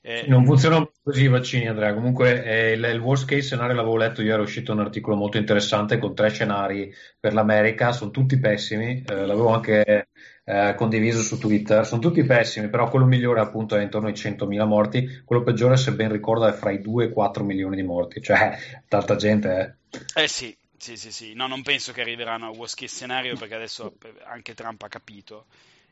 Eh, 0.00 0.24
non 0.28 0.44
funzionano 0.44 0.92
così 1.02 1.24
i 1.24 1.28
vaccini, 1.28 1.68
Andrea. 1.68 1.92
Comunque, 1.94 2.44
eh, 2.44 2.72
il, 2.72 2.84
il, 2.84 3.00
worst 3.00 3.26
case 3.26 3.42
scenario 3.42 3.74
l'avevo 3.74 3.96
letto 3.96 4.22
ieri, 4.22 4.40
è 4.40 4.44
uscito 4.44 4.72
un 4.72 4.80
articolo 4.80 5.16
molto 5.16 5.38
interessante 5.38 5.98
con 5.98 6.14
tre 6.14 6.30
scenari 6.30 6.92
per 7.18 7.34
l'America, 7.34 7.92
sono 7.92 8.10
tutti 8.10 8.38
pessimi. 8.38 9.04
Eh, 9.06 9.26
l'avevo 9.26 9.48
anche 9.48 10.08
eh, 10.44 10.74
condiviso 10.76 11.20
su 11.20 11.38
Twitter. 11.38 11.84
Sono 11.84 12.00
tutti 12.00 12.24
pessimi, 12.24 12.68
però 12.68 12.88
quello 12.88 13.04
migliore 13.04 13.40
appunto 13.40 13.76
è 13.76 13.82
intorno 13.82 14.08
ai 14.08 14.14
100.000 14.14 14.66
morti, 14.66 15.22
quello 15.24 15.42
peggiore 15.42 15.76
se 15.76 15.92
ben 15.92 16.10
ricordo 16.10 16.46
è 16.46 16.52
fra 16.52 16.70
i 16.70 16.80
2 16.80 17.04
e 17.04 17.08
i 17.08 17.12
4 17.12 17.44
milioni 17.44 17.76
di 17.76 17.82
morti, 17.82 18.22
cioè 18.22 18.56
tanta 18.88 19.16
gente. 19.16 19.78
Eh, 20.14 20.22
eh 20.22 20.28
sì, 20.28 20.56
sì, 20.76 20.96
sì, 20.96 21.12
sì. 21.12 21.34
No, 21.34 21.46
non 21.46 21.62
penso 21.62 21.92
che 21.92 22.00
arriveranno 22.00 22.46
a 22.46 22.50
worst 22.50 22.78
case 22.78 22.94
scenario 22.94 23.36
perché 23.36 23.54
adesso 23.56 23.94
anche 24.24 24.54
Trump 24.54 24.80
ha 24.82 24.88
capito. 24.88 25.46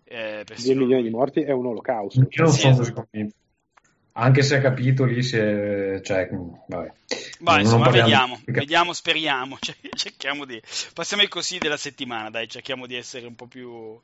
Eh, 0.04 0.44
2 0.44 0.74
milioni 0.74 1.02
di 1.02 1.10
morti 1.10 1.40
è 1.40 1.50
un 1.50 1.66
olocausto. 1.66 2.20
Io 2.20 2.44
non 2.44 2.52
sono 2.52 2.76
così 2.76 2.92
convinto. 2.92 3.34
Anche 4.18 4.42
se 4.42 4.56
a 4.56 4.60
capitoli, 4.60 5.22
se, 5.22 6.00
cioè, 6.02 6.28
vabbè. 6.68 6.92
Beh, 7.38 7.60
insomma, 7.60 7.90
vediamo, 7.90 8.40
vediamo, 8.46 8.94
speriamo, 8.94 9.58
cerchiamo 9.94 10.46
di... 10.46 10.60
Passiamo 10.94 11.22
ai 11.22 11.28
così 11.28 11.58
della 11.58 11.76
settimana, 11.76 12.30
dai, 12.30 12.48
cerchiamo 12.48 12.86
di 12.86 12.96
essere 12.96 13.26
un 13.26 13.34
po' 13.34 13.46
più... 13.46 13.98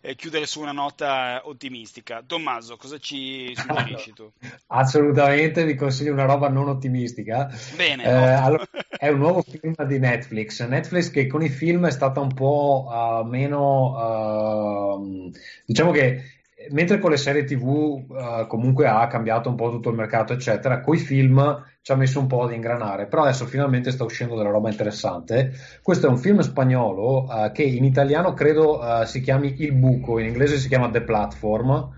Eh, 0.00 0.14
chiudere 0.14 0.46
su 0.46 0.60
una 0.60 0.72
nota 0.72 1.42
ottimistica. 1.44 2.22
Tommaso, 2.26 2.76
cosa 2.76 2.98
ci 2.98 3.52
suggerisci 3.54 4.12
tu? 4.14 4.30
Assolutamente, 4.68 5.64
vi 5.64 5.74
consiglio 5.74 6.12
una 6.12 6.24
roba 6.24 6.48
non 6.48 6.68
ottimistica. 6.68 7.50
Bene. 7.76 8.04
Eh, 8.04 8.10
allora, 8.10 8.66
è 8.96 9.08
un 9.08 9.18
nuovo 9.18 9.42
film 9.42 9.74
di 9.84 9.98
Netflix, 9.98 10.66
Netflix 10.66 11.10
che 11.10 11.26
con 11.26 11.42
i 11.42 11.50
film 11.50 11.86
è 11.86 11.90
stata 11.90 12.20
un 12.20 12.32
po' 12.32 12.86
uh, 12.88 13.26
meno... 13.26 14.96
Uh, 14.96 15.30
diciamo 15.66 15.90
che 15.90 16.37
mentre 16.70 16.98
con 16.98 17.10
le 17.10 17.16
serie 17.16 17.44
TV 17.44 17.64
uh, 17.66 18.06
eh, 18.08 18.46
comunque 18.48 18.86
ha 18.86 19.06
cambiato 19.06 19.48
un 19.48 19.54
po' 19.54 19.70
tutto 19.70 19.90
il 19.90 19.96
mercato, 19.96 20.32
eccetera, 20.32 20.80
con 20.80 20.94
i 20.94 20.98
film 20.98 21.64
ci 21.82 21.92
ha 21.92 21.96
messo 21.96 22.20
un 22.20 22.26
po' 22.26 22.44
ad 22.44 22.52
ingranare, 22.52 23.06
però 23.06 23.22
adesso 23.22 23.46
finalmente 23.46 23.90
sta 23.90 24.04
uscendo 24.04 24.36
della 24.36 24.50
roba 24.50 24.70
interessante. 24.70 25.52
Questo 25.82 26.06
è 26.06 26.10
un 26.10 26.18
film 26.18 26.40
spagnolo 26.40 27.24
uh, 27.24 27.52
che 27.52 27.62
in 27.62 27.84
italiano 27.84 28.34
credo 28.34 28.78
uh, 28.78 29.04
si 29.04 29.20
chiami 29.20 29.54
Il 29.58 29.72
Buco, 29.72 30.18
in 30.18 30.26
inglese 30.26 30.58
si 30.58 30.68
chiama 30.68 30.90
The 30.90 31.02
Platform. 31.02 31.96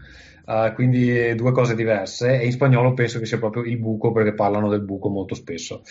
Quindi 0.75 1.37
due 1.37 1.53
cose 1.53 1.77
diverse 1.77 2.41
e 2.41 2.47
in 2.47 2.51
spagnolo 2.51 2.93
penso 2.93 3.21
che 3.21 3.27
sia 3.27 3.39
proprio 3.39 3.63
il 3.63 3.79
buco 3.79 4.11
perché 4.11 4.35
parlano 4.35 4.69
del 4.69 4.81
buco 4.81 5.09
molto 5.09 5.37
spesso. 5.37 5.83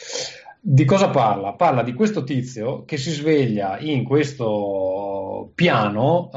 Di 0.61 0.83
cosa 0.83 1.09
parla? 1.09 1.53
Parla 1.53 1.83
di 1.83 1.93
questo 1.93 2.25
tizio 2.25 2.83
che 2.83 2.97
si 2.97 3.11
sveglia 3.11 3.79
in 3.79 4.03
questo 4.03 5.51
piano 5.55 6.29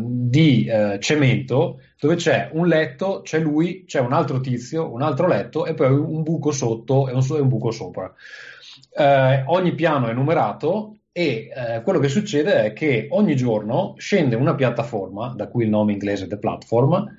di 0.00 0.68
uh, 0.68 0.98
cemento 0.98 1.80
dove 1.98 2.16
c'è 2.16 2.50
un 2.52 2.66
letto, 2.66 3.22
c'è 3.22 3.38
lui, 3.38 3.84
c'è 3.86 4.00
un 4.00 4.12
altro 4.12 4.40
tizio, 4.40 4.92
un 4.92 5.02
altro 5.02 5.26
letto 5.26 5.66
e 5.66 5.74
poi 5.74 5.92
un 5.92 6.22
buco 6.22 6.50
sotto 6.50 7.08
e 7.08 7.12
un, 7.12 7.24
un 7.28 7.48
buco 7.48 7.70
sopra. 7.70 8.12
Uh, 8.90 9.52
ogni 9.52 9.74
piano 9.74 10.08
è 10.08 10.12
numerato 10.12 10.98
e 11.12 11.50
quello 11.82 11.98
che 11.98 12.08
succede 12.08 12.64
è 12.64 12.72
che 12.74 13.06
ogni 13.10 13.36
giorno 13.36 13.94
scende 13.96 14.36
una 14.36 14.54
piattaforma, 14.54 15.32
da 15.34 15.48
cui 15.48 15.64
il 15.64 15.70
nome 15.70 15.92
inglese 15.92 16.26
The 16.26 16.36
Platform, 16.36 17.16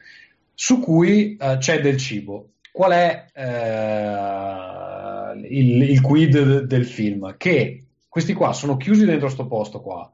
su 0.54 0.80
cui 0.80 1.36
c'è 1.36 1.82
del 1.82 1.98
cibo. 1.98 2.50
Qual 2.72 2.92
è 2.92 3.26
il, 5.50 5.82
il 5.82 6.02
quid 6.02 6.60
del 6.66 6.86
film, 6.86 7.34
che 7.38 7.86
questi 8.08 8.34
qua 8.34 8.54
sono 8.54 8.78
chiusi 8.78 9.04
dentro 9.04 9.30
sto 9.30 9.48
posto 9.48 9.82
qua, 9.82 10.12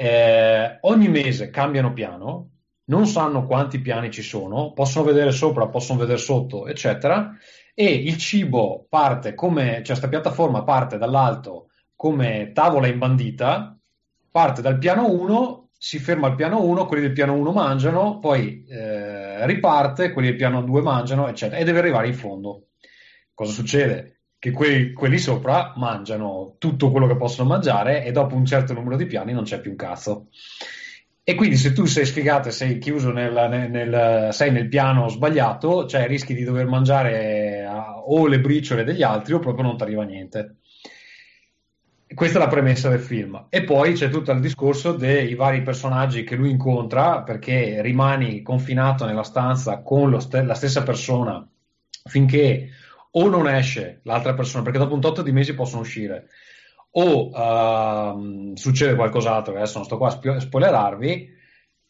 eh, 0.00 0.78
ogni 0.82 1.08
mese 1.08 1.50
cambiano 1.50 1.92
piano, 1.92 2.50
non 2.84 3.08
sanno 3.08 3.44
quanti 3.46 3.80
piani 3.80 4.12
ci 4.12 4.22
sono, 4.22 4.72
possono 4.72 5.04
vedere 5.04 5.32
sopra, 5.32 5.66
possono 5.66 5.98
vedere 5.98 6.18
sotto, 6.18 6.68
eccetera, 6.68 7.36
e 7.74 7.94
il 7.94 8.16
cibo 8.16 8.86
parte 8.88 9.34
come, 9.34 9.74
cioè 9.78 9.82
questa 9.86 10.08
piattaforma 10.08 10.62
parte 10.62 10.98
dall'alto 10.98 11.70
come 11.96 12.52
tavola 12.54 12.86
imbandita, 12.86 13.76
parte 14.30 14.62
dal 14.62 14.78
piano 14.78 15.10
1, 15.10 15.70
si 15.76 15.98
ferma 15.98 16.28
al 16.28 16.36
piano 16.36 16.62
1, 16.62 16.86
quelli 16.86 17.02
del 17.02 17.12
piano 17.12 17.34
1 17.34 17.50
mangiano, 17.50 18.20
poi 18.20 18.64
eh, 18.68 19.44
riparte, 19.46 20.12
quelli 20.12 20.28
del 20.28 20.36
piano 20.36 20.62
2 20.62 20.80
mangiano, 20.80 21.26
eccetera, 21.26 21.60
e 21.60 21.64
deve 21.64 21.80
arrivare 21.80 22.06
in 22.06 22.14
fondo. 22.14 22.68
Cosa 23.34 23.50
succede? 23.52 24.17
Che 24.40 24.50
quelli, 24.52 24.92
quelli 24.92 25.18
sopra 25.18 25.72
mangiano 25.76 26.54
tutto 26.58 26.90
quello 26.90 27.06
che 27.08 27.16
possono 27.16 27.48
mangiare 27.48 28.04
e 28.04 28.12
dopo 28.12 28.36
un 28.36 28.44
certo 28.44 28.72
numero 28.72 28.96
di 28.96 29.06
piani 29.06 29.32
non 29.32 29.42
c'è 29.42 29.60
più 29.60 29.70
un 29.70 29.76
cazzo. 29.76 30.28
E 31.28 31.34
quindi 31.34 31.56
se 31.56 31.74
tu 31.74 31.84
sei 31.84 32.06
sfigato 32.06 32.48
e 32.48 32.52
sei 32.52 32.78
chiuso 32.78 33.12
nel, 33.12 33.34
nel, 33.50 33.70
nel, 33.70 34.32
sei 34.32 34.50
nel 34.50 34.66
piano 34.66 35.08
sbagliato, 35.08 35.86
cioè 35.86 36.06
rischi 36.06 36.32
di 36.32 36.42
dover 36.42 36.66
mangiare 36.66 37.66
uh, 37.66 38.14
o 38.14 38.26
le 38.26 38.40
briciole 38.40 38.82
degli 38.82 39.02
altri 39.02 39.34
o 39.34 39.38
proprio 39.38 39.66
non 39.66 39.76
ti 39.76 39.82
arriva 39.82 40.04
niente. 40.04 40.56
Questa 42.14 42.38
è 42.38 42.40
la 42.40 42.48
premessa 42.48 42.88
del 42.88 43.00
film. 43.00 43.48
E 43.50 43.62
poi 43.62 43.92
c'è 43.92 44.08
tutto 44.08 44.32
il 44.32 44.40
discorso 44.40 44.92
dei 44.92 45.34
vari 45.34 45.60
personaggi 45.60 46.24
che 46.24 46.34
lui 46.34 46.48
incontra 46.48 47.20
perché 47.20 47.82
rimani 47.82 48.40
confinato 48.40 49.04
nella 49.04 49.22
stanza 49.22 49.82
con 49.82 50.18
st- 50.18 50.42
la 50.46 50.54
stessa 50.54 50.82
persona 50.82 51.46
finché 52.04 52.70
o 53.10 53.28
non 53.28 53.48
esce 53.48 54.00
l'altra 54.04 54.34
persona, 54.34 54.62
perché 54.62 54.78
dopo 54.78 54.94
un 54.94 55.00
tot 55.00 55.22
di 55.22 55.32
mesi 55.32 55.54
possono 55.54 55.82
uscire, 55.82 56.28
o 56.90 57.28
uh, 57.28 58.56
succede 58.56 58.94
qualcos'altro, 58.94 59.54
adesso 59.54 59.78
non 59.78 59.86
sto 59.86 59.98
qua 59.98 60.08
a 60.08 60.10
spo- 60.10 60.40
spoilerarvi, 60.40 61.36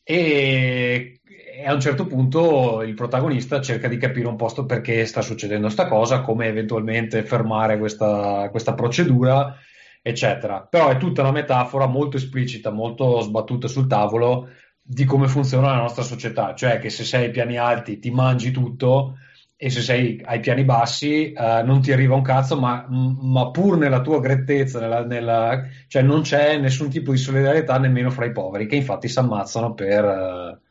e, 0.02 1.20
e, 1.24 1.66
a 1.66 1.74
un 1.74 1.80
certo 1.80 2.06
punto 2.06 2.82
il 2.82 2.94
protagonista 2.94 3.60
cerca 3.60 3.88
di 3.88 3.98
capire 3.98 4.26
un 4.26 4.36
po' 4.36 4.64
perché 4.64 5.04
sta 5.06 5.22
succedendo 5.22 5.64
questa 5.64 5.86
cosa, 5.86 6.22
come 6.22 6.46
eventualmente 6.46 7.24
fermare 7.24 7.78
questa, 7.78 8.48
questa 8.50 8.74
procedura, 8.74 9.54
eccetera. 10.02 10.62
Però 10.62 10.88
è 10.88 10.96
tutta 10.96 11.22
una 11.22 11.32
metafora 11.32 11.86
molto 11.86 12.16
esplicita, 12.16 12.70
molto 12.70 13.20
sbattuta 13.20 13.68
sul 13.68 13.86
tavolo 13.86 14.48
di 14.80 15.04
come 15.04 15.28
funziona 15.28 15.68
la 15.68 15.82
nostra 15.82 16.02
società, 16.02 16.54
cioè 16.54 16.78
che 16.78 16.88
se 16.88 17.04
sei 17.04 17.24
ai 17.24 17.30
piani 17.30 17.58
alti 17.58 17.98
ti 17.98 18.10
mangi 18.10 18.50
tutto, 18.50 19.18
e 19.60 19.70
se 19.70 19.80
sei 19.80 20.22
ai 20.24 20.38
piani 20.38 20.62
bassi 20.62 21.34
uh, 21.36 21.66
non 21.66 21.82
ti 21.82 21.90
arriva 21.90 22.14
un 22.14 22.22
cazzo, 22.22 22.56
ma, 22.56 22.86
ma 22.88 23.50
pur 23.50 23.76
nella 23.76 24.00
tua 24.00 24.20
grettezza, 24.20 24.78
nella, 24.78 25.04
nella, 25.04 25.66
cioè 25.88 26.00
non 26.02 26.22
c'è 26.22 26.56
nessun 26.58 26.88
tipo 26.88 27.10
di 27.10 27.18
solidarietà 27.18 27.76
nemmeno 27.76 28.08
fra 28.10 28.24
i 28.24 28.30
poveri, 28.30 28.68
che 28.68 28.76
infatti 28.76 29.08
si 29.08 29.18
ammazzano 29.18 29.74
per... 29.74 30.04
Uh, 30.04 30.66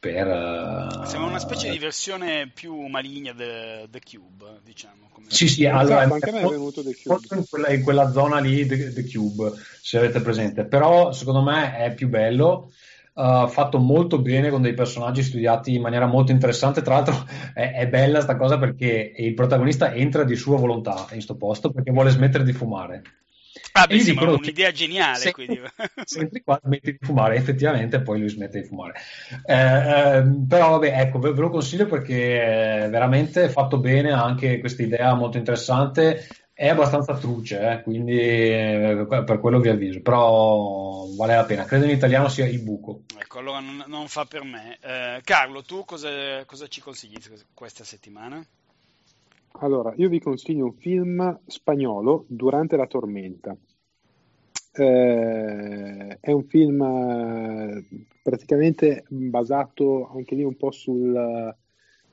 per 0.00 0.28
uh, 0.28 1.04
Sembra 1.04 1.30
una 1.30 1.40
specie 1.40 1.70
di 1.70 1.78
versione 1.78 2.48
più 2.54 2.86
maligna 2.86 3.32
di 3.32 3.88
The 3.90 4.00
Cube, 4.08 4.60
diciamo. 4.62 5.08
Come... 5.10 5.26
Sì, 5.28 5.48
sì, 5.48 5.66
allora, 5.66 6.02
anche 6.02 6.30
a 6.30 6.32
me 6.34 6.42
è 6.42 6.46
venuto 6.46 6.84
The 6.84 6.94
Cube. 6.94 7.36
In 7.36 7.44
quella, 7.50 7.68
in 7.70 7.82
quella 7.82 8.12
zona 8.12 8.38
lì, 8.38 8.64
The, 8.64 8.92
The 8.92 9.04
Cube, 9.04 9.50
se 9.82 9.98
avete 9.98 10.20
presente, 10.20 10.64
però 10.64 11.10
secondo 11.10 11.42
me 11.42 11.76
è 11.76 11.92
più 11.92 12.08
bello 12.08 12.70
uh, 13.18 13.48
fatto 13.48 13.78
molto 13.78 14.20
bene 14.20 14.48
con 14.48 14.62
dei 14.62 14.74
personaggi 14.74 15.22
studiati 15.22 15.74
in 15.74 15.82
maniera 15.82 16.06
molto 16.06 16.30
interessante. 16.32 16.82
Tra 16.82 16.94
l'altro 16.94 17.26
è, 17.52 17.72
è 17.72 17.88
bella 17.88 18.14
questa 18.14 18.36
cosa 18.36 18.58
perché 18.58 19.12
il 19.16 19.34
protagonista 19.34 19.92
entra 19.92 20.22
di 20.24 20.36
sua 20.36 20.56
volontà 20.56 21.00
in 21.00 21.06
questo 21.08 21.36
posto 21.36 21.70
perché 21.70 21.90
vuole 21.90 22.10
smettere 22.10 22.44
di 22.44 22.52
fumare. 22.52 23.02
Ah, 23.72 23.86
beh, 23.86 23.98
sì, 23.98 24.12
dicono, 24.12 24.34
un'idea 24.34 24.70
geniale. 24.70 25.18
Se, 25.18 25.32
quindi. 25.32 25.60
Senti 26.04 26.42
qua, 26.42 26.60
smetti 26.62 26.92
di 26.92 26.98
fumare, 27.00 27.36
effettivamente 27.36 28.00
poi 28.00 28.20
lui 28.20 28.28
smette 28.28 28.60
di 28.60 28.66
fumare. 28.66 28.94
Eh, 29.44 29.54
eh, 29.54 30.24
però 30.48 30.70
vabbè, 30.70 31.00
ecco, 31.00 31.18
ve, 31.18 31.32
ve, 31.32 31.40
lo 31.40 31.50
consiglio 31.50 31.86
perché 31.86 32.84
è 32.84 32.88
veramente 32.88 33.48
fatto 33.48 33.78
bene, 33.78 34.12
anche 34.12 34.58
questa 34.60 34.82
idea 34.82 35.14
molto 35.14 35.38
interessante 35.38 36.26
è 36.60 36.66
abbastanza 36.66 37.16
truce, 37.16 37.70
eh, 37.70 37.82
quindi 37.82 38.18
eh, 38.18 39.06
per 39.06 39.38
quello 39.38 39.60
vi 39.60 39.68
avviso, 39.68 40.00
però 40.00 41.06
vale 41.16 41.36
la 41.36 41.44
pena. 41.44 41.64
Credo 41.64 41.84
in 41.84 41.92
italiano 41.92 42.28
sia 42.28 42.48
il 42.48 42.60
buco. 42.60 43.02
Ecco, 43.16 43.38
allora 43.38 43.60
non, 43.60 43.84
non 43.86 44.08
fa 44.08 44.24
per 44.24 44.42
me. 44.42 44.76
Eh, 44.82 45.20
Carlo, 45.22 45.62
tu 45.62 45.84
cosa, 45.84 46.44
cosa, 46.46 46.66
ci 46.66 46.80
consigli 46.80 47.14
questa 47.54 47.84
settimana? 47.84 48.44
Allora, 49.60 49.92
io 49.98 50.08
vi 50.08 50.18
consiglio 50.18 50.64
un 50.64 50.74
film 50.74 51.38
spagnolo, 51.46 52.24
Durante 52.26 52.76
la 52.76 52.88
tormenta. 52.88 53.56
Eh, 54.72 56.18
è 56.20 56.32
un 56.32 56.42
film 56.42 56.82
eh, 56.82 57.86
praticamente 58.20 59.04
basato 59.06 60.10
anche 60.12 60.34
lì 60.34 60.42
un 60.42 60.56
po' 60.56 60.72
sul 60.72 61.54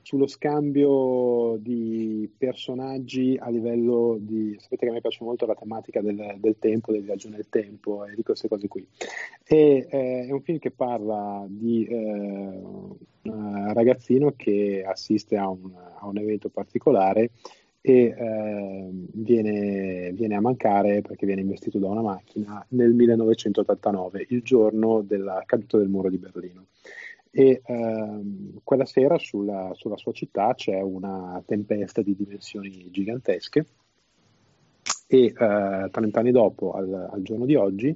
sullo 0.06 0.28
scambio 0.28 1.58
di 1.58 2.32
personaggi 2.38 3.36
a 3.42 3.50
livello 3.50 4.18
di... 4.20 4.56
Sapete 4.60 4.86
che 4.86 4.92
a 4.92 4.94
me 4.94 5.02
piace 5.02 5.24
molto 5.24 5.48
la 5.48 5.56
tematica 5.56 6.00
del, 6.00 6.36
del 6.38 6.58
tempo, 6.60 6.92
del 6.92 7.02
viaggio 7.02 7.28
nel 7.30 7.50
tempo 7.50 8.06
e 8.06 8.14
di 8.14 8.22
queste 8.22 8.48
cose 8.48 8.68
qui. 8.68 8.88
E, 9.44 9.88
eh, 9.90 10.26
è 10.28 10.32
un 10.32 10.42
film 10.44 10.60
che 10.60 10.70
parla 10.70 11.44
di 11.50 11.88
eh, 11.88 11.96
un 11.96 13.74
ragazzino 13.74 14.34
che 14.38 14.84
assiste 14.88 15.38
a 15.38 15.50
un, 15.50 15.72
a 15.74 16.06
un 16.06 16.20
evento 16.20 16.50
particolare 16.50 17.32
e 17.82 18.14
eh, 18.16 18.90
viene, 18.92 20.12
viene, 20.14 20.36
a 20.36 20.42
mancare 20.42 21.02
perché 21.02 21.26
viene 21.26 21.42
investito 21.42 21.80
da 21.80 21.88
una 21.88 22.04
macchina 22.04 22.64
nel 22.70 22.94
1989, 22.94 24.28
il 24.30 24.44
giorno 24.44 25.02
della 25.02 25.42
caduta 25.48 25.80
del 25.80 25.90
muro 25.90 26.12
di 26.12 26.18
Berlino 26.18 26.66
e 27.38 27.62
ehm, 27.66 28.62
quella 28.64 28.86
sera 28.86 29.18
sulla, 29.18 29.72
sulla, 29.74 29.98
sua 29.98 30.14
città 30.14 30.54
c'è 30.54 30.80
una 30.80 31.44
tempesta 31.46 32.02
di 32.02 32.16
dimensioni 32.16 32.90
gigantesche 32.90 33.66
e 35.06 35.26
eh, 35.26 35.90
30 35.92 36.20
anni 36.20 36.32
dopo, 36.32 36.72
al, 36.72 37.10
al 37.12 37.22
giorno 37.24 37.44
di 37.44 37.56
oggi, 37.56 37.94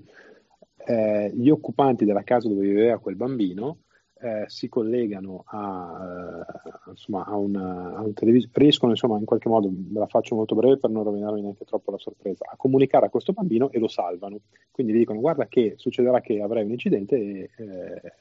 eh, 0.76 1.32
gli 1.34 1.50
occupanti 1.50 2.04
della 2.04 2.24
casa 2.24 2.50
dove 2.50 2.68
viveva 2.68 3.00
quel 3.00 3.16
bambino 3.16 3.78
eh, 4.20 4.44
si 4.48 4.68
collegano 4.68 5.44
a, 5.46 6.46
eh, 6.86 6.90
insomma, 6.90 7.24
a, 7.24 7.38
una, 7.38 7.96
a 7.96 8.02
un 8.02 8.12
televisore, 8.12 8.52
riescono 8.56 8.92
insomma 8.92 9.18
in 9.20 9.24
qualche 9.24 9.48
modo, 9.48 9.70
ve 9.72 10.00
la 10.00 10.08
faccio 10.08 10.36
molto 10.36 10.54
breve 10.54 10.80
per 10.80 10.90
non 10.90 11.06
rovinarvi 11.06 11.40
neanche 11.40 11.64
troppo 11.64 11.92
la 11.92 11.98
sorpresa, 11.98 12.44
a 12.46 12.58
comunicare 12.58 13.06
a 13.06 13.10
questo 13.10 13.32
bambino 13.32 13.72
e 13.72 13.80
lo 13.80 13.88
salvano. 13.88 14.42
Quindi 14.70 14.92
gli 14.92 14.98
dicono 14.98 15.22
guarda 15.22 15.48
che 15.48 15.76
succederà 15.78 16.20
che 16.20 16.42
avrai 16.42 16.66
un 16.66 16.72
incidente 16.72 17.16
e 17.16 17.50
eh, 17.56 18.14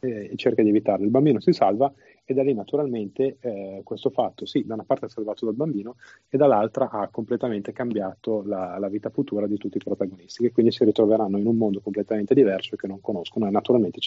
e 0.00 0.32
cerca 0.36 0.62
di 0.62 0.68
evitarlo. 0.68 1.04
Il 1.04 1.10
bambino 1.10 1.40
si 1.40 1.52
salva 1.52 1.92
e 2.30 2.34
da 2.34 2.42
lì 2.42 2.52
naturalmente 2.52 3.38
eh, 3.40 3.80
questo 3.84 4.10
fatto, 4.10 4.44
sì, 4.44 4.62
da 4.66 4.74
una 4.74 4.84
parte 4.84 5.06
ha 5.06 5.08
salvato 5.08 5.46
dal 5.46 5.54
bambino 5.54 5.96
e 6.28 6.36
dall'altra 6.36 6.90
ha 6.90 7.08
completamente 7.08 7.72
cambiato 7.72 8.42
la, 8.44 8.76
la, 8.78 8.88
vita 8.88 9.08
futura 9.08 9.46
di 9.46 9.56
tutti 9.56 9.78
i 9.78 9.80
protagonisti, 9.82 10.42
che 10.42 10.52
quindi 10.52 10.70
si 10.70 10.84
ritroveranno 10.84 11.38
in 11.38 11.46
un 11.46 11.56
mondo 11.56 11.80
completamente 11.80 12.34
diverso 12.34 12.76
che 12.76 12.86
non 12.86 13.00
conoscono 13.00 13.46
e 13.46 13.50
naturalmente 13.50 13.98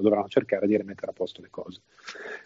dovranno 0.00 0.28
cercare 0.28 0.66
di 0.66 0.76
rimettere 0.76 1.12
a 1.12 1.14
posto 1.14 1.40
le 1.40 1.48
cose. 1.48 1.80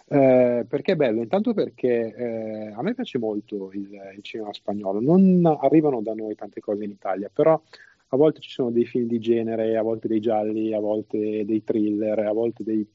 Eh, 0.07 0.65
perché 0.69 0.93
è 0.93 0.97
bello? 0.97 1.23
Intanto 1.23 1.55
perché 1.55 2.15
eh, 2.15 2.73
a 2.73 2.83
me 2.83 2.95
piace 2.95 3.19
molto 3.19 3.73
il, 3.73 3.91
il 4.17 4.23
cinema 4.23 4.53
spagnolo, 4.53 5.01
non 5.01 5.45
arrivano 5.61 6.03
da 6.03 6.15
noi 6.15 6.37
tante 6.37 6.61
cose 6.61 6.85
in 6.85 6.91
Italia, 6.91 7.29
però 7.33 7.61
a 8.09 8.17
volte 8.17 8.41
ci 8.41 8.51
sono 8.51 8.71
dei 8.71 8.87
film 8.87 9.07
di 9.07 9.19
genere, 9.19 9.77
a 9.77 9.83
volte 9.83 10.09
dei 10.09 10.21
gialli, 10.21 10.73
a 10.73 10.81
volte 10.81 11.45
dei 11.45 11.65
thriller, 11.65 12.19
a 12.21 12.33
volte 12.33 12.63
dei 12.63 12.87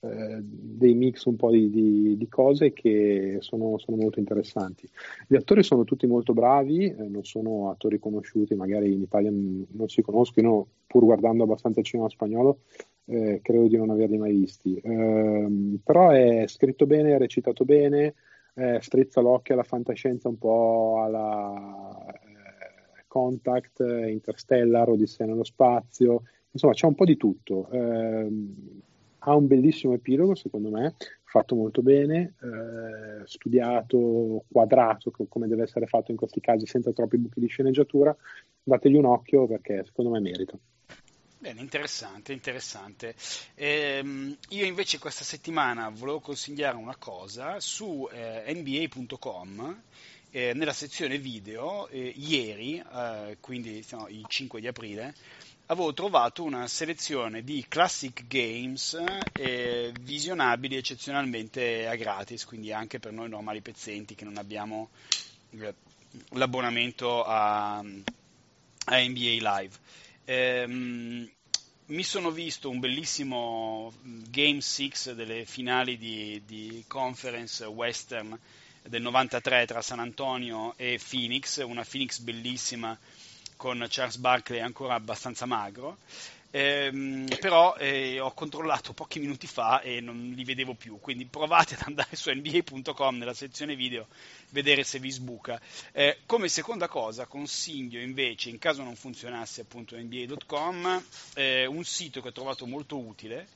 eh, 0.00 0.38
dei 0.40 0.94
mix 0.94 1.24
un 1.24 1.34
po' 1.34 1.50
di, 1.50 1.70
di, 1.70 2.16
di 2.16 2.28
cose 2.28 2.72
che 2.72 3.38
sono, 3.40 3.78
sono, 3.78 3.96
molto 3.96 4.20
interessanti. 4.20 4.88
Gli 5.26 5.34
attori 5.34 5.64
sono 5.64 5.82
tutti 5.82 6.06
molto 6.06 6.34
bravi, 6.34 6.84
eh, 6.84 7.08
non 7.08 7.24
sono 7.24 7.70
attori 7.70 7.98
conosciuti, 7.98 8.54
magari 8.54 8.92
in 8.92 9.02
Italia 9.02 9.30
non 9.32 9.88
si 9.88 10.00
conoscono, 10.02 10.66
pur 10.86 11.04
guardando 11.04 11.42
abbastanza 11.42 11.80
il 11.80 11.86
cinema 11.86 12.08
spagnolo, 12.08 12.60
eh, 13.06 13.40
credo 13.42 13.66
di 13.66 13.76
non 13.76 13.90
averli 13.90 14.18
mai 14.18 14.34
visti. 14.34 14.80
Ehm, 14.84 15.80
però 15.82 16.10
è 16.10 16.44
scritto 16.46 16.86
bene, 16.86 17.14
è 17.14 17.18
recitato 17.18 17.64
bene, 17.64 18.14
eh, 18.54 18.78
strizza 18.80 19.20
l'occhio 19.20 19.54
alla 19.54 19.64
fantascienza 19.64 20.28
un 20.28 20.38
po' 20.38 21.02
alla 21.02 22.06
Contact, 23.08 23.80
Interstellar, 23.80 24.88
Odissea 24.88 25.26
nello 25.26 25.44
spazio, 25.44 26.22
insomma 26.52 26.74
c'è 26.74 26.86
un 26.86 26.94
po' 26.94 27.04
di 27.04 27.16
tutto. 27.16 27.68
Eh, 27.70 28.28
ha 29.20 29.34
un 29.34 29.46
bellissimo 29.46 29.94
epilogo, 29.94 30.34
secondo 30.34 30.70
me, 30.70 30.94
fatto 31.24 31.54
molto 31.54 31.82
bene, 31.82 32.34
eh, 32.40 33.26
studiato, 33.26 34.44
quadrato, 34.50 35.10
come 35.28 35.48
deve 35.48 35.64
essere 35.64 35.86
fatto 35.86 36.10
in 36.10 36.16
questi 36.16 36.40
casi, 36.40 36.66
senza 36.66 36.92
troppi 36.92 37.18
buchi 37.18 37.40
di 37.40 37.48
sceneggiatura. 37.48 38.16
Dategli 38.62 38.96
un 38.96 39.06
occhio 39.06 39.46
perché 39.46 39.82
secondo 39.84 40.10
me 40.10 40.20
merita. 40.20 40.56
Bene, 41.40 41.60
interessante, 41.60 42.32
interessante. 42.32 43.14
Ehm, 43.54 44.36
io 44.48 44.64
invece 44.64 44.98
questa 44.98 45.22
settimana 45.22 45.88
volevo 45.88 46.18
consigliare 46.18 46.76
una 46.76 46.96
cosa 46.96 47.60
su 47.60 48.08
eh, 48.10 48.52
nba.com. 48.54 49.82
Eh, 50.30 50.52
nella 50.52 50.74
sezione 50.74 51.16
video, 51.16 51.88
eh, 51.88 52.12
ieri, 52.14 52.76
eh, 52.78 53.38
quindi 53.40 53.82
no, 53.92 54.08
il 54.08 54.26
5 54.28 54.60
di 54.60 54.66
aprile, 54.66 55.14
avevo 55.66 55.94
trovato 55.94 56.42
una 56.42 56.66
selezione 56.66 57.42
di 57.42 57.64
classic 57.66 58.26
games 58.26 58.94
eh, 59.34 59.90
visionabili 59.96 60.76
eccezionalmente 60.76 61.86
a 61.88 61.94
gratis, 61.96 62.44
quindi 62.44 62.72
anche 62.72 62.98
per 62.98 63.12
noi 63.12 63.30
normali 63.30 63.62
pezzenti 63.62 64.14
che 64.14 64.24
non 64.24 64.36
abbiamo 64.36 64.90
eh, 65.50 65.74
l'abbonamento 66.32 67.24
a, 67.24 67.78
a 67.78 67.82
NBA 68.98 69.38
Live. 69.40 69.76
Ehm, 70.26 71.30
mi 71.86 72.02
sono 72.02 72.30
visto 72.30 72.68
un 72.68 72.80
bellissimo 72.80 73.94
Game 74.02 74.60
6 74.60 75.14
delle 75.14 75.46
finali 75.46 75.96
di, 75.96 76.42
di 76.44 76.84
conference 76.86 77.64
western 77.64 78.38
del 78.88 79.02
93 79.02 79.66
tra 79.66 79.82
San 79.82 79.98
Antonio 79.98 80.74
e 80.76 80.98
Phoenix, 80.98 81.62
una 81.64 81.84
Phoenix 81.84 82.18
bellissima 82.18 82.98
con 83.56 83.84
Charles 83.88 84.16
Barkley 84.16 84.60
ancora 84.60 84.94
abbastanza 84.94 85.46
magro. 85.46 85.98
Ehm, 86.50 87.26
però 87.40 87.76
eh, 87.76 88.18
ho 88.20 88.32
controllato 88.32 88.94
pochi 88.94 89.18
minuti 89.18 89.46
fa 89.46 89.82
e 89.82 90.00
non 90.00 90.32
li 90.34 90.44
vedevo 90.44 90.72
più 90.72 90.98
quindi 90.98 91.26
provate 91.26 91.74
ad 91.74 91.82
andare 91.84 92.16
su 92.16 92.30
nba.com 92.30 93.18
nella 93.18 93.34
sezione 93.34 93.76
video 93.76 94.06
vedere 94.48 94.82
se 94.82 94.98
vi 94.98 95.10
sbuca 95.10 95.60
eh, 95.92 96.20
come 96.24 96.48
seconda 96.48 96.88
cosa 96.88 97.26
consiglio 97.26 98.00
invece 98.00 98.48
in 98.48 98.58
caso 98.58 98.82
non 98.82 98.96
funzionasse 98.96 99.60
appunto 99.60 99.94
nba.com 99.94 101.04
eh, 101.34 101.66
un 101.66 101.84
sito 101.84 102.22
che 102.22 102.28
ho 102.28 102.32
trovato 102.32 102.66
molto 102.66 102.96
utile 102.96 103.48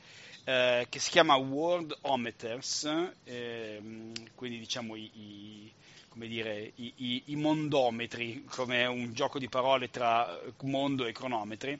eh, 0.44 0.86
che 0.88 0.98
si 0.98 1.10
chiama 1.10 1.36
Worldometers 1.36 2.84
ehm, 3.24 4.12
quindi 4.34 4.58
diciamo 4.58 4.96
i, 4.96 5.10
i 5.14 5.72
come 6.12 6.28
dire, 6.28 6.72
i, 6.76 6.92
i, 6.96 7.22
i, 7.26 7.36
mondometri, 7.36 8.44
come 8.44 8.84
un 8.84 9.14
gioco 9.14 9.38
di 9.38 9.48
parole 9.48 9.88
tra 9.88 10.38
mondo 10.60 11.06
e 11.06 11.12
cronometri, 11.12 11.78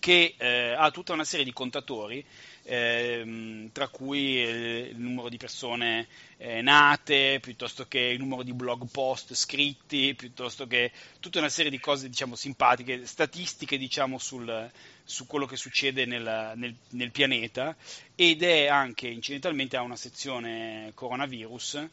che 0.00 0.34
eh, 0.36 0.72
ha 0.72 0.90
tutta 0.90 1.12
una 1.12 1.24
serie 1.24 1.44
di 1.44 1.52
contatori, 1.52 2.24
eh, 2.64 3.68
tra 3.72 3.86
cui 3.86 4.42
eh, 4.42 4.88
il 4.90 4.98
numero 4.98 5.28
di 5.28 5.36
persone 5.36 6.08
eh, 6.38 6.60
nate, 6.60 7.38
piuttosto 7.40 7.86
che 7.86 8.00
il 8.00 8.18
numero 8.18 8.42
di 8.42 8.52
blog 8.52 8.86
post 8.90 9.34
scritti, 9.34 10.14
piuttosto 10.16 10.66
che 10.66 10.90
tutta 11.20 11.38
una 11.38 11.48
serie 11.48 11.70
di 11.70 11.78
cose 11.78 12.08
diciamo, 12.08 12.34
simpatiche, 12.34 13.06
statistiche 13.06 13.78
diciamo, 13.78 14.18
sul, 14.18 14.70
su 15.08 15.26
quello 15.26 15.46
che 15.46 15.56
succede 15.56 16.04
nel, 16.04 16.52
nel, 16.56 16.74
nel, 16.90 17.10
pianeta 17.12 17.76
ed 18.16 18.42
è 18.42 18.66
anche 18.66 19.06
incidentalmente 19.06 19.76
ha 19.76 19.82
una 19.82 19.94
sezione 19.94 20.90
coronavirus 20.94 21.88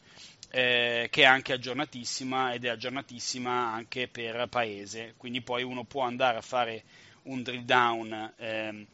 eh, 0.50 1.06
che 1.10 1.22
è 1.22 1.24
anche 1.24 1.52
aggiornatissima 1.52 2.52
ed 2.52 2.64
è 2.64 2.68
aggiornatissima 2.68 3.72
anche 3.72 4.08
per 4.08 4.48
paese, 4.48 5.14
quindi 5.16 5.42
poi 5.42 5.62
uno 5.62 5.84
può 5.84 6.02
andare 6.02 6.38
a 6.38 6.42
fare 6.42 6.82
un 7.22 7.42
drill 7.42 7.64
down 7.64 8.34
eh, 8.36 8.86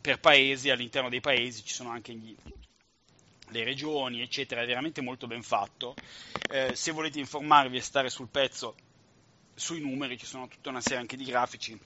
per 0.00 0.20
paesi, 0.20 0.70
all'interno 0.70 1.08
dei 1.08 1.20
paesi 1.20 1.64
ci 1.64 1.74
sono 1.74 1.90
anche 1.90 2.14
gli, 2.14 2.34
le 3.48 3.64
regioni, 3.64 4.20
eccetera, 4.20 4.62
è 4.62 4.66
veramente 4.66 5.00
molto 5.00 5.26
ben 5.26 5.42
fatto. 5.42 5.94
Eh, 6.50 6.74
se 6.74 6.92
volete 6.92 7.18
informarvi 7.18 7.76
e 7.76 7.80
stare 7.80 8.10
sul 8.10 8.28
pezzo 8.28 8.74
sui 9.54 9.80
numeri, 9.80 10.18
ci 10.18 10.26
sono 10.26 10.46
tutta 10.48 10.70
una 10.70 10.80
serie 10.80 10.98
anche 10.98 11.16
di 11.16 11.24
grafici 11.24 11.78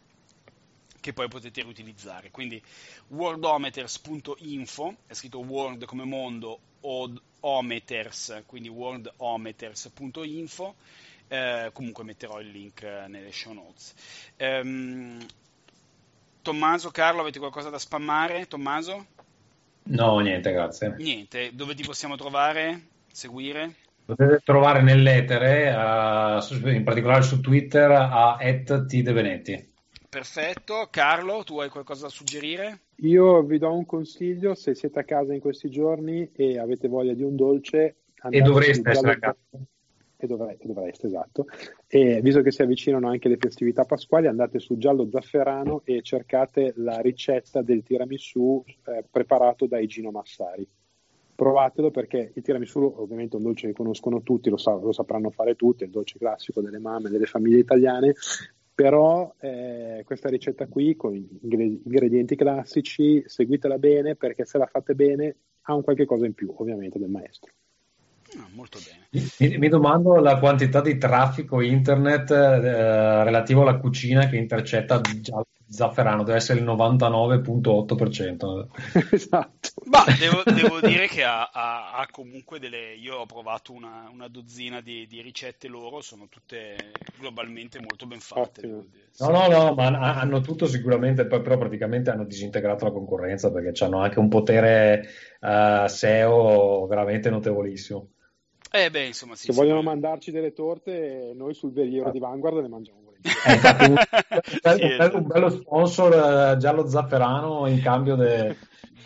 che 1.00 1.12
poi 1.12 1.28
potete 1.28 1.62
riutilizzare. 1.62 2.30
Quindi 2.30 2.62
worldometers.info, 3.08 4.96
è 5.06 5.14
scritto 5.14 5.40
world 5.40 5.84
come 5.84 6.04
mondo, 6.04 6.60
ometers, 7.40 8.42
quindi 8.46 8.68
worldometers.info. 8.68 10.74
Eh, 11.30 11.68
comunque 11.74 12.04
metterò 12.04 12.40
il 12.40 12.48
link 12.48 12.82
nelle 12.82 13.32
show 13.32 13.52
notes. 13.52 13.92
Um, 14.38 15.18
Tommaso, 16.40 16.90
Carlo, 16.90 17.20
avete 17.20 17.38
qualcosa 17.38 17.68
da 17.68 17.78
spammare? 17.78 18.46
Tommaso? 18.46 19.04
No, 19.84 20.18
niente, 20.20 20.52
grazie. 20.52 20.94
Niente, 20.96 21.54
dove 21.54 21.74
ti 21.74 21.82
possiamo 21.82 22.16
trovare? 22.16 22.86
Seguire? 23.12 23.74
Potete 24.06 24.40
trovare 24.42 24.80
nell'etere, 24.80 25.70
uh, 25.70 26.68
in 26.68 26.84
particolare 26.84 27.22
su 27.22 27.40
Twitter, 27.40 27.90
a 27.90 28.38
@tdevenetti. 28.38 29.67
Perfetto. 30.08 30.88
Carlo, 30.90 31.44
tu 31.44 31.58
hai 31.60 31.68
qualcosa 31.68 32.06
da 32.06 32.08
suggerire? 32.08 32.80
Io 32.96 33.42
vi 33.42 33.58
do 33.58 33.72
un 33.72 33.84
consiglio, 33.84 34.54
se 34.54 34.74
siete 34.74 35.00
a 35.00 35.04
casa 35.04 35.34
in 35.34 35.40
questi 35.40 35.68
giorni 35.68 36.30
e 36.32 36.58
avete 36.58 36.88
voglia 36.88 37.12
di 37.12 37.22
un 37.22 37.36
dolce... 37.36 37.96
E 38.30 38.40
dovreste 38.40 38.90
essere 38.90 39.12
a 39.12 39.18
casa. 39.18 39.36
E 40.20 40.26
dovreste, 40.26 40.66
dovreste, 40.66 41.06
esatto. 41.06 41.46
E 41.86 42.20
visto 42.20 42.40
che 42.42 42.50
si 42.50 42.62
avvicinano 42.62 43.08
anche 43.08 43.28
le 43.28 43.36
festività 43.36 43.84
pasquali, 43.84 44.26
andate 44.26 44.58
su 44.58 44.76
Giallo 44.76 45.08
Zafferano 45.08 45.82
e 45.84 46.02
cercate 46.02 46.72
la 46.76 46.98
ricetta 46.98 47.62
del 47.62 47.84
tiramisù 47.84 48.64
eh, 48.86 49.04
preparato 49.08 49.66
da 49.66 49.84
Gino 49.86 50.10
Massari. 50.10 50.66
Provatelo 51.36 51.92
perché 51.92 52.32
il 52.34 52.42
tiramisù 52.42 52.80
ovviamente 52.96 53.36
è 53.36 53.38
un 53.38 53.44
dolce 53.44 53.68
che 53.68 53.72
conoscono 53.74 54.22
tutti, 54.22 54.50
lo, 54.50 54.56
sa, 54.56 54.72
lo 54.72 54.90
sapranno 54.90 55.30
fare 55.30 55.54
tutti, 55.54 55.84
è 55.84 55.86
il 55.86 55.92
dolce 55.92 56.18
classico 56.18 56.60
delle 56.60 56.80
mamme, 56.80 57.10
delle 57.10 57.26
famiglie 57.26 57.58
italiane, 57.58 58.14
però 58.78 59.34
eh, 59.40 60.02
questa 60.04 60.28
ricetta 60.28 60.68
qui 60.68 60.94
con 60.94 61.12
gli 61.12 61.80
ingredienti 61.84 62.36
classici 62.36 63.24
seguitela 63.26 63.76
bene 63.76 64.14
perché 64.14 64.44
se 64.44 64.56
la 64.56 64.66
fate 64.66 64.94
bene 64.94 65.34
ha 65.62 65.74
un 65.74 65.82
qualche 65.82 66.06
cosa 66.06 66.26
in 66.26 66.34
più 66.34 66.54
ovviamente 66.56 66.96
del 66.96 67.08
maestro. 67.08 67.50
Ah, 68.36 68.46
molto 68.54 68.78
bene. 68.78 69.30
Mi, 69.40 69.58
mi, 69.58 69.68
domando 69.68 70.20
la 70.20 70.38
quantità 70.38 70.80
di 70.80 70.96
traffico 70.96 71.60
internet 71.60 72.30
eh, 72.30 73.24
relativo 73.24 73.62
alla 73.62 73.78
cucina 73.78 74.28
che 74.28 74.36
intercetta 74.36 75.00
già 75.00 75.42
Zafferano 75.70 76.22
deve 76.22 76.38
essere 76.38 76.60
il 76.60 76.64
99.8%. 76.64 78.68
esatto. 79.12 79.68
Ma 79.84 80.02
devo, 80.18 80.42
devo 80.44 80.80
dire 80.80 81.08
che 81.08 81.24
ha, 81.24 81.50
ha, 81.52 81.92
ha, 81.92 82.08
comunque 82.10 82.58
delle. 82.58 82.94
Io 82.94 83.18
ho 83.18 83.26
provato 83.26 83.72
una, 83.72 84.08
una 84.10 84.28
dozzina 84.28 84.80
di, 84.80 85.06
di, 85.06 85.20
ricette 85.20 85.68
loro, 85.68 86.00
sono 86.00 86.26
tutte 86.28 86.92
globalmente 87.18 87.80
molto 87.80 88.06
ben 88.06 88.20
fatte. 88.20 88.66
No, 88.66 89.30
no, 89.30 89.48
no, 89.48 89.74
ma 89.74 90.18
hanno 90.18 90.40
tutto 90.40 90.66
sicuramente, 90.66 91.26
però 91.26 91.58
praticamente 91.58 92.08
hanno 92.10 92.24
disintegrato 92.24 92.86
la 92.86 92.92
concorrenza 92.92 93.52
perché 93.52 93.84
hanno 93.84 94.00
anche 94.00 94.18
un 94.18 94.28
potere 94.28 95.06
uh, 95.40 95.86
SEO 95.86 96.86
veramente 96.86 97.28
notevolissimo. 97.28 98.08
Eh 98.70 98.90
beh, 98.90 99.06
insomma, 99.06 99.34
sì, 99.34 99.46
Se 99.46 99.52
sì, 99.52 99.58
vogliono 99.58 99.80
sì. 99.80 99.86
mandarci 99.86 100.30
delle 100.30 100.52
torte, 100.52 101.32
noi 101.34 101.52
sul 101.52 101.72
veriero 101.72 102.08
ah. 102.08 102.12
di 102.12 102.18
Vanguard 102.18 102.60
le 102.60 102.68
mangiamo 102.68 103.07
un, 103.22 103.94
bello, 104.62 105.16
un 105.16 105.26
bello 105.26 105.50
sponsor 105.50 106.54
uh, 106.54 106.56
giallo 106.58 106.88
zafferano 106.88 107.66
in 107.66 107.80
cambio 107.82 108.16
de, 108.16 108.56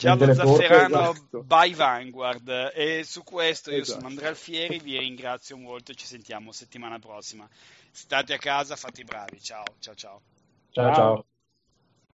Giallo 0.03 0.35
Zafferano 0.35 1.11
esatto. 1.13 1.43
by 1.45 1.75
Vanguard 1.75 2.73
e 2.75 3.05
su 3.05 3.23
questo 3.23 3.71
io 3.71 3.83
esatto. 3.83 3.99
sono 3.99 4.09
Andrea 4.09 4.31
Alfieri, 4.31 4.81
vi 4.81 4.99
ringrazio 4.99 5.57
molto 5.57 5.93
e 5.93 5.95
ci 5.95 6.07
sentiamo 6.07 6.51
settimana 6.51 6.99
prossima. 6.99 7.49
State 7.91 8.35
a 8.35 8.39
casa, 8.39 8.75
fate 8.75 9.03
i 9.03 9.05
bravi, 9.05 9.41
ciao 9.41 9.65
ciao 9.79 9.95
ciao. 9.95 10.21
Ciao 10.71 10.95
ciao. 10.95 11.25